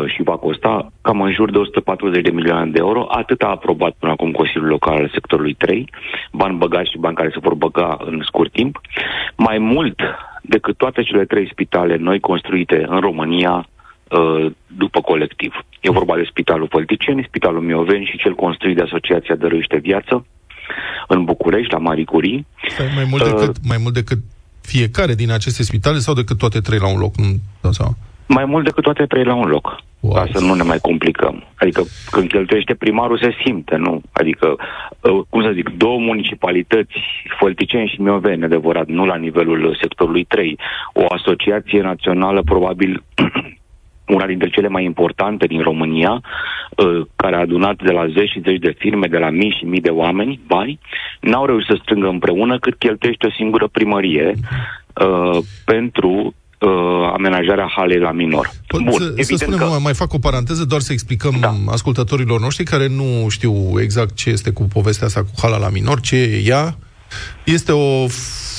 și 0.06 0.22
va 0.22 0.36
costa 0.36 0.92
cam 1.02 1.20
în 1.20 1.32
jur 1.32 1.50
de 1.50 1.58
140 1.58 2.22
de 2.22 2.30
milioane 2.30 2.70
de 2.70 2.78
euro. 2.78 3.06
Atât 3.08 3.42
a 3.42 3.48
aprobat 3.48 3.92
până 3.98 4.12
acum 4.12 4.30
Consiliul 4.30 4.68
Local 4.68 4.94
al 4.94 5.10
sectorului 5.12 5.54
3, 5.54 5.90
bani 6.32 6.58
băgați 6.58 6.90
și 6.90 6.98
bani 6.98 7.16
care 7.16 7.30
se 7.32 7.38
vor 7.42 7.54
băga 7.54 7.96
în 8.04 8.22
scurt 8.24 8.52
timp. 8.52 8.80
Mai 9.36 9.58
mult 9.58 10.00
decât 10.42 10.76
toate 10.76 11.02
cele 11.02 11.24
trei 11.24 11.48
spitale 11.50 11.96
noi 11.96 12.20
construite 12.20 12.84
în 12.88 13.00
România 13.00 13.68
uh, 14.08 14.52
după 14.66 15.00
colectiv. 15.00 15.52
E 15.80 15.90
vorba 15.90 16.16
de 16.16 16.28
Spitalul 16.30 16.68
Politicieni, 16.68 17.26
Spitalul 17.28 17.60
Mioveni 17.62 18.10
și 18.10 18.18
cel 18.18 18.34
construit 18.34 18.76
de 18.76 18.82
Asociația 18.82 19.34
Dăruiește 19.34 19.78
Viață 19.78 20.26
în 21.08 21.24
București, 21.24 21.72
la 21.72 21.78
Marie 21.78 22.04
Curie. 22.04 22.46
Mai 22.94 23.06
mult, 23.10 23.24
decât, 23.24 23.48
uh, 23.48 23.62
mai 23.68 23.78
mult 23.82 23.94
decât 23.94 24.18
fiecare 24.60 25.14
din 25.14 25.30
aceste 25.30 25.62
spitale 25.62 25.98
sau 25.98 26.14
decât 26.14 26.38
toate 26.38 26.60
trei 26.60 26.78
la 26.78 26.88
un 26.88 26.98
loc? 26.98 27.16
Nu 27.16 27.26
dau 27.60 27.72
seama. 27.72 27.96
Mai 28.27 28.45
mult 28.45 28.64
decât 28.64 28.83
toate 28.83 29.05
trei 29.05 29.25
la 29.25 29.35
un 29.35 29.49
loc. 29.49 29.77
Wow. 30.01 30.12
Ca 30.12 30.25
să 30.33 30.45
nu 30.45 30.55
ne 30.55 30.62
mai 30.62 30.79
complicăm. 30.79 31.45
Adică 31.55 31.83
când 32.11 32.29
cheltuiește 32.29 32.75
primarul 32.75 33.18
se 33.18 33.37
simte, 33.45 33.77
nu? 33.77 34.01
Adică, 34.12 34.57
uh, 35.01 35.20
cum 35.29 35.43
să 35.43 35.51
zic, 35.55 35.68
două 35.68 35.99
municipalități, 35.99 36.99
Fălticeni 37.39 37.89
și 37.89 38.01
Mioveni, 38.01 38.45
adevărat, 38.45 38.87
nu 38.87 39.07
la 39.07 39.16
nivelul 39.16 39.77
sectorului 39.81 40.25
3. 40.25 40.59
O 40.93 41.05
asociație 41.09 41.81
națională, 41.81 42.43
probabil 42.43 43.03
una 44.16 44.27
dintre 44.27 44.49
cele 44.49 44.68
mai 44.68 44.85
importante 44.85 45.47
din 45.47 45.61
România, 45.61 46.20
uh, 46.20 47.07
care 47.16 47.37
a 47.37 47.41
adunat 47.41 47.83
de 47.83 47.93
la 47.93 48.07
zeci 48.07 48.31
și 48.31 48.41
zeci 48.41 48.59
de 48.59 48.75
firme, 48.79 49.07
de 49.07 49.18
la 49.18 49.31
mii 49.31 49.57
și 49.59 49.64
mii 49.64 49.81
de 49.81 49.91
oameni, 49.91 50.41
bani, 50.47 50.79
n-au 51.20 51.47
reușit 51.47 51.68
să 51.68 51.79
strângă 51.83 52.09
împreună 52.09 52.59
cât 52.59 52.79
cheltuiește 52.79 53.27
o 53.27 53.31
singură 53.31 53.68
primărie 53.72 54.35
uh, 55.01 55.39
pentru 55.64 56.35
uh, 56.64 57.10
amenajarea 57.12 57.72
halei 57.76 57.98
la 57.98 58.12
minor. 58.12 58.52
Bun, 58.68 58.92
să, 58.92 59.14
să 59.22 59.34
spunem, 59.36 59.58
că... 59.58 59.78
mai 59.80 59.94
fac 59.94 60.12
o 60.12 60.18
paranteză, 60.18 60.64
doar 60.64 60.80
să 60.80 60.92
explicăm 60.92 61.36
da. 61.40 61.54
ascultătorilor 61.66 62.40
noștri 62.40 62.64
care 62.64 62.88
nu 62.88 63.26
știu 63.28 63.80
exact 63.80 64.14
ce 64.14 64.30
este 64.30 64.50
cu 64.50 64.62
povestea 64.62 65.06
asta 65.06 65.20
cu 65.20 65.30
hala 65.40 65.56
la 65.56 65.68
minor, 65.68 66.00
ce 66.00 66.16
e 66.16 66.42
ea. 66.44 66.76
Este 67.44 67.72
o 67.72 68.06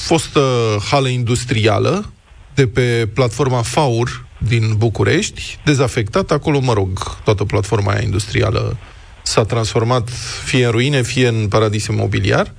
fostă 0.06 0.42
hală 0.90 1.08
industrială 1.08 2.06
de 2.54 2.68
pe 2.68 3.10
platforma 3.14 3.62
FAUR, 3.62 4.26
din 4.38 4.74
București, 4.78 5.60
dezafectat. 5.64 6.32
Acolo, 6.32 6.60
mă 6.60 6.74
rog, 6.74 7.22
toată 7.24 7.44
platforma 7.44 7.92
aia 7.92 8.02
industrială 8.02 8.78
s-a 9.22 9.44
transformat 9.44 10.10
fie 10.44 10.66
în 10.66 10.72
ruine, 10.72 11.02
fie 11.02 11.28
în 11.28 11.48
paradis 11.48 11.86
imobiliar. 11.86 12.54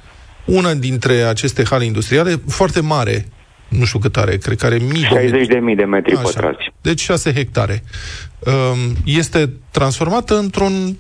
Una 0.45 0.75
dintre 0.75 1.23
aceste 1.23 1.65
hale 1.65 1.85
industriale, 1.85 2.41
foarte 2.49 2.81
mare, 2.81 3.29
nu 3.69 3.85
știu 3.85 3.99
cât 3.99 4.17
are, 4.17 4.37
cred 4.37 4.59
că 4.59 4.67
are 4.67 4.79
mii 4.93 5.03
60 5.03 5.47
de 5.47 5.59
mii 5.59 5.77
de 5.77 5.85
metri 5.85 6.13
Așa. 6.13 6.23
pătrați. 6.23 6.73
Deci 6.81 7.01
6 7.01 7.33
hectare. 7.33 7.83
Um, 8.39 8.95
este 9.05 9.51
transformată 9.71 10.39
într-un 10.39 10.97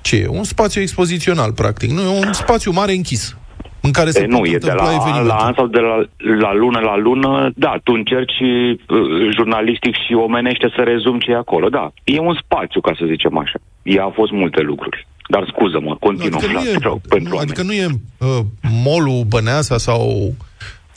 ce 0.00 0.26
Un 0.28 0.44
spațiu 0.44 0.80
expozițional, 0.80 1.52
practic. 1.52 1.90
Nu, 1.90 2.00
e 2.00 2.26
un 2.26 2.32
spațiu 2.32 2.72
mare 2.72 2.92
închis 2.92 3.36
în 3.80 3.90
care 3.90 4.10
se 4.10 4.22
e, 4.22 4.26
nu, 4.26 4.44
e 4.44 4.58
de 4.58 4.72
la 4.72 4.84
an 4.84 5.26
la 5.26 5.34
an 5.34 5.52
sau 5.56 5.66
de 5.66 5.78
la, 5.78 5.96
la 6.40 6.54
lună 6.54 6.80
la 6.80 6.96
lună, 6.96 7.50
da, 7.54 7.74
tu 7.84 7.92
încerci 7.92 8.40
uh, 8.40 8.98
jurnalistic 9.36 9.94
și 9.94 10.12
omenește 10.14 10.72
să 10.76 10.82
rezum 10.82 11.18
ce 11.18 11.30
e 11.30 11.36
acolo, 11.36 11.68
da. 11.68 11.92
E 12.04 12.18
un 12.18 12.36
spațiu, 12.44 12.80
ca 12.80 12.92
să 12.98 13.04
zicem 13.06 13.38
așa. 13.38 13.58
Ea 13.82 14.04
a 14.04 14.12
fost 14.14 14.32
multe 14.32 14.60
lucruri. 14.60 15.06
Dar 15.28 15.44
scuză-mă, 15.52 15.96
continuă. 16.00 16.38
Adică 16.38 16.52
nu 16.52 16.60
e, 16.60 16.76
rog, 16.82 17.00
pentru 17.08 17.34
nu, 17.34 17.38
adică 17.38 17.62
nu 17.62 17.72
e 17.72 17.86
uh, 17.86 18.44
molul 18.84 19.24
Băneasa 19.28 19.76
sau... 19.76 20.32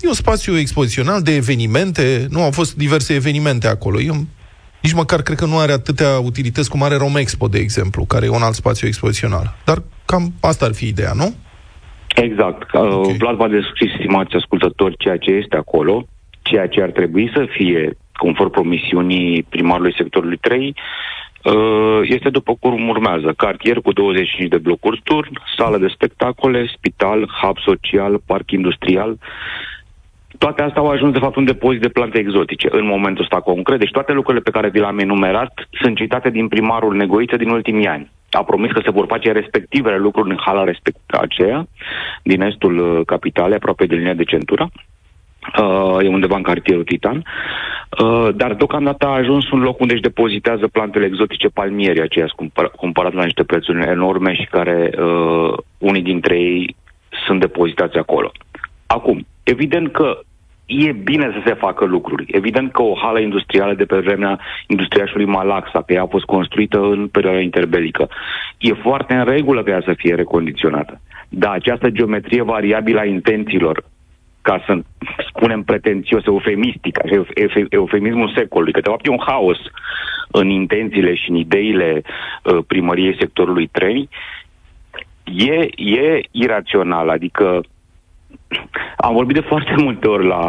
E 0.01 0.07
un 0.07 0.13
spațiu 0.13 0.57
expozițional 0.57 1.21
de 1.21 1.35
evenimente, 1.35 2.25
nu 2.29 2.41
au 2.41 2.51
fost 2.51 2.75
diverse 2.75 3.13
evenimente 3.13 3.67
acolo. 3.67 3.99
E 3.99 4.09
un, 4.09 4.25
nici 4.81 4.93
măcar 4.93 5.21
cred 5.21 5.37
că 5.37 5.45
nu 5.45 5.57
are 5.57 5.71
atâtea 5.71 6.19
utilități 6.19 6.69
cum 6.69 6.83
are 6.83 6.95
Romexpo, 6.95 7.47
de 7.47 7.59
exemplu, 7.59 8.05
care 8.05 8.25
e 8.25 8.29
un 8.29 8.41
alt 8.41 8.53
spațiu 8.53 8.87
expozițional. 8.87 9.55
Dar 9.65 9.77
cam 10.05 10.33
asta 10.41 10.65
ar 10.65 10.73
fi 10.73 10.87
ideea, 10.87 11.11
nu? 11.15 11.33
Exact. 12.15 12.73
Uh, 12.73 12.81
okay. 12.81 13.15
Vlad 13.17 13.35
va 13.35 13.47
descris, 13.47 13.91
stimați 13.91 14.35
ascultători, 14.35 14.97
ceea 14.97 15.17
ce 15.17 15.31
este 15.31 15.55
acolo, 15.55 16.05
ceea 16.41 16.67
ce 16.67 16.81
ar 16.81 16.89
trebui 16.89 17.31
să 17.35 17.45
fie, 17.49 17.97
conform 18.13 18.49
promisiunii 18.49 19.43
primarului 19.43 19.93
sectorului 19.97 20.37
3, 20.37 20.75
uh, 21.43 21.99
este 22.03 22.29
după 22.29 22.55
cum 22.59 22.89
urmează. 22.89 23.33
Cartier 23.37 23.77
cu 23.77 23.91
25 23.91 24.49
de 24.49 24.57
blocuri 24.57 25.01
turn, 25.03 25.41
sală 25.57 25.77
de 25.77 25.87
spectacole, 25.93 26.71
spital, 26.75 27.29
hub 27.41 27.57
social, 27.57 28.21
parc 28.25 28.51
industrial, 28.51 29.17
toate 30.43 30.61
astea 30.61 30.81
au 30.81 30.89
ajuns, 30.89 31.13
de 31.13 31.19
fapt, 31.19 31.35
un 31.35 31.45
depozit 31.45 31.81
de 31.81 31.95
plante 31.97 32.17
exotice 32.19 32.67
în 32.71 32.85
momentul 32.85 33.23
ăsta 33.23 33.39
concret. 33.39 33.79
Deci 33.79 33.91
toate 33.97 34.13
lucrurile 34.13 34.43
pe 34.43 34.51
care 34.51 34.69
vi 34.69 34.79
le-am 34.79 34.99
enumerat 34.99 35.53
sunt 35.81 35.95
citate 35.95 36.29
din 36.29 36.47
primarul 36.47 36.95
Negoiță 36.95 37.35
din 37.35 37.49
ultimii 37.49 37.87
ani. 37.87 38.11
A 38.31 38.43
promis 38.43 38.71
că 38.71 38.81
se 38.83 38.91
vor 38.91 39.05
face 39.07 39.31
respectivele 39.31 39.97
lucruri 39.97 40.29
în 40.29 40.37
hala 40.45 40.63
respect 40.63 40.99
aceea, 41.07 41.67
din 42.23 42.41
estul 42.41 42.77
uh, 42.77 43.05
capitalei, 43.05 43.55
aproape 43.55 43.85
de 43.85 43.95
linia 43.95 44.13
de 44.13 44.23
centură. 44.23 44.69
Uh, 45.61 45.97
e 46.03 46.07
undeva 46.07 46.35
în 46.35 46.41
cartierul 46.41 46.83
Titan. 46.83 47.17
Uh, 48.03 48.29
dar 48.35 48.53
deocamdată 48.53 49.05
a 49.05 49.19
ajuns 49.21 49.51
un 49.51 49.61
loc 49.61 49.79
unde 49.79 49.93
își 49.93 50.07
depozitează 50.09 50.67
plantele 50.67 51.05
exotice 51.05 51.47
palmieri, 51.47 52.01
aceia 52.01 52.25
cumpăr- 52.25 52.75
cumpărat 52.75 53.13
la 53.13 53.23
niște 53.23 53.43
prețuri 53.43 53.87
enorme 53.87 54.33
și 54.33 54.45
care 54.45 54.89
uh, 54.97 55.53
unii 55.77 56.01
dintre 56.01 56.39
ei 56.39 56.75
sunt 57.25 57.39
depozitați 57.39 57.97
acolo. 57.97 58.31
Acum, 58.85 59.25
evident 59.43 59.91
că 59.91 60.19
e 60.71 60.91
bine 60.91 61.31
să 61.33 61.41
se 61.45 61.53
facă 61.53 61.85
lucruri. 61.85 62.25
Evident 62.27 62.71
că 62.71 62.81
o 62.81 62.95
hală 63.01 63.19
industrială 63.19 63.73
de 63.73 63.85
pe 63.85 63.97
vremea 63.97 64.39
industriașului 64.67 65.25
Malaxa, 65.25 65.81
că 65.81 65.93
ea 65.93 66.01
a 66.01 66.05
fost 66.15 66.25
construită 66.25 66.79
în 66.79 67.07
perioada 67.07 67.39
interbelică, 67.39 68.09
e 68.57 68.73
foarte 68.73 69.13
în 69.13 69.23
regulă 69.23 69.63
ca 69.63 69.71
ea 69.71 69.81
să 69.85 69.93
fie 69.97 70.15
recondiționată. 70.15 71.01
Dar 71.29 71.51
această 71.51 71.89
geometrie 71.89 72.41
variabilă 72.41 72.99
a 72.99 73.05
intențiilor, 73.05 73.83
ca 74.41 74.63
să 74.65 74.79
spunem 75.27 75.63
pretențios, 75.63 76.25
eufemistic, 76.25 76.99
eufemismul 77.69 78.33
secolului, 78.35 78.73
că 78.73 78.79
de 78.79 78.89
fapt 78.89 79.05
e 79.05 79.09
un 79.09 79.23
haos 79.25 79.59
în 80.31 80.49
intențiile 80.49 81.15
și 81.15 81.29
în 81.29 81.35
ideile 81.35 82.01
uh, 82.43 82.57
primăriei 82.67 83.15
sectorului 83.19 83.67
3, 83.67 84.09
e, 85.23 85.67
e 85.75 86.21
irațional, 86.31 87.09
adică 87.09 87.61
am 88.97 89.13
vorbit 89.13 89.35
de 89.35 89.47
foarte 89.47 89.73
multe 89.77 90.07
ori 90.07 90.27
la, 90.27 90.39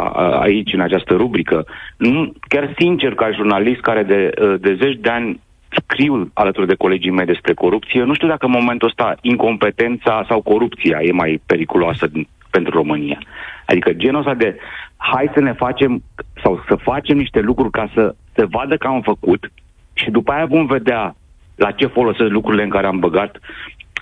aici, 0.40 0.72
în 0.72 0.80
această 0.80 1.14
rubrică. 1.14 1.66
Nu, 1.96 2.32
chiar 2.48 2.74
sincer, 2.78 3.14
ca 3.14 3.30
jurnalist 3.30 3.80
care 3.80 4.02
de, 4.02 4.30
de 4.60 4.74
zeci 4.74 4.98
de 5.00 5.10
ani 5.10 5.40
scriu 5.80 6.30
alături 6.34 6.66
de 6.66 6.74
colegii 6.74 7.10
mei 7.10 7.26
despre 7.26 7.54
corupție, 7.54 8.02
nu 8.02 8.14
știu 8.14 8.28
dacă 8.28 8.46
în 8.46 8.52
momentul 8.52 8.88
ăsta 8.88 9.16
incompetența 9.20 10.24
sau 10.28 10.42
corupția 10.42 10.98
e 11.00 11.12
mai 11.12 11.40
periculoasă 11.46 12.10
pentru 12.50 12.76
România. 12.76 13.18
Adică 13.66 13.92
genul 13.92 14.18
ăsta 14.18 14.34
de 14.34 14.56
hai 14.96 15.30
să 15.34 15.40
ne 15.40 15.52
facem 15.52 16.02
sau 16.42 16.64
să 16.68 16.74
facem 16.74 17.16
niște 17.16 17.40
lucruri 17.40 17.70
ca 17.70 17.90
să 17.94 18.14
se 18.34 18.44
vadă 18.44 18.76
că 18.76 18.86
am 18.86 19.00
făcut 19.00 19.52
și 19.92 20.10
după 20.10 20.32
aia 20.32 20.46
vom 20.46 20.66
vedea 20.66 21.14
la 21.56 21.70
ce 21.70 21.86
folosesc 21.86 22.30
lucrurile 22.30 22.62
în 22.62 22.68
care 22.68 22.86
am 22.86 22.98
băgat 22.98 23.40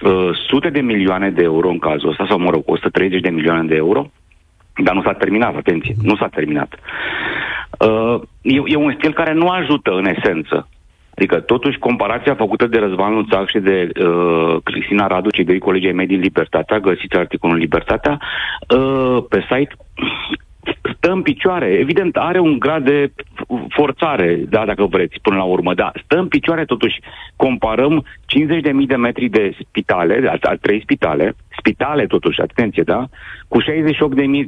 uh, 0.01 0.31
sute 0.49 0.71
de 0.71 0.81
milioane 0.81 1.31
de 1.31 1.43
euro 1.43 1.69
în 1.69 1.79
cazul 1.79 2.09
ăsta, 2.09 2.27
sau 2.29 2.39
mă 2.39 2.51
rog, 2.51 2.63
130 2.67 3.21
de 3.21 3.31
milioane 3.31 3.69
de 3.69 3.75
euro, 3.75 4.11
dar 4.85 4.95
nu 4.95 5.03
s-a 5.03 5.13
terminat, 5.13 5.57
atenție, 5.57 5.95
nu 6.03 6.17
s-a 6.17 6.29
terminat. 6.29 6.75
Uh, 7.79 8.21
e, 8.43 8.63
e 8.67 8.77
un 8.77 8.95
stil 8.99 9.13
care 9.13 9.33
nu 9.33 9.49
ajută 9.49 9.91
în 9.91 10.07
esență. 10.07 10.69
Adică, 11.15 11.41
totuși, 11.41 11.79
comparația 11.79 12.35
făcută 12.35 12.67
de 12.67 12.79
Răzvan 12.79 13.15
Luțac 13.15 13.49
și 13.49 13.59
de 13.59 13.89
uh, 14.05 14.57
Cristina 14.65 15.07
Radu, 15.07 15.31
cei 15.31 15.45
doi 15.45 15.59
colegi 15.59 15.87
ai 15.87 15.93
mei 15.93 16.07
din 16.07 16.21
Libertatea, 16.21 16.79
găsiți 16.79 17.17
articolul 17.17 17.57
Libertatea, 17.57 18.21
uh, 18.77 19.25
pe 19.29 19.41
site, 19.41 19.75
stă 20.97 21.13
în 21.13 21.23
picioare. 21.23 21.67
Evident, 21.67 22.17
are 22.17 22.39
un 22.39 22.59
grad 22.59 22.85
de 22.85 23.13
forțare, 23.69 24.35
da, 24.49 24.65
dacă 24.65 24.85
vreți, 24.85 25.21
până 25.23 25.37
la 25.37 25.43
urmă, 25.43 25.75
da, 25.75 25.93
stă 26.05 26.17
în 26.17 26.29
picioare 26.29 26.65
totuși. 26.65 27.01
Comparăm 27.37 28.05
50.000 28.05 28.87
de 28.87 28.97
metri 28.97 29.29
de 29.29 29.57
spitale, 29.69 30.29
a, 30.29 30.37
a 30.41 30.55
trei 30.61 30.81
spitale, 30.81 31.35
spitale 31.59 32.07
totuși, 32.07 32.41
atenție, 32.41 32.83
da, 32.83 33.09
cu 33.49 33.63
68.000 33.63 33.69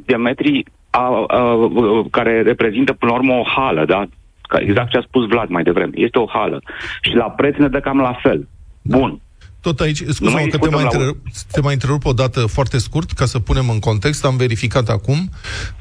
de 0.05 0.15
metri 0.15 0.65
a, 0.89 1.25
a, 1.27 1.37
a, 1.37 1.69
care 2.11 2.41
reprezintă 2.41 2.93
până 2.93 3.11
la 3.11 3.17
urmă 3.17 3.33
o 3.33 3.43
hală, 3.43 3.85
da, 3.85 4.05
Ca 4.47 4.59
exact 4.59 4.89
ce 4.89 4.97
a 4.97 5.01
spus 5.01 5.27
Vlad 5.27 5.49
mai 5.49 5.63
devreme, 5.63 5.91
este 5.95 6.19
o 6.19 6.25
hală. 6.25 6.61
Și 7.01 7.15
la 7.15 7.29
preț 7.29 7.57
ne 7.57 7.67
dă 7.67 7.79
cam 7.79 7.97
la 7.97 8.13
fel. 8.21 8.47
Bun. 8.81 9.19
Tot 9.63 9.79
aici, 9.79 10.03
Nu 10.03 10.11
scuze-mă 10.11 10.35
mai 10.35 10.47
că 10.47 10.57
te 10.57 10.57
discutăm 10.57 10.73
mai, 10.73 10.83
la 10.83 10.89
întrerup, 10.89 11.17
te 11.51 11.61
mai 11.61 11.73
întrerup 11.73 12.05
o 12.05 12.13
dată 12.13 12.45
foarte 12.45 12.77
scurt, 12.77 13.11
ca 13.11 13.25
să 13.25 13.39
punem 13.39 13.69
în 13.69 13.79
context, 13.79 14.25
am 14.25 14.37
verificat 14.37 14.89
acum, 14.89 15.29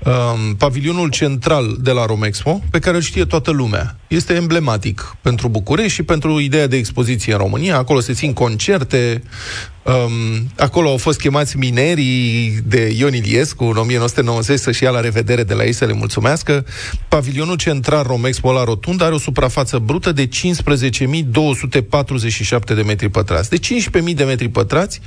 um, 0.04 0.54
pavilionul 0.54 1.10
central 1.10 1.76
de 1.80 1.90
la 1.90 2.06
Romexpo, 2.06 2.62
pe 2.70 2.78
care 2.78 2.96
îl 2.96 3.02
știe 3.02 3.24
toată 3.24 3.50
lumea, 3.50 3.96
este 4.08 4.34
emblematic 4.34 5.16
pentru 5.20 5.48
București 5.48 5.92
și 5.92 6.02
pentru 6.02 6.40
ideea 6.40 6.66
de 6.66 6.76
expoziție 6.76 7.32
în 7.32 7.38
România. 7.38 7.76
Acolo 7.76 8.00
se 8.00 8.12
țin 8.12 8.32
concerte, 8.32 9.22
um, 9.82 10.46
acolo 10.56 10.88
au 10.88 10.96
fost 10.96 11.20
chemați 11.20 11.56
minerii 11.56 12.58
de 12.64 12.94
Ion 12.96 13.14
Iliescu 13.14 13.64
în 13.64 13.76
1990 13.76 14.58
să-și 14.58 14.82
ia 14.82 14.90
la 14.90 15.00
revedere 15.00 15.42
de 15.42 15.54
la 15.54 15.64
ei 15.64 15.72
să 15.72 15.84
le 15.84 15.92
mulțumească. 15.92 16.64
Pavilionul 17.08 17.56
central 17.56 18.02
Romexpo 18.06 18.52
la 18.52 18.64
Rotundă 18.64 19.04
are 19.04 19.14
o 19.14 19.18
suprafață 19.18 19.78
brută 19.78 20.12
de 20.12 20.28
15.247 20.28 20.32
de 22.74 22.82
metri 22.82 23.08
pătrați. 23.08 23.50
De 23.50 23.58
15.000 23.58 24.14
de 24.14 24.24
metri 24.24 24.48
pătrați 24.48 25.00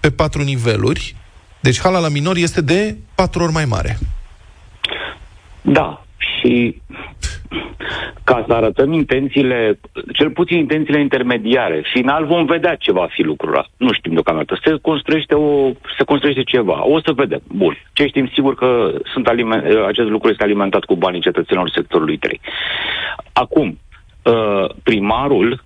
pe 0.00 0.10
patru 0.10 0.42
niveluri. 0.42 1.16
Deci 1.60 1.80
hala 1.80 1.98
la 1.98 2.08
minori 2.08 2.42
este 2.42 2.60
de 2.60 2.96
patru 3.14 3.42
ori 3.42 3.52
mai 3.52 3.64
mare. 3.64 3.98
Da, 5.62 6.03
și 6.24 6.82
ca 8.24 8.44
să 8.46 8.52
arătăm 8.52 8.92
intențiile, 8.92 9.78
cel 10.12 10.30
puțin 10.30 10.56
intențiile 10.56 11.00
intermediare, 11.00 11.82
final 11.92 12.26
vom 12.26 12.44
vedea 12.44 12.74
ce 12.74 12.92
va 12.92 13.06
fi 13.10 13.22
lucrul 13.22 13.52
ăla. 13.52 13.64
Nu 13.76 13.92
știm 13.92 14.12
deocamdată. 14.12 14.58
Se 14.64 14.76
construiește, 14.82 15.34
o, 15.34 15.70
se 15.98 16.04
construiește 16.04 16.42
ceva. 16.42 16.86
O 16.86 17.00
să 17.00 17.12
vedem. 17.12 17.40
Bun. 17.48 17.76
Ce 17.92 18.06
știm 18.06 18.30
sigur 18.34 18.54
că 18.54 18.92
sunt 19.12 19.26
aliment, 19.26 19.64
acest 19.86 20.08
lucru 20.08 20.30
este 20.30 20.42
alimentat 20.42 20.84
cu 20.84 20.96
banii 20.96 21.20
cetățenilor 21.20 21.70
sectorului 21.70 22.16
3. 22.16 22.40
Acum, 23.32 23.78
uh, 24.22 24.70
primarul 24.82 25.64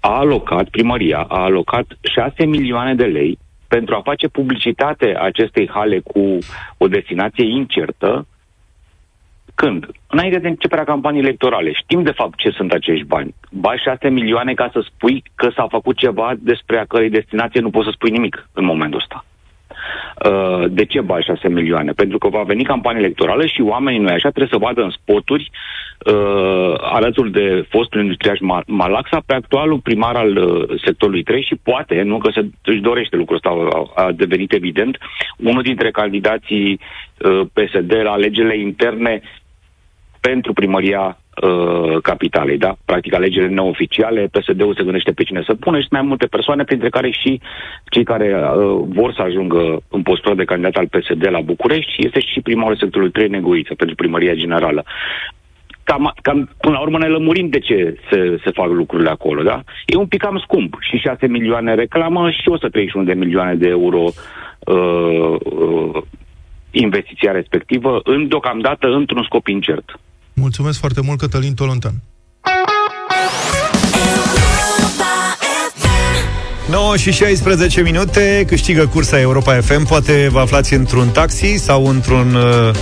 a 0.00 0.18
alocat, 0.18 0.68
primăria 0.68 1.24
a 1.28 1.42
alocat 1.42 1.86
6 2.02 2.44
milioane 2.44 2.94
de 2.94 3.04
lei 3.04 3.38
pentru 3.68 3.94
a 3.94 4.00
face 4.04 4.28
publicitate 4.28 5.16
acestei 5.20 5.68
hale 5.68 5.98
cu 5.98 6.38
o 6.78 6.86
destinație 6.86 7.44
incertă, 7.44 8.26
când? 9.62 9.86
Înainte 10.06 10.38
de 10.38 10.48
începerea 10.48 10.84
campaniei 10.84 11.22
electorale. 11.22 11.72
Știm 11.72 12.02
de 12.02 12.10
fapt 12.20 12.38
ce 12.38 12.50
sunt 12.50 12.72
acești 12.72 13.04
bani. 13.04 13.34
Bani 13.50 13.82
6 13.84 14.08
milioane 14.08 14.54
ca 14.54 14.70
să 14.72 14.80
spui 14.80 15.22
că 15.34 15.48
s-a 15.56 15.66
făcut 15.70 15.96
ceva 15.96 16.32
despre 16.38 16.78
a 16.78 16.84
cărei 16.84 17.10
destinație 17.10 17.60
nu 17.60 17.70
poți 17.70 17.84
să 17.84 17.92
spui 17.94 18.10
nimic 18.10 18.48
în 18.52 18.64
momentul 18.64 18.98
ăsta. 18.98 19.24
Uh, 20.30 20.64
de 20.70 20.84
ce 20.84 21.00
bani 21.00 21.22
6 21.22 21.48
milioane? 21.48 21.92
Pentru 21.92 22.18
că 22.18 22.28
va 22.28 22.42
veni 22.42 22.64
campania 22.64 23.00
electorală 23.00 23.46
și 23.46 23.60
oamenii 23.60 24.00
noi 24.00 24.12
așa 24.12 24.28
trebuie 24.28 24.52
să 24.52 24.64
vadă 24.66 24.82
în 24.82 24.90
spoturi 24.90 25.50
uh, 26.06 26.74
alături 26.76 27.30
de 27.30 27.66
fostul 27.68 28.00
industriaș 28.00 28.38
Ma- 28.38 28.66
Malaxa 28.66 29.22
pe 29.26 29.34
actualul 29.34 29.78
primar 29.78 30.16
al 30.16 30.36
uh, 30.36 30.80
sectorului 30.84 31.22
3 31.22 31.42
și 31.42 31.60
poate, 31.62 32.02
nu 32.02 32.18
că 32.18 32.30
se 32.34 32.46
își 32.64 32.80
dorește 32.80 33.16
lucrul 33.16 33.36
ăsta, 33.36 33.50
a, 33.94 34.02
a 34.04 34.12
devenit 34.12 34.52
evident, 34.52 34.98
unul 35.36 35.62
dintre 35.62 35.90
candidații 35.90 36.80
uh, 37.18 37.40
PSD 37.52 37.92
la 38.02 38.10
alegerile 38.10 38.58
interne 38.58 39.22
pentru 40.20 40.52
primăria 40.52 41.18
uh, 41.42 41.96
capitalei, 42.02 42.58
da? 42.58 42.76
Practic 42.84 43.14
alegerile 43.14 43.54
neoficiale, 43.54 44.28
PSD-ul 44.32 44.74
se 44.74 44.82
gândește 44.82 45.12
pe 45.12 45.22
cine 45.22 45.42
să 45.46 45.54
pune 45.54 45.80
și 45.80 45.86
mai 45.90 46.02
multe 46.02 46.26
persoane, 46.26 46.64
printre 46.64 46.88
care 46.88 47.10
și 47.10 47.40
cei 47.88 48.04
care 48.04 48.34
uh, 48.34 48.84
vor 48.88 49.12
să 49.12 49.22
ajungă 49.22 49.82
în 49.88 50.02
postura 50.02 50.34
de 50.34 50.44
candidat 50.44 50.76
al 50.76 50.88
PSD 50.88 51.28
la 51.30 51.40
București 51.40 51.92
și 51.92 52.06
este 52.06 52.20
și 52.20 52.40
primarul 52.40 52.76
sectorului 52.76 53.12
3 53.12 53.28
Negoiță 53.28 53.74
pentru 53.74 53.94
primăria 53.94 54.34
generală. 54.34 54.84
Cam, 55.84 56.14
cam, 56.22 56.50
până 56.60 56.74
la 56.74 56.80
urmă 56.80 56.98
ne 56.98 57.06
lămurim 57.06 57.48
de 57.48 57.58
ce 57.58 57.96
se, 58.10 58.40
se 58.44 58.50
fac 58.50 58.68
lucrurile 58.68 59.10
acolo, 59.10 59.42
da? 59.42 59.62
E 59.86 59.96
un 59.96 60.06
pic 60.06 60.20
cam 60.20 60.38
scump. 60.38 60.76
Și 60.80 60.96
6 60.96 61.26
milioane 61.26 61.74
reclamă 61.74 62.30
și 62.30 62.48
131 62.48 63.04
de 63.06 63.14
milioane 63.14 63.54
de 63.54 63.68
euro 63.68 64.04
uh, 64.58 65.36
uh, 65.44 66.02
investiția 66.70 67.32
respectivă, 67.32 68.00
în, 68.04 68.28
deocamdată 68.28 68.86
într-un 68.86 69.22
scop 69.22 69.46
incert. 69.46 70.00
Mulțumesc 70.40 70.78
foarte 70.78 71.00
mult, 71.00 71.18
Cătălin 71.18 71.54
Tolontan. 71.54 71.94
9 76.70 76.96
și 76.96 77.12
16 77.12 77.80
minute, 77.80 78.44
câștigă 78.46 78.86
cursa 78.86 79.20
Europa 79.20 79.60
FM. 79.60 79.86
Poate 79.86 80.28
vă 80.30 80.38
aflați 80.38 80.74
într-un 80.74 81.08
taxi 81.08 81.56
sau 81.56 81.86
într-un 81.86 82.34
uh, 82.34 82.74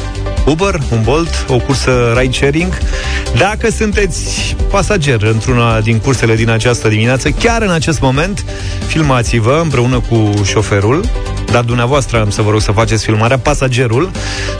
Uber, 0.46 0.78
un 0.92 1.02
Bolt, 1.02 1.44
o 1.48 1.58
cursă 1.58 2.14
ride-sharing. 2.18 2.78
Dacă 3.36 3.70
sunteți 3.70 4.56
pasager 4.70 5.22
într-una 5.22 5.80
din 5.80 5.98
cursele 5.98 6.34
din 6.34 6.50
această 6.50 6.88
dimineață, 6.88 7.30
chiar 7.30 7.62
în 7.62 7.70
acest 7.70 8.00
moment, 8.00 8.44
filmați-vă 8.86 9.60
împreună 9.62 10.00
cu 10.00 10.30
șoferul, 10.44 11.04
dar 11.50 11.64
dumneavoastră 11.64 12.20
am 12.20 12.30
să 12.30 12.42
vă 12.42 12.50
rog 12.50 12.60
să 12.60 12.72
faceți 12.72 13.04
filmarea, 13.04 13.38
pasagerul, 13.38 14.10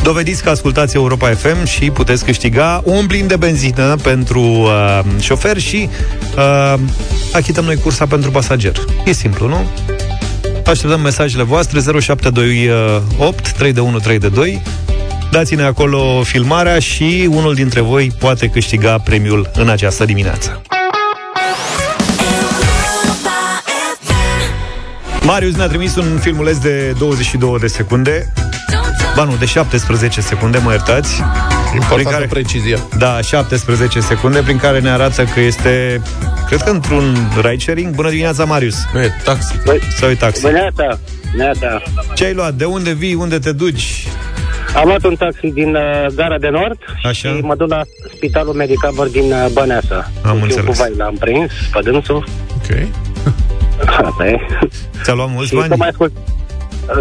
dovediți 0.03 0.43
că 0.43 0.51
ascultați 0.51 0.97
Europa 0.97 1.29
FM 1.29 1.65
și 1.65 1.91
puteți 1.91 2.25
câștiga 2.25 2.81
un 2.85 3.07
plin 3.07 3.27
de 3.27 3.37
benzină 3.37 3.97
pentru 4.03 4.41
uh, 4.41 5.01
șofer 5.21 5.59
și 5.59 5.89
uh, 6.37 6.75
achităm 7.33 7.65
noi 7.65 7.77
cursa 7.77 8.07
pentru 8.07 8.31
pasager. 8.31 8.77
E 9.05 9.13
simplu, 9.13 9.49
nu? 9.49 9.67
Așteptăm 10.67 11.01
mesajele 11.01 11.43
voastre 11.43 11.81
0728 12.01 13.53
3 13.53 13.73
de 13.73 13.81
1 13.81 13.99
3 13.99 14.19
de 14.19 14.29
2 14.29 14.63
Dați-ne 15.31 15.63
acolo 15.63 16.23
filmarea 16.23 16.79
și 16.79 17.29
unul 17.31 17.55
dintre 17.55 17.81
voi 17.81 18.13
poate 18.19 18.47
câștiga 18.47 18.99
premiul 18.99 19.51
în 19.55 19.69
această 19.69 20.05
dimineață. 20.05 20.63
Marius 25.29 25.57
ne-a 25.57 25.67
trimis 25.67 25.97
un 25.97 26.19
filmuleț 26.19 26.57
de 26.57 26.95
22 26.99 27.59
de 27.59 27.67
secunde 27.67 28.33
Ba 29.17 29.25
nu, 29.25 29.37
de 29.39 29.45
17 29.45 30.21
secunde, 30.21 30.59
mă 30.59 30.71
iertați 30.71 31.23
Importantă 31.75 32.11
care, 32.11 32.27
precizia 32.27 32.79
Da, 32.99 33.21
17 33.21 34.01
secunde 34.01 34.41
Prin 34.41 34.59
care 34.59 34.81
ne 34.81 34.91
arată 34.91 35.25
că 35.25 35.41
este 35.41 36.03
Cred 36.47 36.63
că 36.63 36.71
într-un 36.71 37.17
ride-sharing 37.43 37.95
Bună 37.95 38.09
dimineața, 38.09 38.45
Marius 38.45 38.77
Nu 38.93 39.01
e 39.01 39.13
taxi 39.25 39.55
Sau 39.99 40.11
e 40.11 40.15
taxi 40.15 40.41
Bunăta, 40.41 40.99
neata. 41.37 41.83
Ce 42.15 42.25
ai 42.25 42.35
luat? 42.35 42.55
De 42.55 42.65
unde 42.65 42.93
vii? 42.93 43.15
Unde 43.15 43.39
te 43.39 43.53
duci? 43.53 44.07
Am 44.75 44.87
luat 44.87 45.05
un 45.05 45.17
taxi 45.17 45.47
din 45.51 45.75
uh, 45.75 46.07
Gara 46.15 46.39
de 46.39 46.49
Nord 46.49 46.79
Așa. 47.05 47.29
și 47.29 47.41
mă 47.43 47.55
duc 47.55 47.69
la 47.69 47.83
Spitalul 48.15 48.55
Medicover 48.55 49.07
din 49.07 49.33
uh, 49.33 49.47
Băneasa. 49.53 50.11
Am 50.23 50.37
Eu 50.37 50.43
înțeles. 50.43 50.65
cu 50.65 50.73
vai 50.73 50.93
l-am 50.97 51.17
prins 51.21 51.53
pe 51.73 51.81
dânsul. 51.83 52.25
Ok 52.57 52.89
Asta 53.87 54.27
e. 54.27 54.39
Ți-a 55.03 55.15
luat 55.15 55.29
mulți 55.31 55.49
și 55.49 55.55
bani? 55.55 55.69
să 55.69 55.75
mai 55.77 55.89
ascult. 55.89 56.13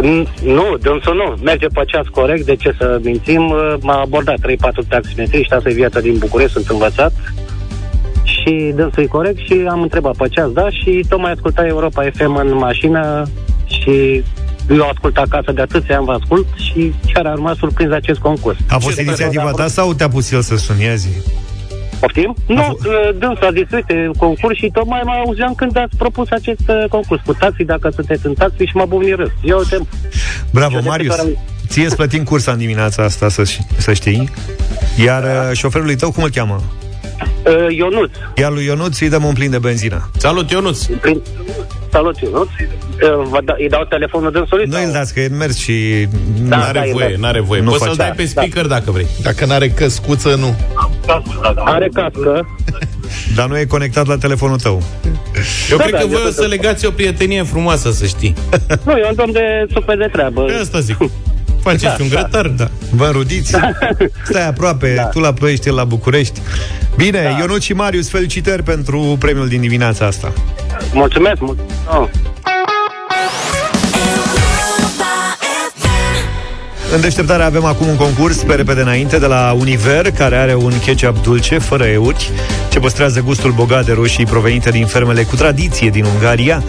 Uh, 0.04 0.28
Nu, 0.44 0.78
dânsul 0.82 1.16
nu. 1.16 1.36
Merge 1.44 1.68
pe 1.68 1.82
ceas 1.86 2.06
corect, 2.12 2.46
de 2.46 2.56
ce 2.56 2.76
să 2.78 3.00
mințim? 3.04 3.50
Uh, 3.50 3.74
M-a 3.82 4.02
abordat 4.02 4.38
3-4 4.40 4.88
taximetriști, 4.88 5.54
asta 5.54 5.70
e 5.70 5.74
viața 5.74 6.00
din 6.00 6.18
București, 6.18 6.52
sunt 6.52 6.70
învățat. 6.70 7.14
Și 8.24 8.74
dânsul 8.76 9.04
e 9.04 9.06
corect 9.06 9.38
și 9.38 9.66
am 9.70 9.82
întrebat 9.82 10.16
pe 10.16 10.28
ceas, 10.30 10.52
da, 10.52 10.70
și 10.70 11.06
tocmai 11.10 11.32
asculta 11.32 11.66
Europa 11.66 12.10
FM 12.14 12.36
în 12.36 12.54
mașină 12.54 13.24
și 13.66 14.24
eu 14.70 14.88
ascult 14.92 15.18
acasă 15.18 15.52
de 15.52 15.62
atâția 15.62 15.98
ani, 15.98 16.06
vă 16.06 16.12
ascult 16.12 16.48
și 16.56 16.94
chiar 17.14 17.26
am 17.26 17.36
rămas 17.36 17.58
surprins 17.58 17.90
de 17.90 17.96
acest 17.96 18.20
concurs. 18.20 18.58
A 18.70 18.78
fost 18.78 19.00
inițiativa 19.00 19.52
ta 19.52 19.68
sau 19.68 19.94
te-a 19.94 20.10
pus 20.10 20.32
el 20.32 20.42
să 20.42 20.56
suni? 20.58 20.84
Ia 22.02 22.10
zi. 22.14 22.22
Poftim? 22.22 22.36
Nu, 22.48 22.78
uh, 22.80 23.18
dânsul 23.20 23.46
a 23.46 23.52
zis, 23.52 23.72
uite, 23.72 24.10
concurs 24.18 24.58
și 24.58 24.70
tocmai 24.74 25.02
mă 25.06 25.12
auzeam 25.26 25.54
când 25.54 25.78
ați 25.78 25.98
propus 25.98 26.30
acest 26.30 26.62
uh, 26.68 26.84
concurs 26.90 27.22
cu 27.26 27.34
taxi, 27.34 27.64
dacă 27.64 27.90
sunteți 27.96 28.26
în 28.26 28.34
taxi 28.34 28.64
și 28.64 28.76
mă 28.76 28.86
buni 28.88 29.12
râs. 29.12 29.30
Eu 29.44 29.62
te... 29.70 29.78
Bravo, 30.52 30.76
Eu 30.76 30.82
de 30.82 30.88
Marius. 30.88 31.16
câte 31.16 31.28
ori 31.28 31.40
Ție 31.68 31.86
îți 31.86 31.96
plătim 31.96 32.24
cursa 32.24 32.52
în 32.52 32.58
dimineața 32.58 33.04
asta, 33.04 33.30
să, 33.30 33.44
ș- 33.44 33.78
să 33.78 33.94
știi. 33.94 34.30
Iar 35.04 35.24
uh, 35.24 35.58
șoferului 35.58 35.96
tău, 35.96 36.12
cum 36.12 36.24
îl 36.24 36.30
cheamă? 36.30 36.62
Uh, 37.46 37.76
Ionuț. 37.76 38.12
Iar 38.36 38.52
lui 38.52 38.66
Ionuț 38.66 39.00
îi 39.00 39.10
dăm 39.10 39.24
un 39.24 39.34
plin 39.34 39.50
de 39.52 39.58
benzină. 39.60 40.10
Salut, 40.18 40.52
Ionuț! 40.52 40.84
Prin... 40.84 41.22
Salut, 41.92 42.18
Ionuț. 42.20 42.48
Uh, 42.48 43.28
vă 43.30 43.40
da, 43.46 43.54
îi 43.58 43.70
dau 43.70 43.84
telefonul 43.90 44.32
dânsului? 44.32 44.66
Nu 44.66 44.78
îl 44.86 44.92
dați, 44.92 45.14
că 45.14 45.20
e 45.20 45.26
în 45.26 45.38
mers 45.38 45.58
și... 45.58 46.08
Da, 46.48 46.58
N-are 46.58 46.80
da, 46.80 46.86
e 46.86 46.92
voie, 46.92 47.08
da. 47.12 47.20
n-are 47.20 47.40
voie. 47.42 47.62
Nu 47.62 47.70
Poți 47.70 47.80
face. 47.84 47.96
să-l 47.96 48.06
dai 48.06 48.14
pe 48.16 48.24
Da, 48.24 48.30
speaker 48.30 48.66
dacă 48.66 48.92
vrei. 48.92 49.08
Dacă 49.22 49.46
n-are 49.46 49.70
căscuță, 49.70 50.36
nu. 50.36 50.56
Are 51.56 51.90
cască. 51.94 52.48
Dar 53.36 53.48
nu 53.48 53.58
e 53.58 53.66
conectat 53.66 54.08
la 54.08 54.18
telefonul 54.18 54.58
tău. 54.60 54.82
Eu 55.72 55.78
Da, 55.78 55.84
cred 55.84 55.94
da, 55.94 55.98
că 56.00 56.04
eu 56.04 56.10
voi 56.10 56.22
o 56.22 56.28
tot- 56.28 56.34
să 56.34 56.46
legați 56.46 56.86
o 56.86 56.90
prietenie 56.92 57.44
frumoasă, 57.44 57.92
să 57.92 58.06
știi. 58.06 58.34
Nu, 58.86 58.92
eu 58.92 59.08
un 59.10 59.16
domn 59.16 59.32
de 59.32 59.66
super 59.74 59.98
de 59.98 60.10
treabă. 60.12 60.46
Asta 60.62 60.80
zic. 60.80 60.98
Faceți 61.68 61.84
Da, 61.84 61.96
un 62.00 62.10
da. 62.10 62.16
grătar. 62.16 62.48
Da. 62.48 62.68
Vă 62.92 63.06
înrudiți? 63.06 63.56
Stai 64.24 64.48
aproape, 64.48 64.94
da. 64.96 65.04
tu 65.04 65.20
la 65.20 65.34
Ploiești, 65.34 65.68
el 65.68 65.76
la 65.76 65.84
București. 65.84 66.42
Bine, 66.96 67.22
da. 67.22 67.30
Ionut 67.40 67.62
și 67.62 67.74
Marius, 67.74 68.10
felicitări 68.10 68.64
pentru 68.64 69.16
premiul 69.20 69.48
din 69.48 69.62
dimineața 69.62 70.06
asta. 70.06 70.34
Mulțumesc 70.94 71.40
mult. 71.40 71.60
Oh. 72.00 72.08
În 76.94 77.02
deșteptare 77.02 77.44
avem 77.44 77.66
acum 77.66 77.88
un 77.88 77.96
concurs 77.96 78.38
pe 78.38 78.54
repede 78.56 78.82
înainte 78.82 79.20
de 79.20 79.26
la 79.26 79.56
Univer, 79.60 80.12
care 80.12 80.36
are 80.36 80.56
un 80.56 80.74
ketchup 80.86 81.22
dulce, 81.24 81.58
fără 81.58 81.86
euri, 81.86 82.30
ce 82.70 82.80
păstrează 82.80 83.22
gustul 83.22 83.52
bogat 83.52 83.86
de 83.86 83.94
roșii 83.94 84.26
provenite 84.26 84.70
din 84.70 84.86
fermele 84.86 85.24
cu 85.24 85.36
tradiție 85.36 85.90
din 85.90 86.06
Ungaria. 86.06 86.64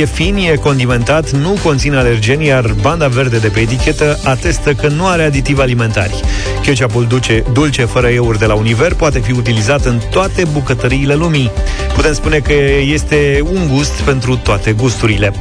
E 0.00 0.04
fin, 0.04 0.36
e 0.36 0.54
condimentat, 0.54 1.30
nu 1.30 1.56
conține 1.62 1.96
alergeni, 1.96 2.46
iar 2.46 2.74
banda 2.80 3.08
verde 3.08 3.38
de 3.38 3.48
pe 3.48 3.60
etichetă 3.60 4.18
atestă 4.24 4.72
că 4.72 4.88
nu 4.88 5.06
are 5.06 5.22
aditivi 5.22 5.60
alimentari. 5.60 6.20
Ketchupul 6.62 7.06
dulce, 7.06 7.44
dulce 7.52 7.84
fără 7.84 8.08
euri 8.08 8.38
de 8.38 8.46
la 8.46 8.54
Univer 8.54 8.94
poate 8.94 9.18
fi 9.18 9.32
utilizat 9.32 9.84
în 9.84 10.00
toate 10.10 10.44
bucătăriile 10.52 11.14
lumii. 11.14 11.50
Putem 11.94 12.12
spune 12.12 12.38
că 12.38 12.52
este 12.92 13.40
un 13.52 13.68
gust 13.68 13.92
pentru 13.92 14.36
toate 14.36 14.72
gusturile. 14.72 15.32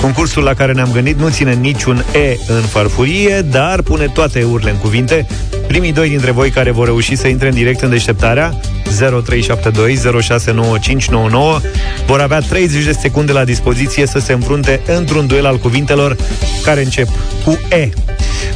Concursul 0.00 0.42
la 0.42 0.54
care 0.54 0.72
ne-am 0.72 0.90
gândit 0.92 1.18
nu 1.18 1.28
ține 1.28 1.54
niciun 1.54 2.04
E 2.14 2.38
în 2.46 2.62
farfurie, 2.62 3.40
dar 3.40 3.82
pune 3.82 4.06
toate 4.06 4.38
eurile 4.38 4.70
în 4.70 4.76
cuvinte. 4.76 5.26
Primii 5.66 5.92
doi 5.92 6.08
dintre 6.08 6.30
voi 6.30 6.50
care 6.50 6.70
vor 6.70 6.86
reuși 6.86 7.16
să 7.16 7.28
intre 7.28 7.48
în 7.48 7.54
direct 7.54 7.80
în 7.80 7.90
deșteptarea 7.90 8.60
0372 8.98 9.69
069599 9.74 11.60
vor 12.06 12.20
avea 12.20 12.40
30 12.40 12.84
de 12.84 12.92
secunde 12.92 13.32
la 13.32 13.44
dispoziție 13.44 14.06
să 14.06 14.18
se 14.18 14.32
înfrunte 14.32 14.80
într-un 14.86 15.26
duel 15.26 15.46
al 15.46 15.58
cuvintelor 15.58 16.16
care 16.62 16.82
încep 16.82 17.08
cu 17.44 17.58
E. 17.70 17.88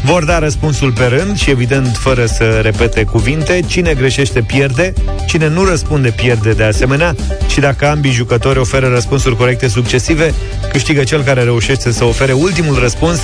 Vor 0.04 0.24
da 0.24 0.38
răspunsul 0.38 0.92
pe 0.92 1.04
rând 1.04 1.36
și, 1.36 1.50
evident, 1.50 1.96
fără 1.96 2.26
să 2.26 2.44
repete 2.62 3.04
cuvinte. 3.04 3.60
Cine 3.66 3.94
greșește 3.94 4.40
pierde, 4.40 4.92
cine 5.26 5.48
nu 5.48 5.64
răspunde 5.64 6.08
pierde 6.08 6.52
de 6.52 6.62
asemenea 6.62 7.14
și 7.46 7.60
dacă 7.60 7.88
ambii 7.88 8.10
jucători 8.10 8.58
oferă 8.58 8.88
răspunsuri 8.88 9.36
corecte 9.36 9.68
succesive, 9.68 10.34
câștigă 10.72 11.04
cel 11.04 11.22
care 11.22 11.42
reușește 11.42 11.92
să 11.92 12.04
ofere 12.04 12.32
ultimul 12.32 12.78
răspuns 12.78 13.18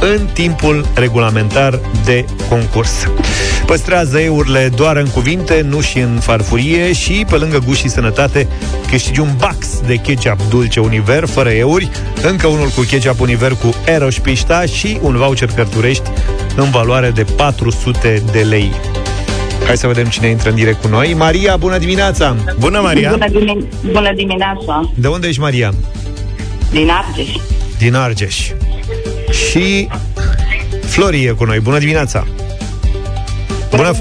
în 0.00 0.26
timpul 0.32 0.86
regulamentar 0.94 1.80
de 2.04 2.24
concurs. 2.48 2.90
Păstrează 3.66 4.20
eurile 4.20 4.70
doar 4.76 4.96
în 4.96 5.06
cuvinte, 5.06 5.60
nu 5.68 5.80
și 5.80 5.98
în 5.98 6.18
farfurie 6.20 6.92
și, 6.92 7.24
pe 7.30 7.36
lângă 7.36 7.58
gust 7.66 7.80
și 7.80 7.88
sănătate, 7.88 8.48
câștigi 8.90 9.20
un 9.20 9.28
box 9.38 9.80
de 9.86 9.94
ketchup 9.94 10.38
dulce 10.48 10.80
Univer, 10.80 11.26
fără 11.26 11.48
euri, 11.50 11.90
încă 12.22 12.46
unul 12.46 12.68
cu 12.68 12.80
ketchup 12.80 13.20
Univer 13.20 13.52
cu 13.52 13.74
Eroș 13.86 14.18
Pișta 14.18 14.64
și 14.64 14.98
un 15.02 15.16
voucher 15.16 15.48
cărturești 15.54 16.10
în 16.56 16.70
valoare 16.70 17.10
de 17.10 17.24
400 17.36 18.22
de 18.32 18.40
lei. 18.40 18.72
Hai 19.66 19.76
să 19.76 19.86
vedem 19.86 20.04
cine 20.06 20.28
intră 20.28 20.48
în 20.48 20.54
direct 20.54 20.80
cu 20.80 20.88
noi. 20.88 21.14
Maria, 21.14 21.56
bună 21.56 21.78
dimineața! 21.78 22.36
Bună, 22.58 22.80
Maria! 22.80 23.10
Bună, 23.10 23.26
dimin- 23.28 23.90
bună 23.92 24.12
dimineața! 24.14 24.90
De 24.94 25.08
unde 25.08 25.26
ești, 25.28 25.40
Maria? 25.40 25.74
Din 26.70 26.90
Argeș. 26.90 27.28
Din 27.78 27.94
Argeș. 27.94 28.50
Și 29.30 29.88
Flori 30.84 31.24
e 31.24 31.30
cu 31.30 31.44
noi. 31.44 31.60
Bună 31.60 31.78
dimineața! 31.78 32.26
Bună, 33.76 33.92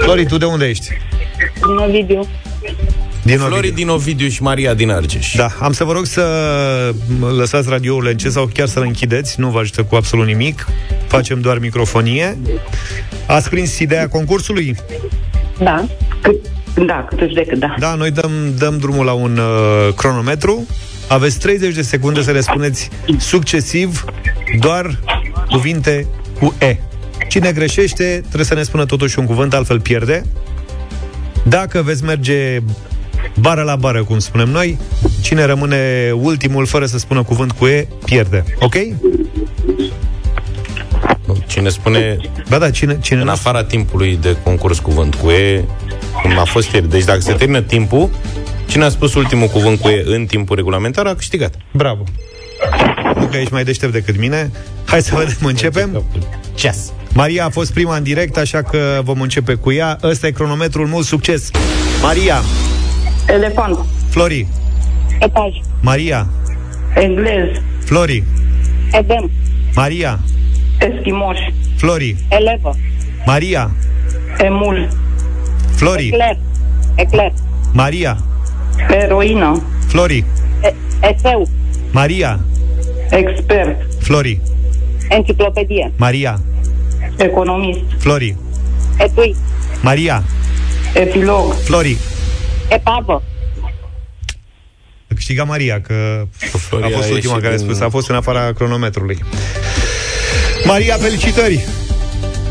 Flori, 0.00 0.26
tu 0.26 0.38
de 0.38 0.44
unde 0.44 0.68
ești? 0.68 0.88
Din 1.66 1.76
Ovidiu. 1.76 2.28
Din 3.22 3.38
Flori 3.38 3.70
din 3.70 3.88
Ovidiu 3.88 4.28
și 4.28 4.42
Maria 4.42 4.74
din 4.74 4.90
Argeș. 4.90 5.34
Da, 5.34 5.48
am 5.60 5.72
să 5.72 5.84
vă 5.84 5.92
rog 5.92 6.04
să 6.04 6.24
lăsați 7.36 7.68
radiourile 7.68 8.10
încet 8.10 8.32
sau 8.32 8.48
chiar 8.52 8.66
să-l 8.66 8.82
închideți, 8.82 9.40
nu 9.40 9.48
vă 9.48 9.58
ajută 9.58 9.82
cu 9.82 9.94
absolut 9.94 10.26
nimic. 10.26 10.66
Facem 11.06 11.40
doar 11.40 11.58
microfonie. 11.58 12.38
Ați 13.26 13.48
prins 13.48 13.78
ideea 13.78 14.08
concursului? 14.08 14.76
Da. 15.58 15.86
Cât, 16.20 16.36
da, 16.86 17.06
cât 17.08 17.34
de 17.34 17.44
cât, 17.48 17.58
da. 17.58 17.74
Da, 17.78 17.94
noi 17.94 18.10
dăm, 18.10 18.30
dăm 18.58 18.78
drumul 18.78 19.04
la 19.04 19.12
un 19.12 19.38
uh, 19.38 19.94
cronometru. 19.94 20.66
Aveți 21.08 21.38
30 21.38 21.74
de 21.74 21.82
secunde 21.82 22.22
să 22.22 22.32
răspundeți 22.32 22.90
succesiv 23.18 24.04
doar 24.58 24.98
cuvinte 25.50 26.06
cu 26.38 26.54
E. 26.58 26.76
Cine 27.36 27.52
greșește 27.52 28.18
trebuie 28.20 28.44
să 28.44 28.54
ne 28.54 28.62
spună 28.62 28.84
totuși 28.84 29.18
un 29.18 29.26
cuvânt, 29.26 29.54
altfel 29.54 29.80
pierde. 29.80 30.22
Dacă 31.42 31.82
veți 31.82 32.04
merge 32.04 32.58
bară 33.40 33.62
la 33.62 33.76
bară, 33.76 34.04
cum 34.04 34.18
spunem 34.18 34.48
noi, 34.48 34.78
cine 35.22 35.44
rămâne 35.44 36.10
ultimul 36.14 36.66
fără 36.66 36.86
să 36.86 36.98
spună 36.98 37.22
cuvânt 37.22 37.52
cu 37.52 37.66
E, 37.66 37.88
pierde. 38.04 38.44
Ok? 38.60 38.74
Cine 41.46 41.68
spune 41.68 42.16
Ba 42.48 42.58
da, 42.58 42.70
cine, 42.70 42.98
cine 43.00 43.18
în 43.18 43.24
nu- 43.24 43.30
afara 43.30 43.64
timpului 43.64 44.18
de 44.20 44.36
concurs 44.42 44.78
cuvânt 44.78 45.14
cu 45.14 45.30
E, 45.30 45.64
cum 46.22 46.38
a 46.38 46.44
fost 46.44 46.72
ieri. 46.72 46.88
Deci 46.90 47.04
dacă 47.04 47.20
se 47.20 47.32
termină 47.32 47.60
timpul, 47.60 48.10
cine 48.66 48.84
a 48.84 48.88
spus 48.88 49.14
ultimul 49.14 49.46
cuvânt 49.48 49.80
cu 49.80 49.88
E 49.88 50.02
în 50.06 50.26
timpul 50.26 50.56
regulamentar 50.56 51.06
a 51.06 51.14
câștigat. 51.14 51.54
Bravo. 51.72 52.04
Nu 53.18 53.26
că 53.26 53.36
ești 53.36 53.52
mai 53.52 53.64
deștept 53.64 53.92
decât 53.92 54.18
mine. 54.18 54.50
Hai 54.84 55.02
să 55.02 55.14
vedem, 55.14 55.36
începem? 55.42 56.02
Ceas. 56.54 56.92
Maria 57.16 57.44
a 57.44 57.48
fost 57.48 57.72
prima 57.72 57.96
în 57.96 58.02
direct, 58.02 58.36
așa 58.36 58.62
că 58.62 59.00
vom 59.04 59.20
începe 59.20 59.54
cu 59.54 59.72
ea. 59.72 59.98
Ăsta 60.02 60.26
e 60.26 60.30
cronometrul, 60.30 60.86
mult 60.86 61.06
succes! 61.06 61.50
Maria, 62.02 62.40
Elefant. 63.28 63.78
Flori, 64.10 64.46
Etaj. 65.20 65.52
Maria, 65.80 66.26
Englez. 66.94 67.48
Flori, 67.84 68.24
Edem. 68.92 69.30
Maria, 69.74 70.18
Eschimoș. 70.78 71.38
Flori, 71.76 72.16
Elevă. 72.28 72.76
Maria, 73.26 73.70
Emul. 74.38 74.88
Flori, 75.74 76.06
Ecler. 76.06 76.38
Ecler. 76.94 77.32
Maria, 77.72 78.18
Eroină. 78.88 79.62
Flori, 79.86 80.24
E- 80.62 80.74
eseu. 81.14 81.48
Maria, 81.90 82.40
Expert. 83.10 83.76
Flori, 84.00 84.40
Enciclopedie. 85.08 85.92
Maria, 85.96 86.40
Economist. 87.16 87.80
Flori, 87.98 88.36
Etui. 88.98 89.36
Maria, 89.82 90.24
Epilog. 90.94 91.52
Flori. 91.64 91.96
Epavă. 92.68 93.22
A 95.10 95.14
câștigat 95.14 95.46
Maria, 95.46 95.80
că 95.80 96.22
Flori 96.38 96.84
a 96.84 96.86
a 96.86 96.90
fost 96.90 97.10
ultima 97.10 97.14
ieșit 97.32 97.42
care 97.42 97.54
a 97.54 97.56
din- 97.56 97.66
spus, 97.66 97.80
a 97.80 97.88
fost 97.88 98.08
în 98.08 98.14
afara 98.14 98.52
cronometrului. 98.52 99.18
Maria, 100.64 100.96
felicitări! 100.96 101.64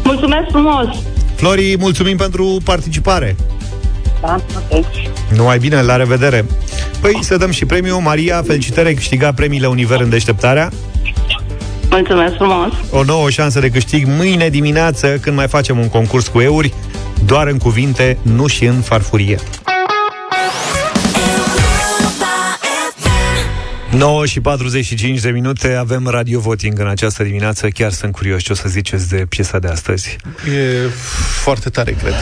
Mulțumesc 0.03 0.49
frumos! 0.49 0.86
Flori, 1.36 1.76
mulțumim 1.80 2.18
pentru 2.18 2.57
participare. 2.63 3.36
Da, 4.22 4.41
ok. 4.70 4.86
Numai 5.36 5.57
bine, 5.57 5.82
la 5.82 5.95
revedere! 5.95 6.45
Păi, 7.01 7.18
să 7.22 7.38
dăm 7.38 7.51
și 7.51 7.66
premiul. 7.66 7.99
Maria, 7.99 8.43
felicitări, 8.45 8.88
ai 8.88 8.93
câștigat 8.93 9.36
premiile 9.36 9.68
Univer 9.68 9.99
în 9.99 10.09
deșteptarea. 10.09 10.72
Mulțumesc 11.96 12.36
frumos! 12.36 12.74
O 12.91 13.04
nouă 13.04 13.30
șansă 13.30 13.60
de 13.60 13.70
câștig 13.70 14.08
mâine 14.08 14.50
dimineață, 14.50 15.18
când 15.22 15.36
mai 15.36 15.48
facem 15.48 15.80
un 15.80 15.89
concurs 15.89 16.28
cu 16.28 16.41
euri, 16.41 16.74
doar 17.26 17.48
în 17.48 17.58
cuvinte, 17.58 18.18
nu 18.22 18.48
și 18.48 18.66
în 18.66 18.82
farfurie. 18.82 19.39
9 23.98 24.26
și 24.26 24.39
45 24.39 25.20
de 25.20 25.30
minute 25.30 25.74
avem 25.74 26.08
radio 26.08 26.39
voting 26.39 26.80
în 26.80 26.88
această 26.88 27.24
dimineață. 27.24 27.68
Chiar 27.68 27.91
sunt 27.91 28.12
curios 28.12 28.41
ce 28.41 28.52
o 28.52 28.56
să 28.56 28.70
ziceți 28.70 29.10
de 29.10 29.26
piesa 29.30 29.60
de 29.60 29.68
astăzi. 29.68 30.18
E 30.56 30.88
foarte 31.41 31.70
tare, 31.70 31.91
cred. 31.91 32.14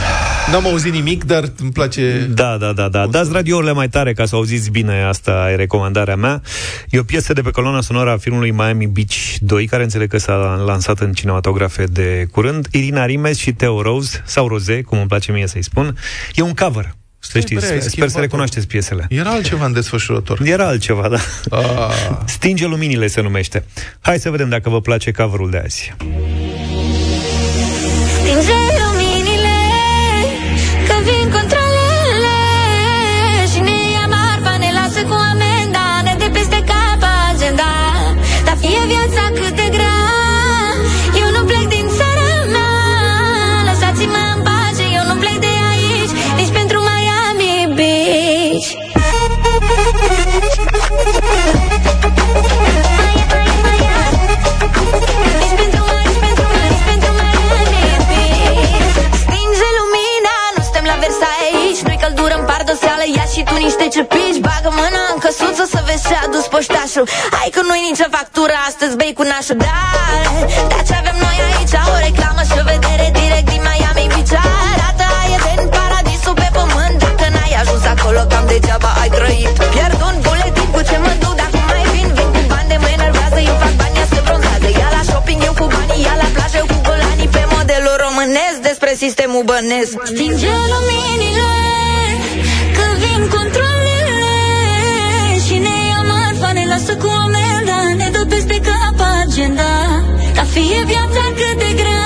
N-am 0.51 0.65
auzit 0.65 0.91
nimic, 0.91 1.23
dar 1.23 1.43
îmi 1.59 1.71
place... 1.71 2.29
Da, 2.33 2.57
da, 2.57 2.73
da, 2.73 2.89
da. 2.89 3.07
Dați 3.07 3.31
radiourile 3.31 3.71
mai 3.71 3.89
tare 3.89 4.13
ca 4.13 4.25
să 4.25 4.35
auziți 4.35 4.69
bine, 4.69 5.03
asta 5.03 5.47
e 5.51 5.55
recomandarea 5.55 6.15
mea. 6.15 6.41
E 6.89 6.99
o 6.99 7.03
piesă 7.03 7.33
de 7.33 7.41
pe 7.41 7.51
coloana 7.51 7.81
sonoră 7.81 8.09
a 8.11 8.17
filmului 8.17 8.51
Miami 8.51 8.87
Beach 8.87 9.15
2, 9.39 9.65
care 9.65 9.83
înțeleg 9.83 10.09
că 10.09 10.17
s-a 10.17 10.63
lansat 10.65 10.99
în 10.99 11.13
cinematografe 11.13 11.83
de 11.83 12.27
curând. 12.31 12.67
Irina 12.71 13.05
Rimes 13.05 13.37
și 13.37 13.53
Theo 13.53 13.81
Rose, 13.81 14.21
sau 14.25 14.47
Rose, 14.47 14.81
cum 14.81 14.97
îmi 14.97 15.07
place 15.07 15.31
mie 15.31 15.47
să-i 15.47 15.63
spun. 15.63 15.97
E 16.33 16.41
un 16.41 16.53
cover. 16.53 16.95
Să 17.25 17.39
știți, 17.39 17.53
bre, 17.53 17.63
ai 17.63 17.69
sper 17.69 17.81
să 17.81 17.89
schimbat-o. 17.89 18.19
recunoașteți 18.19 18.67
piesele. 18.67 19.05
Era 19.09 19.29
altceva 19.29 19.65
în 19.65 19.73
desfășurător. 19.73 20.39
Era 20.43 20.67
altceva, 20.67 21.09
da. 21.09 21.17
Ah. 21.57 21.93
Stinge 22.25 22.65
luminile 22.67 23.07
se 23.07 23.21
numește. 23.21 23.65
Hai 23.99 24.19
să 24.19 24.29
vedem 24.29 24.49
dacă 24.49 24.69
vă 24.69 24.81
place 24.81 25.11
coverul 25.11 25.49
de 25.49 25.57
azi. 25.57 25.93
Hai 67.37 67.49
că 67.55 67.61
nu-i 67.67 67.83
nicio 67.89 68.07
factură, 68.17 68.53
astăzi 68.69 68.93
bei 68.99 69.13
cu 69.19 69.23
nașul 69.31 69.57
Dar, 69.65 70.25
dar 70.71 70.81
ce 70.87 70.93
avem 71.01 71.17
noi 71.25 71.37
aici 71.47 71.75
O 71.93 71.95
reclamă 72.07 72.41
și 72.49 72.55
o 72.61 72.63
vedere 72.73 73.05
direct 73.19 73.47
din 73.51 73.61
Miami 73.67 74.05
Beach 74.13 74.33
Arată 74.71 75.05
aia 75.21 75.39
din 75.47 75.61
paradisul 75.77 76.35
pe 76.41 76.49
pământ. 76.57 76.95
Dacă 77.05 77.25
n-ai 77.35 77.53
ajuns 77.61 77.83
acolo, 77.93 78.21
cam 78.31 78.45
degeaba 78.51 78.91
ai 79.01 79.09
trăit. 79.17 79.55
Pierd 79.73 79.99
un 80.07 80.15
buletin 80.25 80.69
cu 80.75 80.81
ce 80.89 80.97
mă 81.03 81.13
duc? 81.21 81.35
Dacă 81.41 81.59
mai 81.69 81.83
vin, 81.93 82.07
vin 82.17 82.29
cu 82.35 82.41
bani 82.51 82.67
de 82.71 82.77
mă 82.83 82.89
enervează 82.97 83.39
Eu 83.49 83.55
fac 83.63 83.73
bani, 83.81 83.95
ea 83.99 84.05
se 84.13 84.19
bronzează. 84.25 84.67
Ia 84.81 84.89
la 84.95 85.01
shopping, 85.09 85.41
eu 85.49 85.53
cu 85.59 85.65
banii 85.73 86.01
Ia 86.07 86.15
la 86.21 86.27
plajă, 86.35 86.57
eu 86.61 86.67
cu 86.71 86.77
golanii. 86.87 87.29
Pe 87.35 87.43
modelul 87.53 87.95
românesc 88.05 88.57
Despre 88.69 88.91
sistemul 89.03 89.43
bănesc. 89.49 89.93
Stinge 90.11 90.53
luminile 90.71 91.51
Că 92.77 92.85
vin 93.01 93.21
controlele 93.35 93.72
lasă 96.73 96.95
cu 96.95 97.07
amenda 97.23 97.77
Ne 97.97 98.09
dă 98.11 98.25
peste 98.29 98.61
cap 98.67 98.97
agenda. 99.21 99.71
Dar 100.35 100.45
fie 100.45 100.83
viața 100.85 101.23
cât 101.37 101.57
de 101.57 101.73
grea 101.79 102.02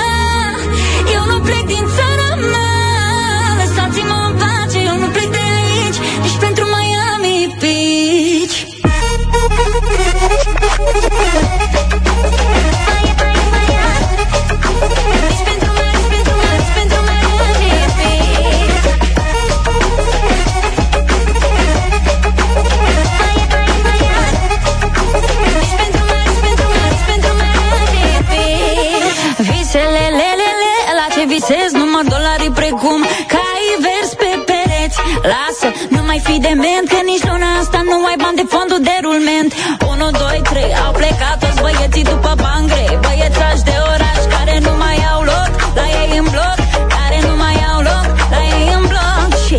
fondul 38.54 38.80
de 38.88 38.96
rulment. 39.04 39.50
1, 39.92 40.10
2, 40.10 40.40
3, 40.52 40.74
au 40.84 40.92
plecat 41.00 41.36
toți 41.42 41.60
băieții 41.64 42.06
după 42.12 42.32
bani 42.42 42.66
grei 42.72 42.98
Băiețași 43.04 43.62
de 43.68 43.76
oraș 43.92 44.20
care 44.34 44.54
nu 44.66 44.72
mai 44.82 44.98
au 45.12 45.20
loc 45.32 45.50
La 45.78 45.86
ei 46.00 46.10
în 46.20 46.26
bloc, 46.34 46.58
care 46.94 47.18
nu 47.26 47.32
mai 47.42 47.56
au 47.72 47.80
loc 47.90 48.06
La 48.32 48.40
ei 48.56 48.66
în 48.78 48.84
bloc. 48.92 49.30
Și 49.46 49.58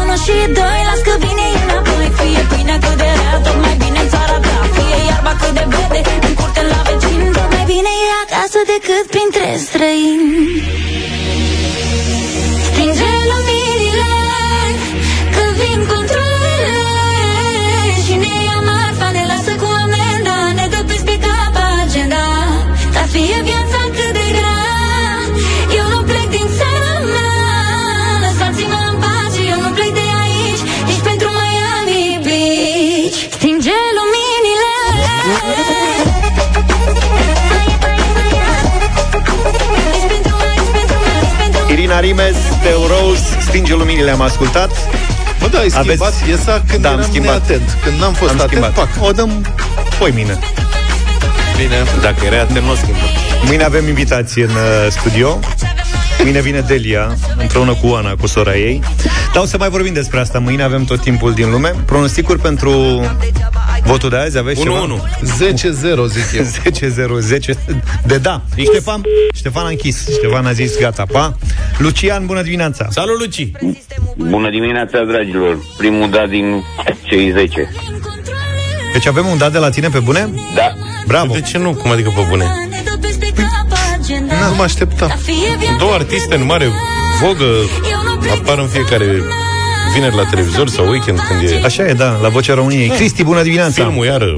1 0.00 0.14
și 0.24 0.36
2, 0.58 0.86
las 0.88 1.00
că 1.06 1.14
vine 1.24 1.46
înapoi. 1.62 2.08
Fie 2.18 2.42
pâine 2.50 2.76
cât 2.84 2.96
de 3.02 3.10
rea, 3.18 3.34
tot 3.44 3.58
mai 3.64 3.76
bine 3.82 4.00
în 4.04 4.08
țara 4.14 4.38
ta. 4.46 4.56
Fie 4.74 4.98
iarba 5.10 5.32
cât 5.40 5.52
de 5.58 5.64
verde, 5.72 6.00
în 6.26 6.34
curte 6.38 6.62
la 6.72 6.80
vecin 6.88 7.20
Tot 7.36 7.48
mai 7.54 7.64
bine 7.72 7.92
e 8.06 8.08
acasă 8.24 8.60
decât 8.72 9.04
printre 9.12 9.46
străini 9.66 10.47
Irina 42.18 42.30
Rimes, 42.30 42.36
The 42.62 42.72
Rose, 42.88 43.22
Stinge 43.48 43.74
luminile 43.74 44.10
am 44.10 44.20
ascultat. 44.20 44.70
Bă, 45.40 45.46
da, 45.50 45.58
ai 45.58 45.70
schimbat 45.70 45.98
Aveți- 46.00 46.22
piesa 46.24 46.62
când 46.68 46.82
Da, 46.82 46.88
am 46.88 46.98
eram 46.98 47.10
schimbat. 47.10 47.48
neatent. 47.48 47.76
Când 47.84 47.98
n-am 48.00 48.12
fost 48.12 48.30
Am 48.30 48.36
atent, 48.40 48.50
schimbat. 48.50 48.72
pac. 48.72 48.88
O 49.08 49.10
dăm 49.12 49.46
poi 49.98 50.10
mine. 50.14 50.38
Bine. 51.56 51.76
Dacă 52.02 52.24
era 52.24 52.40
atent, 52.40 52.64
nu 52.64 52.70
o 52.70 52.74
schimbă. 52.74 52.98
Mâine 53.44 53.62
avem 53.64 53.88
invitație 53.88 54.44
în 54.44 54.50
uh, 54.50 54.86
studio. 54.90 55.38
Mâine 56.22 56.40
vine 56.40 56.60
Delia, 56.60 57.16
împreună 57.38 57.74
cu 57.74 57.86
Ana, 57.94 58.14
cu 58.20 58.26
sora 58.26 58.56
ei. 58.56 58.80
Dar 59.32 59.42
o 59.42 59.46
să 59.46 59.58
mai 59.58 59.68
vorbim 59.68 59.92
despre 59.92 60.20
asta. 60.20 60.38
Mâine 60.38 60.62
avem 60.62 60.84
tot 60.84 61.00
timpul 61.00 61.32
din 61.32 61.50
lume. 61.50 61.74
Pronosticuri 61.84 62.38
pentru 62.38 63.02
votul 63.84 64.08
de 64.10 64.16
azi? 64.16 64.38
Aveți 64.38 64.60
1-1. 64.60 64.64
ceva? 64.64 66.02
10-0, 66.02 66.06
zic 66.06 66.38
eu. 66.38 66.44
10-0, 67.18 67.18
10 67.20 67.54
de 68.06 68.18
da. 68.18 68.42
Ștefan, 68.56 69.02
Ștefan 69.34 69.64
a 69.64 69.68
închis. 69.68 70.08
Ștefan 70.12 70.46
a 70.46 70.52
zis 70.52 70.78
gata, 70.78 71.04
pa. 71.12 71.36
Lucian, 71.78 72.26
bună 72.26 72.42
dimineața. 72.42 72.86
Salut, 72.90 73.18
Luci! 73.18 73.50
Bună 74.16 74.50
dimineața, 74.50 75.04
dragilor! 75.04 75.58
Primul 75.76 76.10
dat 76.10 76.28
din 76.28 76.64
cei 77.02 77.30
10. 77.30 77.70
Deci 78.92 79.06
avem 79.06 79.26
un 79.26 79.38
dat 79.38 79.52
de 79.52 79.58
la 79.58 79.70
tine 79.70 79.88
pe 79.88 79.98
bune? 79.98 80.28
Da. 80.54 80.72
Bravo. 81.06 81.32
De 81.32 81.40
ce 81.40 81.58
nu? 81.58 81.72
Cum 81.72 81.90
adică 81.90 82.12
pe 82.16 82.26
bune? 82.28 82.44
Nu 84.48 84.54
mă 84.56 84.62
aștepta. 84.62 85.08
Două 85.78 85.92
artiste 85.92 86.34
în 86.34 86.44
mare 86.44 86.70
vogă 87.20 87.46
apar 88.30 88.58
în 88.58 88.66
fiecare 88.66 89.22
vineri 89.94 90.16
la 90.16 90.24
televizor 90.30 90.68
sau 90.68 90.88
weekend 90.88 91.18
când 91.18 91.50
e... 91.50 91.60
Așa 91.64 91.86
e, 91.86 91.92
da, 91.92 92.18
la 92.22 92.28
Vocea 92.28 92.54
României. 92.54 92.88
Cristi, 92.88 93.24
bună 93.24 93.42
dimineața. 93.42 93.84
Filmul 93.84 94.04
iară. 94.04 94.34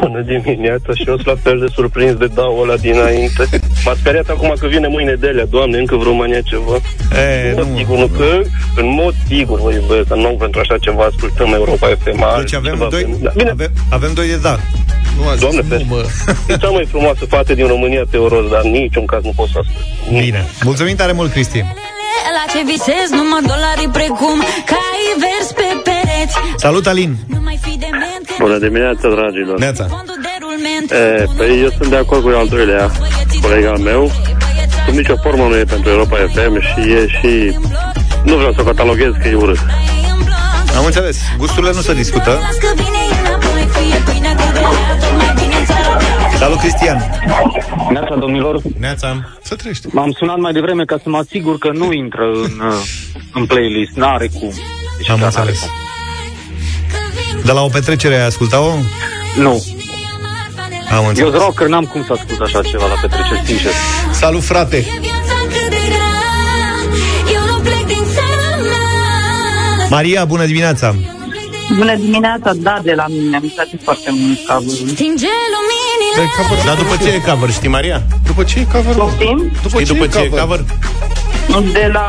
Bună 0.00 0.20
dimineața 0.20 0.92
și 0.94 1.04
eu 1.06 1.14
sunt 1.14 1.26
la 1.26 1.36
fel 1.42 1.58
de 1.58 1.66
surprins 1.74 2.14
de 2.14 2.26
dau 2.26 2.58
ăla 2.62 2.76
dinainte. 2.76 3.48
M-a 3.84 3.94
speriat 3.98 4.28
acum 4.28 4.52
că 4.60 4.66
vine 4.66 4.86
mâine 4.88 5.14
Delia, 5.14 5.44
doamne, 5.44 5.78
încă 5.78 5.96
vreo 5.96 6.12
mania 6.12 6.40
ceva. 6.40 6.74
E, 7.22 7.50
în 7.50 7.54
mod 7.56 7.66
nu. 7.68 7.76
sigur, 7.76 7.96
nu 7.98 8.06
că, 8.06 8.40
în 8.76 8.86
mod 9.00 9.14
sigur 9.28 9.60
vă 9.60 9.72
iubesc, 9.72 10.06
dar 10.08 10.18
nu 10.18 10.28
pentru 10.28 10.60
așa 10.60 10.78
ceva 10.78 11.02
ascultăm 11.04 11.52
Europa 11.52 11.86
FM. 12.02 12.24
Deci 12.38 12.54
avem 12.54 12.72
ceva 12.72 12.88
doi, 12.90 13.16
Da. 13.20 13.30
Bine, 13.36 13.50
avem, 13.50 13.70
avem 13.90 14.12
doi 14.14 14.28
de 14.28 14.36
da. 14.36 14.56
Nu 15.18 15.28
a 15.28 15.32
zis 15.32 15.40
Doamne, 15.40 15.60
nu, 15.60 15.68
ferește. 15.68 15.86
mă. 15.94 16.04
e 16.52 16.56
cea 16.56 16.68
mai 16.68 16.86
frumoasă 16.90 17.24
fată 17.28 17.54
din 17.54 17.66
România, 17.66 18.02
Teoros, 18.10 18.50
dar 18.50 18.60
în 18.64 18.70
niciun 18.70 19.04
caz 19.04 19.22
nu 19.22 19.32
pot 19.36 19.48
să 19.48 19.58
ascult. 19.62 20.20
Bine. 20.22 20.46
Mulțumim 20.62 20.96
tare 20.96 21.12
mult, 21.12 21.30
Cristi. 21.32 21.58
La 22.38 22.52
ce 22.52 22.60
visez 22.72 23.08
număr 23.20 23.40
dolarii 23.52 23.90
precum 23.98 24.36
Cai 24.72 25.04
vers 25.24 25.48
pe 25.58 25.68
pereți 25.86 26.34
Salut, 26.56 26.86
Alin. 26.86 27.12
Nu 27.26 27.40
mai 27.44 27.58
fi 27.62 27.72
dement 27.78 28.22
că 28.26 28.34
Bună 28.44 28.58
dimineața, 28.58 29.06
dragilor! 29.16 29.58
Neața. 29.58 29.84
fondul 29.96 30.18
de 30.28 30.34
rulment 30.44 30.88
E, 30.90 31.24
păi 31.36 31.60
eu 31.64 31.70
sunt 31.78 31.88
de 31.90 31.96
acord 31.96 32.22
cu 32.22 32.28
al 32.42 32.48
doilea 32.48 32.90
colega 33.48 33.76
meu. 33.90 34.10
Sub 34.86 34.94
nicio 34.94 35.16
formă 35.22 35.44
nu 35.44 35.56
e 35.56 35.64
pentru 35.64 35.90
Europa 35.90 36.16
FM 36.16 36.60
și 36.60 36.90
e 36.90 37.06
și... 37.08 37.58
Nu 38.24 38.36
vreau 38.36 38.52
să 38.52 38.60
o 38.60 38.64
cataloghez 38.64 39.12
că 39.22 39.28
e 39.28 39.34
urât. 39.34 39.58
Am 40.76 40.84
înțeles. 40.84 41.18
Gusturile 41.38 41.72
nu 41.72 41.80
se 41.80 41.94
discută. 41.94 42.30
Las 42.30 42.56
că 42.56 42.72
vine 42.74 43.02
înapoi 43.20 43.68
Fie 43.72 43.98
pâinea 44.04 44.34
cât 44.34 44.52
de 44.52 44.58
rea 44.58 44.96
Tot 45.00 45.16
mai 45.16 45.32
bine 45.34 45.54
în 45.58 45.64
țara 45.64 45.96
ta 45.96 46.36
Salut, 46.38 46.58
Cristian. 46.58 46.98
Neața, 47.92 48.14
domnilor. 48.14 48.60
Neața. 48.78 49.28
Să 49.42 49.54
trăiești. 49.54 49.86
M-am 49.90 50.10
sunat 50.18 50.38
mai 50.38 50.52
devreme 50.52 50.84
ca 50.84 50.96
să 51.02 51.08
mă 51.08 51.16
asigur 51.16 51.58
că 51.58 51.70
nu 51.72 51.92
intră 51.92 52.24
în, 52.24 52.52
uh, 52.66 52.74
în 53.34 53.46
playlist. 53.46 53.92
N-are 53.94 54.26
cum. 54.26 54.52
Deci 54.98 55.10
Am 55.10 55.18
chiar 55.18 55.24
înțeles. 55.24 55.60
n-are 55.60 57.42
De 57.44 57.52
la 57.52 57.62
o 57.62 57.68
petrecere 57.68 58.14
ai 58.14 58.26
ascultat-o? 58.26 58.70
cum. 58.70 59.42
Nu. 59.42 59.64
Am 60.90 61.02
Eu 61.02 61.08
înțeles. 61.08 61.30
sunt 61.30 61.42
rocker, 61.42 61.66
n-am 61.66 61.84
cum 61.84 62.04
să 62.06 62.12
ascult 62.12 62.40
așa 62.40 62.60
ceva 62.62 62.86
la 62.86 62.94
petreceri, 63.02 63.42
sincer. 63.44 63.72
Salut, 64.12 64.42
frate. 64.44 64.76
Viața 65.00 65.36
cât 65.52 65.68
de 65.70 65.80
grea 65.88 66.12
Eu 67.34 67.42
nu 67.54 67.56
plec 67.62 67.86
din 67.86 68.04
țara 68.14 68.48
mea 68.62 69.86
Maria, 69.90 70.24
bună 70.24 70.44
dimineața. 70.44 70.94
Bună 71.76 71.94
dimineața, 71.96 72.52
da, 72.56 72.80
de 72.82 72.92
la 72.96 73.04
mine. 73.08 73.38
Îmi 73.42 73.52
place 73.54 73.76
foarte 73.84 74.10
mult 74.10 74.38
cover 74.46 74.74
Stinge 74.94 75.26
luminile 75.54 76.64
Dar 76.66 76.76
după 76.76 76.94
ce 77.02 77.08
e 77.08 77.30
cover, 77.30 77.50
știi, 77.50 77.68
Maria? 77.68 78.02
După 78.26 78.42
ce 78.42 78.58
e 78.58 78.64
cover? 78.72 78.94
mă? 78.96 79.02
Poftim? 79.02 79.50
După 79.62 79.80
Știi 79.80 79.84
ce, 79.84 79.92
după 79.92 80.06
ce 80.06 80.18
e 80.24 80.28
cover? 80.28 80.64
De 81.72 81.90
la 81.92 82.08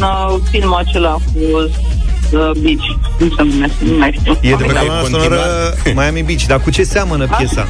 uh, 0.00 0.40
filmul 0.50 0.74
acela 0.86 1.10
cu 1.12 1.40
uh, 1.58 2.50
Beach. 2.62 2.86
Cum 3.18 3.32
se 3.36 3.42
numește? 3.42 3.76
Nu 3.84 3.98
mai 3.98 4.16
știu. 4.20 4.32
E 4.40 4.54
de 4.54 4.64
pe 4.64 4.78
Ai 4.78 4.84
coloana 4.86 5.00
continuat? 5.00 5.24
sonoră 5.24 5.74
Miami 5.94 6.22
Beach. 6.22 6.42
Dar 6.46 6.60
cu 6.60 6.70
ce 6.70 6.82
seamănă 6.82 7.26
piesa? 7.38 7.68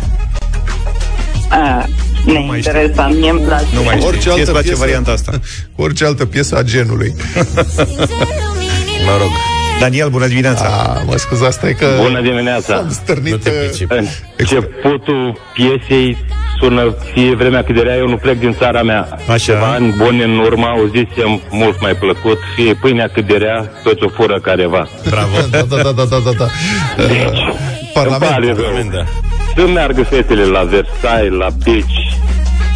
Uh, 1.51 1.85
neinteresant, 2.25 3.19
mie 3.19 3.31
îmi 3.31 3.41
place. 3.41 3.65
Nu 3.75 3.83
mai 3.83 3.95
știu. 3.97 4.07
Orice 4.07 4.21
Ție 4.21 4.31
îți 4.31 4.39
altă 4.39 4.51
place 4.51 4.67
piesă. 4.67 4.81
varianta 4.81 5.11
asta. 5.11 5.33
Orice 5.85 6.05
altă 6.05 6.27
piesă 6.27 6.57
a 6.57 6.63
genului. 6.63 7.15
Mă 9.07 9.17
rog. 9.21 9.31
Daniel, 9.81 10.09
bună 10.09 10.27
dimineața. 10.27 10.65
A, 10.65 11.03
mă 11.07 11.17
scuzați, 11.17 11.55
stai 11.55 11.75
că 11.75 11.87
Bună 12.03 12.21
dimineața! 12.21 12.75
am 12.77 12.91
stârnit... 12.91 13.33
Nu 13.33 13.37
te 13.37 13.51
uh, 13.51 13.57
pricep. 13.69 13.91
Începutul 14.37 15.41
piesei 15.55 16.17
sună 16.61 16.95
fie 17.13 17.35
vremea 17.35 17.65
cât 17.65 17.75
de 17.75 17.81
rea, 17.81 17.97
eu 17.97 18.09
nu 18.09 18.17
plec 18.17 18.39
din 18.39 18.55
țara 18.59 18.83
mea. 18.83 19.09
Așa. 19.29 19.37
Ceva 19.37 19.67
ani 19.73 19.95
buni 19.97 20.23
în 20.23 20.39
urmă 20.39 20.67
auzisem 20.67 21.41
mult 21.51 21.81
mai 21.81 21.95
plăcut, 21.95 22.39
fie 22.55 22.75
pâinea 22.75 23.11
cât 23.15 23.27
de 23.27 23.35
rea, 23.37 23.71
tot 23.83 24.01
o 24.03 24.09
fură 24.09 24.41
careva. 24.41 24.89
Bravo. 25.09 25.37
Da, 25.51 25.63
da, 25.63 25.77
da, 25.77 25.93
da, 25.93 26.05
da, 26.05 26.19
da, 26.25 26.31
da. 26.39 26.47
Uh, 27.99 28.05
Parlament. 28.05 28.45
Îmi 28.45 28.55
pare 28.55 28.81
rău. 28.81 28.91
da. 28.91 29.05
Să 29.57 29.67
meargă 29.67 30.03
fetele 30.03 30.45
la 30.45 30.63
Versailles, 30.63 31.39
la 31.39 31.49
Beach 31.65 31.97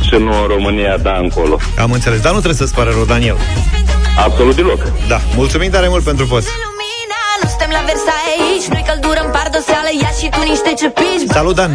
și 0.06 0.14
nu 0.18 0.42
în 0.42 0.46
România, 0.48 0.96
da, 0.96 1.16
încolo. 1.16 1.58
Am 1.78 1.92
înțeles, 1.92 2.20
dar 2.20 2.32
nu 2.32 2.38
trebuie 2.38 2.60
să-ți 2.62 2.74
pare 2.74 2.90
rău, 2.90 3.04
Daniel. 3.04 3.36
Absolut 4.26 4.54
deloc. 4.56 4.80
Da, 5.08 5.18
mulțumim 5.36 5.70
tare 5.70 5.88
mult 5.88 6.04
pentru 6.04 6.26
post. 6.26 6.48
Nu 7.42 7.48
suntem 7.48 7.70
la 7.78 7.82
Versailles 7.90 8.64
Nu-i 8.72 8.86
căldură 8.90 9.20
în 9.26 9.30
pardoseală 9.38 9.88
Ia 10.02 10.10
și 10.18 10.26
tu 10.34 10.40
niște 10.52 10.70
cepici 10.80 11.24
Salut, 11.38 11.54
Dan! 11.60 11.72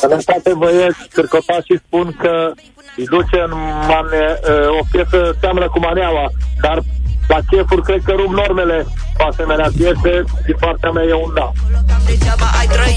Sănătate 0.00 0.50
băieți, 0.62 1.02
cârcotașii 1.14 1.82
spun 1.86 2.06
că 2.22 2.32
îi 2.96 3.06
duce 3.14 3.38
în 3.46 3.52
mane, 3.90 4.24
uh, 4.50 4.80
o 4.80 4.82
piesă 4.90 5.18
seamănă 5.40 5.68
cu 5.68 5.78
maneaua, 5.78 6.26
dar 6.64 6.78
la 7.28 7.38
chefuri 7.50 7.82
cred 7.82 8.02
că 8.04 8.12
rup 8.16 8.32
normele 8.32 8.86
cu 9.16 9.22
asemenea 9.30 9.70
piese 9.76 10.24
și 10.46 10.52
partea 10.60 10.90
mea 10.90 11.04
e 11.04 11.12
un 11.12 11.32
da. 11.34 11.52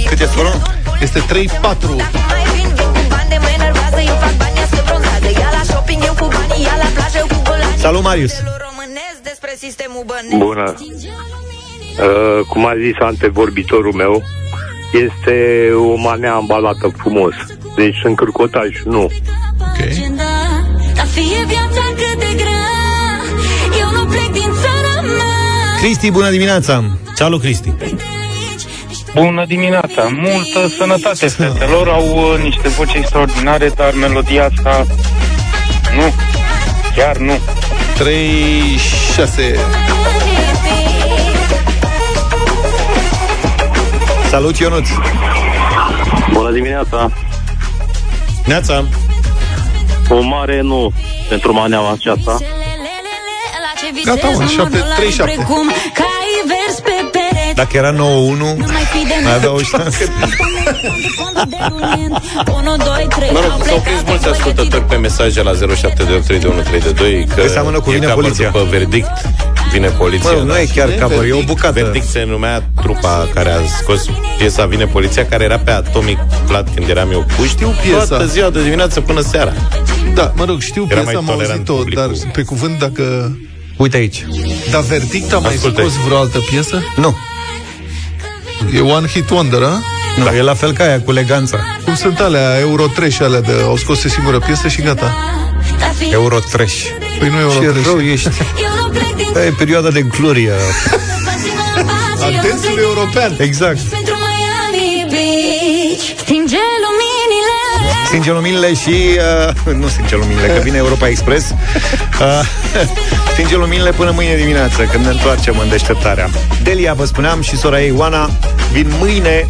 Cât 0.10 0.20
este 0.20 0.36
volum? 0.36 0.62
Este 1.02 1.20
3-4. 1.20 1.24
Salut, 7.78 8.04
Marius! 8.04 8.34
Bună. 10.38 10.74
Uh, 10.74 12.46
cum 12.48 12.66
a 12.66 12.74
zis 12.78 12.96
antevorbitorul 13.00 13.94
meu, 13.94 14.24
este 14.94 15.70
o 15.74 15.96
manea 15.96 16.34
ambalată 16.34 16.92
frumos. 16.98 17.34
Deci 17.76 17.98
în 18.04 18.16
cârcotaj, 18.16 18.82
nu. 18.84 19.12
Dar 20.16 20.17
Cristi, 25.88 26.12
bună 26.12 26.30
dimineața! 26.30 26.84
Salut, 27.14 27.42
Cristi! 27.42 27.74
Bună 29.14 29.46
dimineața! 29.46 30.04
Multă 30.04 30.68
sănătate 30.78 31.28
fetelor, 31.28 31.88
au 31.88 32.34
uh, 32.34 32.44
niște 32.44 32.68
voci 32.68 32.94
extraordinare, 32.94 33.70
dar 33.70 33.94
melodia 33.94 34.46
asta 34.46 34.86
nu, 35.96 36.14
chiar 36.96 37.18
nu. 37.18 37.40
3, 37.98 38.78
6. 39.16 39.56
Salut, 44.30 44.58
Ionuț! 44.58 44.88
Bună 46.34 46.52
dimineața! 46.52 47.12
Neața! 48.46 48.86
O 50.10 50.22
mare 50.22 50.62
nu 50.62 50.92
pentru 51.30 51.54
maneaua 51.54 51.92
aceasta. 51.92 52.38
Gata, 54.06 54.28
mă, 54.28 54.46
7, 54.56 54.84
3, 54.96 55.10
7. 55.12 55.24
Precum 55.34 55.66
cai 55.94 56.30
vers 56.52 56.80
pe 56.80 56.96
pereți 57.12 57.56
Dacă 57.56 57.78
era 57.78 57.94
9-1, 57.94 57.98
mai 57.98 58.86
fi 58.94 59.08
de 59.08 59.14
mai 59.24 59.34
avea 59.34 59.52
o 59.52 59.60
șansă. 59.60 60.04
1, 62.54 62.76
2, 62.78 63.08
3 63.10 63.30
Mă 63.34 63.40
rog, 63.44 63.64
s-au 63.66 63.80
prins 63.80 64.02
mulți 64.06 64.28
ascultători 64.28 64.84
pe 64.84 64.96
mesaje 64.96 65.42
la 65.42 65.52
07283132 65.54 67.28
că 67.36 67.42
Că 67.42 67.48
seamănă 67.48 67.80
cu 67.80 67.90
e 67.90 67.94
Vine 67.94 68.06
cover 68.06 68.22
poliția. 68.24 68.50
după 68.50 68.68
verdict 68.70 69.10
Vine 69.72 69.88
poliția 69.88 70.32
Mă, 70.32 70.42
nu 70.42 70.58
e 70.58 70.66
chiar 70.76 70.90
cover, 71.02 71.26
e 71.28 71.32
o 71.34 71.42
bucată. 71.46 71.74
Verdict 71.82 72.08
se 72.08 72.24
numea 72.28 72.64
trupa 72.82 73.28
care 73.34 73.52
a 73.52 73.58
scos 73.82 74.06
piesa 74.38 74.66
Vine 74.66 74.86
poliția 74.86 75.26
Care 75.26 75.44
era 75.44 75.58
pe 75.58 75.72
Atomic 75.72 76.18
Plat 76.48 76.74
când 76.76 76.90
eram 76.90 77.12
eu 77.12 77.26
puști 77.38 77.52
Știu 77.54 77.74
piesa. 77.82 78.06
Toată 78.06 78.26
ziua 78.26 78.50
de 78.50 78.64
dimineață 78.64 79.02
până 79.02 79.22
seara 79.22 79.54
Da, 80.14 80.32
mă 80.36 80.46
rog, 80.46 80.60
știu 80.62 80.88
Era 80.90 81.02
piesa, 81.02 81.20
mai 81.20 81.20
am 81.20 81.26
tolerant 81.38 81.70
auzit-o, 81.70 81.74
publicul. 81.74 82.18
dar 82.24 82.32
pe 82.32 82.42
cuvânt 82.42 82.80
dacă... 82.80 83.32
Uite 83.78 83.98
aici. 83.98 84.26
Dar 84.72 84.82
Verdict 84.82 85.34
a 85.34 85.38
mai 85.40 85.54
Ascultă. 85.54 85.82
scos 85.82 85.94
vreo 86.06 86.18
altă 86.18 86.40
piesă? 86.50 86.84
Nu. 86.96 87.18
E 88.74 88.80
One 88.80 89.08
Hit 89.08 89.30
Wonder, 89.30 89.62
a? 89.64 89.82
Nu, 90.18 90.24
da. 90.24 90.36
e 90.36 90.42
la 90.42 90.54
fel 90.54 90.72
ca 90.74 90.84
aia, 90.84 91.02
cu 91.02 91.12
leganța. 91.12 91.58
Cum 91.84 91.96
sunt 91.96 92.20
alea, 92.20 92.60
Euro 92.60 92.86
Trash 92.88 93.20
alea 93.22 93.42
de... 93.42 93.52
Au 93.64 93.76
scos 93.78 94.04
o 94.04 94.08
singură 94.08 94.40
piesă 94.40 94.68
și 94.68 94.82
gata. 94.82 95.16
Euro 96.12 96.40
trash. 96.40 96.84
Păi 97.20 97.30
nu 97.30 97.40
Euro 97.40 97.54
Ce 97.60 97.66
Trash. 97.68 97.86
rău 97.86 98.02
ești. 98.02 98.30
Da, 99.34 99.46
e 99.46 99.54
perioada 99.58 99.90
de 99.90 100.02
glorie. 100.02 100.52
A 102.22 102.48
dansului 102.50 102.82
european. 102.84 103.36
Exact. 103.40 103.80
Stinge 108.18 108.36
luminile 108.36 108.74
și... 108.74 109.20
Uh, 109.68 109.74
nu 109.74 109.88
stinge 109.88 110.16
luminile, 110.16 110.48
că 110.48 110.60
vine 110.60 110.78
Europa 110.78 111.08
Express. 111.08 111.50
Uh, 111.50 112.42
stinge 113.34 113.56
luminile 113.56 113.92
până 113.92 114.12
mâine 114.12 114.36
dimineață, 114.36 114.84
când 114.84 115.06
ne 115.06 115.12
întoarcem 115.12 115.60
în 115.60 115.70
deșteptarea. 115.70 116.30
Delia, 116.64 116.94
vă 116.94 117.06
spuneam, 117.06 117.42
și 117.42 117.58
sora 117.58 117.82
ei, 117.82 117.94
Oana, 117.96 118.30
vin 118.72 118.92
mâine 119.00 119.50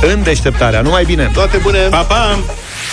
în 0.00 0.22
deșteptarea. 0.22 0.80
Numai 0.80 1.04
bine! 1.04 1.30
Toate 1.32 1.56
bune! 1.56 1.78
Pa, 1.78 2.00
pa! 2.00 2.38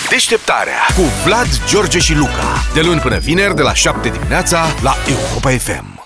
Deșteptarea 0.10 0.86
cu 0.96 1.02
Vlad, 1.26 1.48
George 1.68 2.00
și 2.00 2.14
Luca. 2.14 2.64
De 2.74 2.82
luni 2.82 3.00
până 3.00 3.18
vineri, 3.18 3.56
de 3.56 3.62
la 3.62 3.74
7 3.74 4.10
dimineața, 4.10 4.66
la 4.82 4.96
Europa 5.08 5.50
FM. 5.50 5.99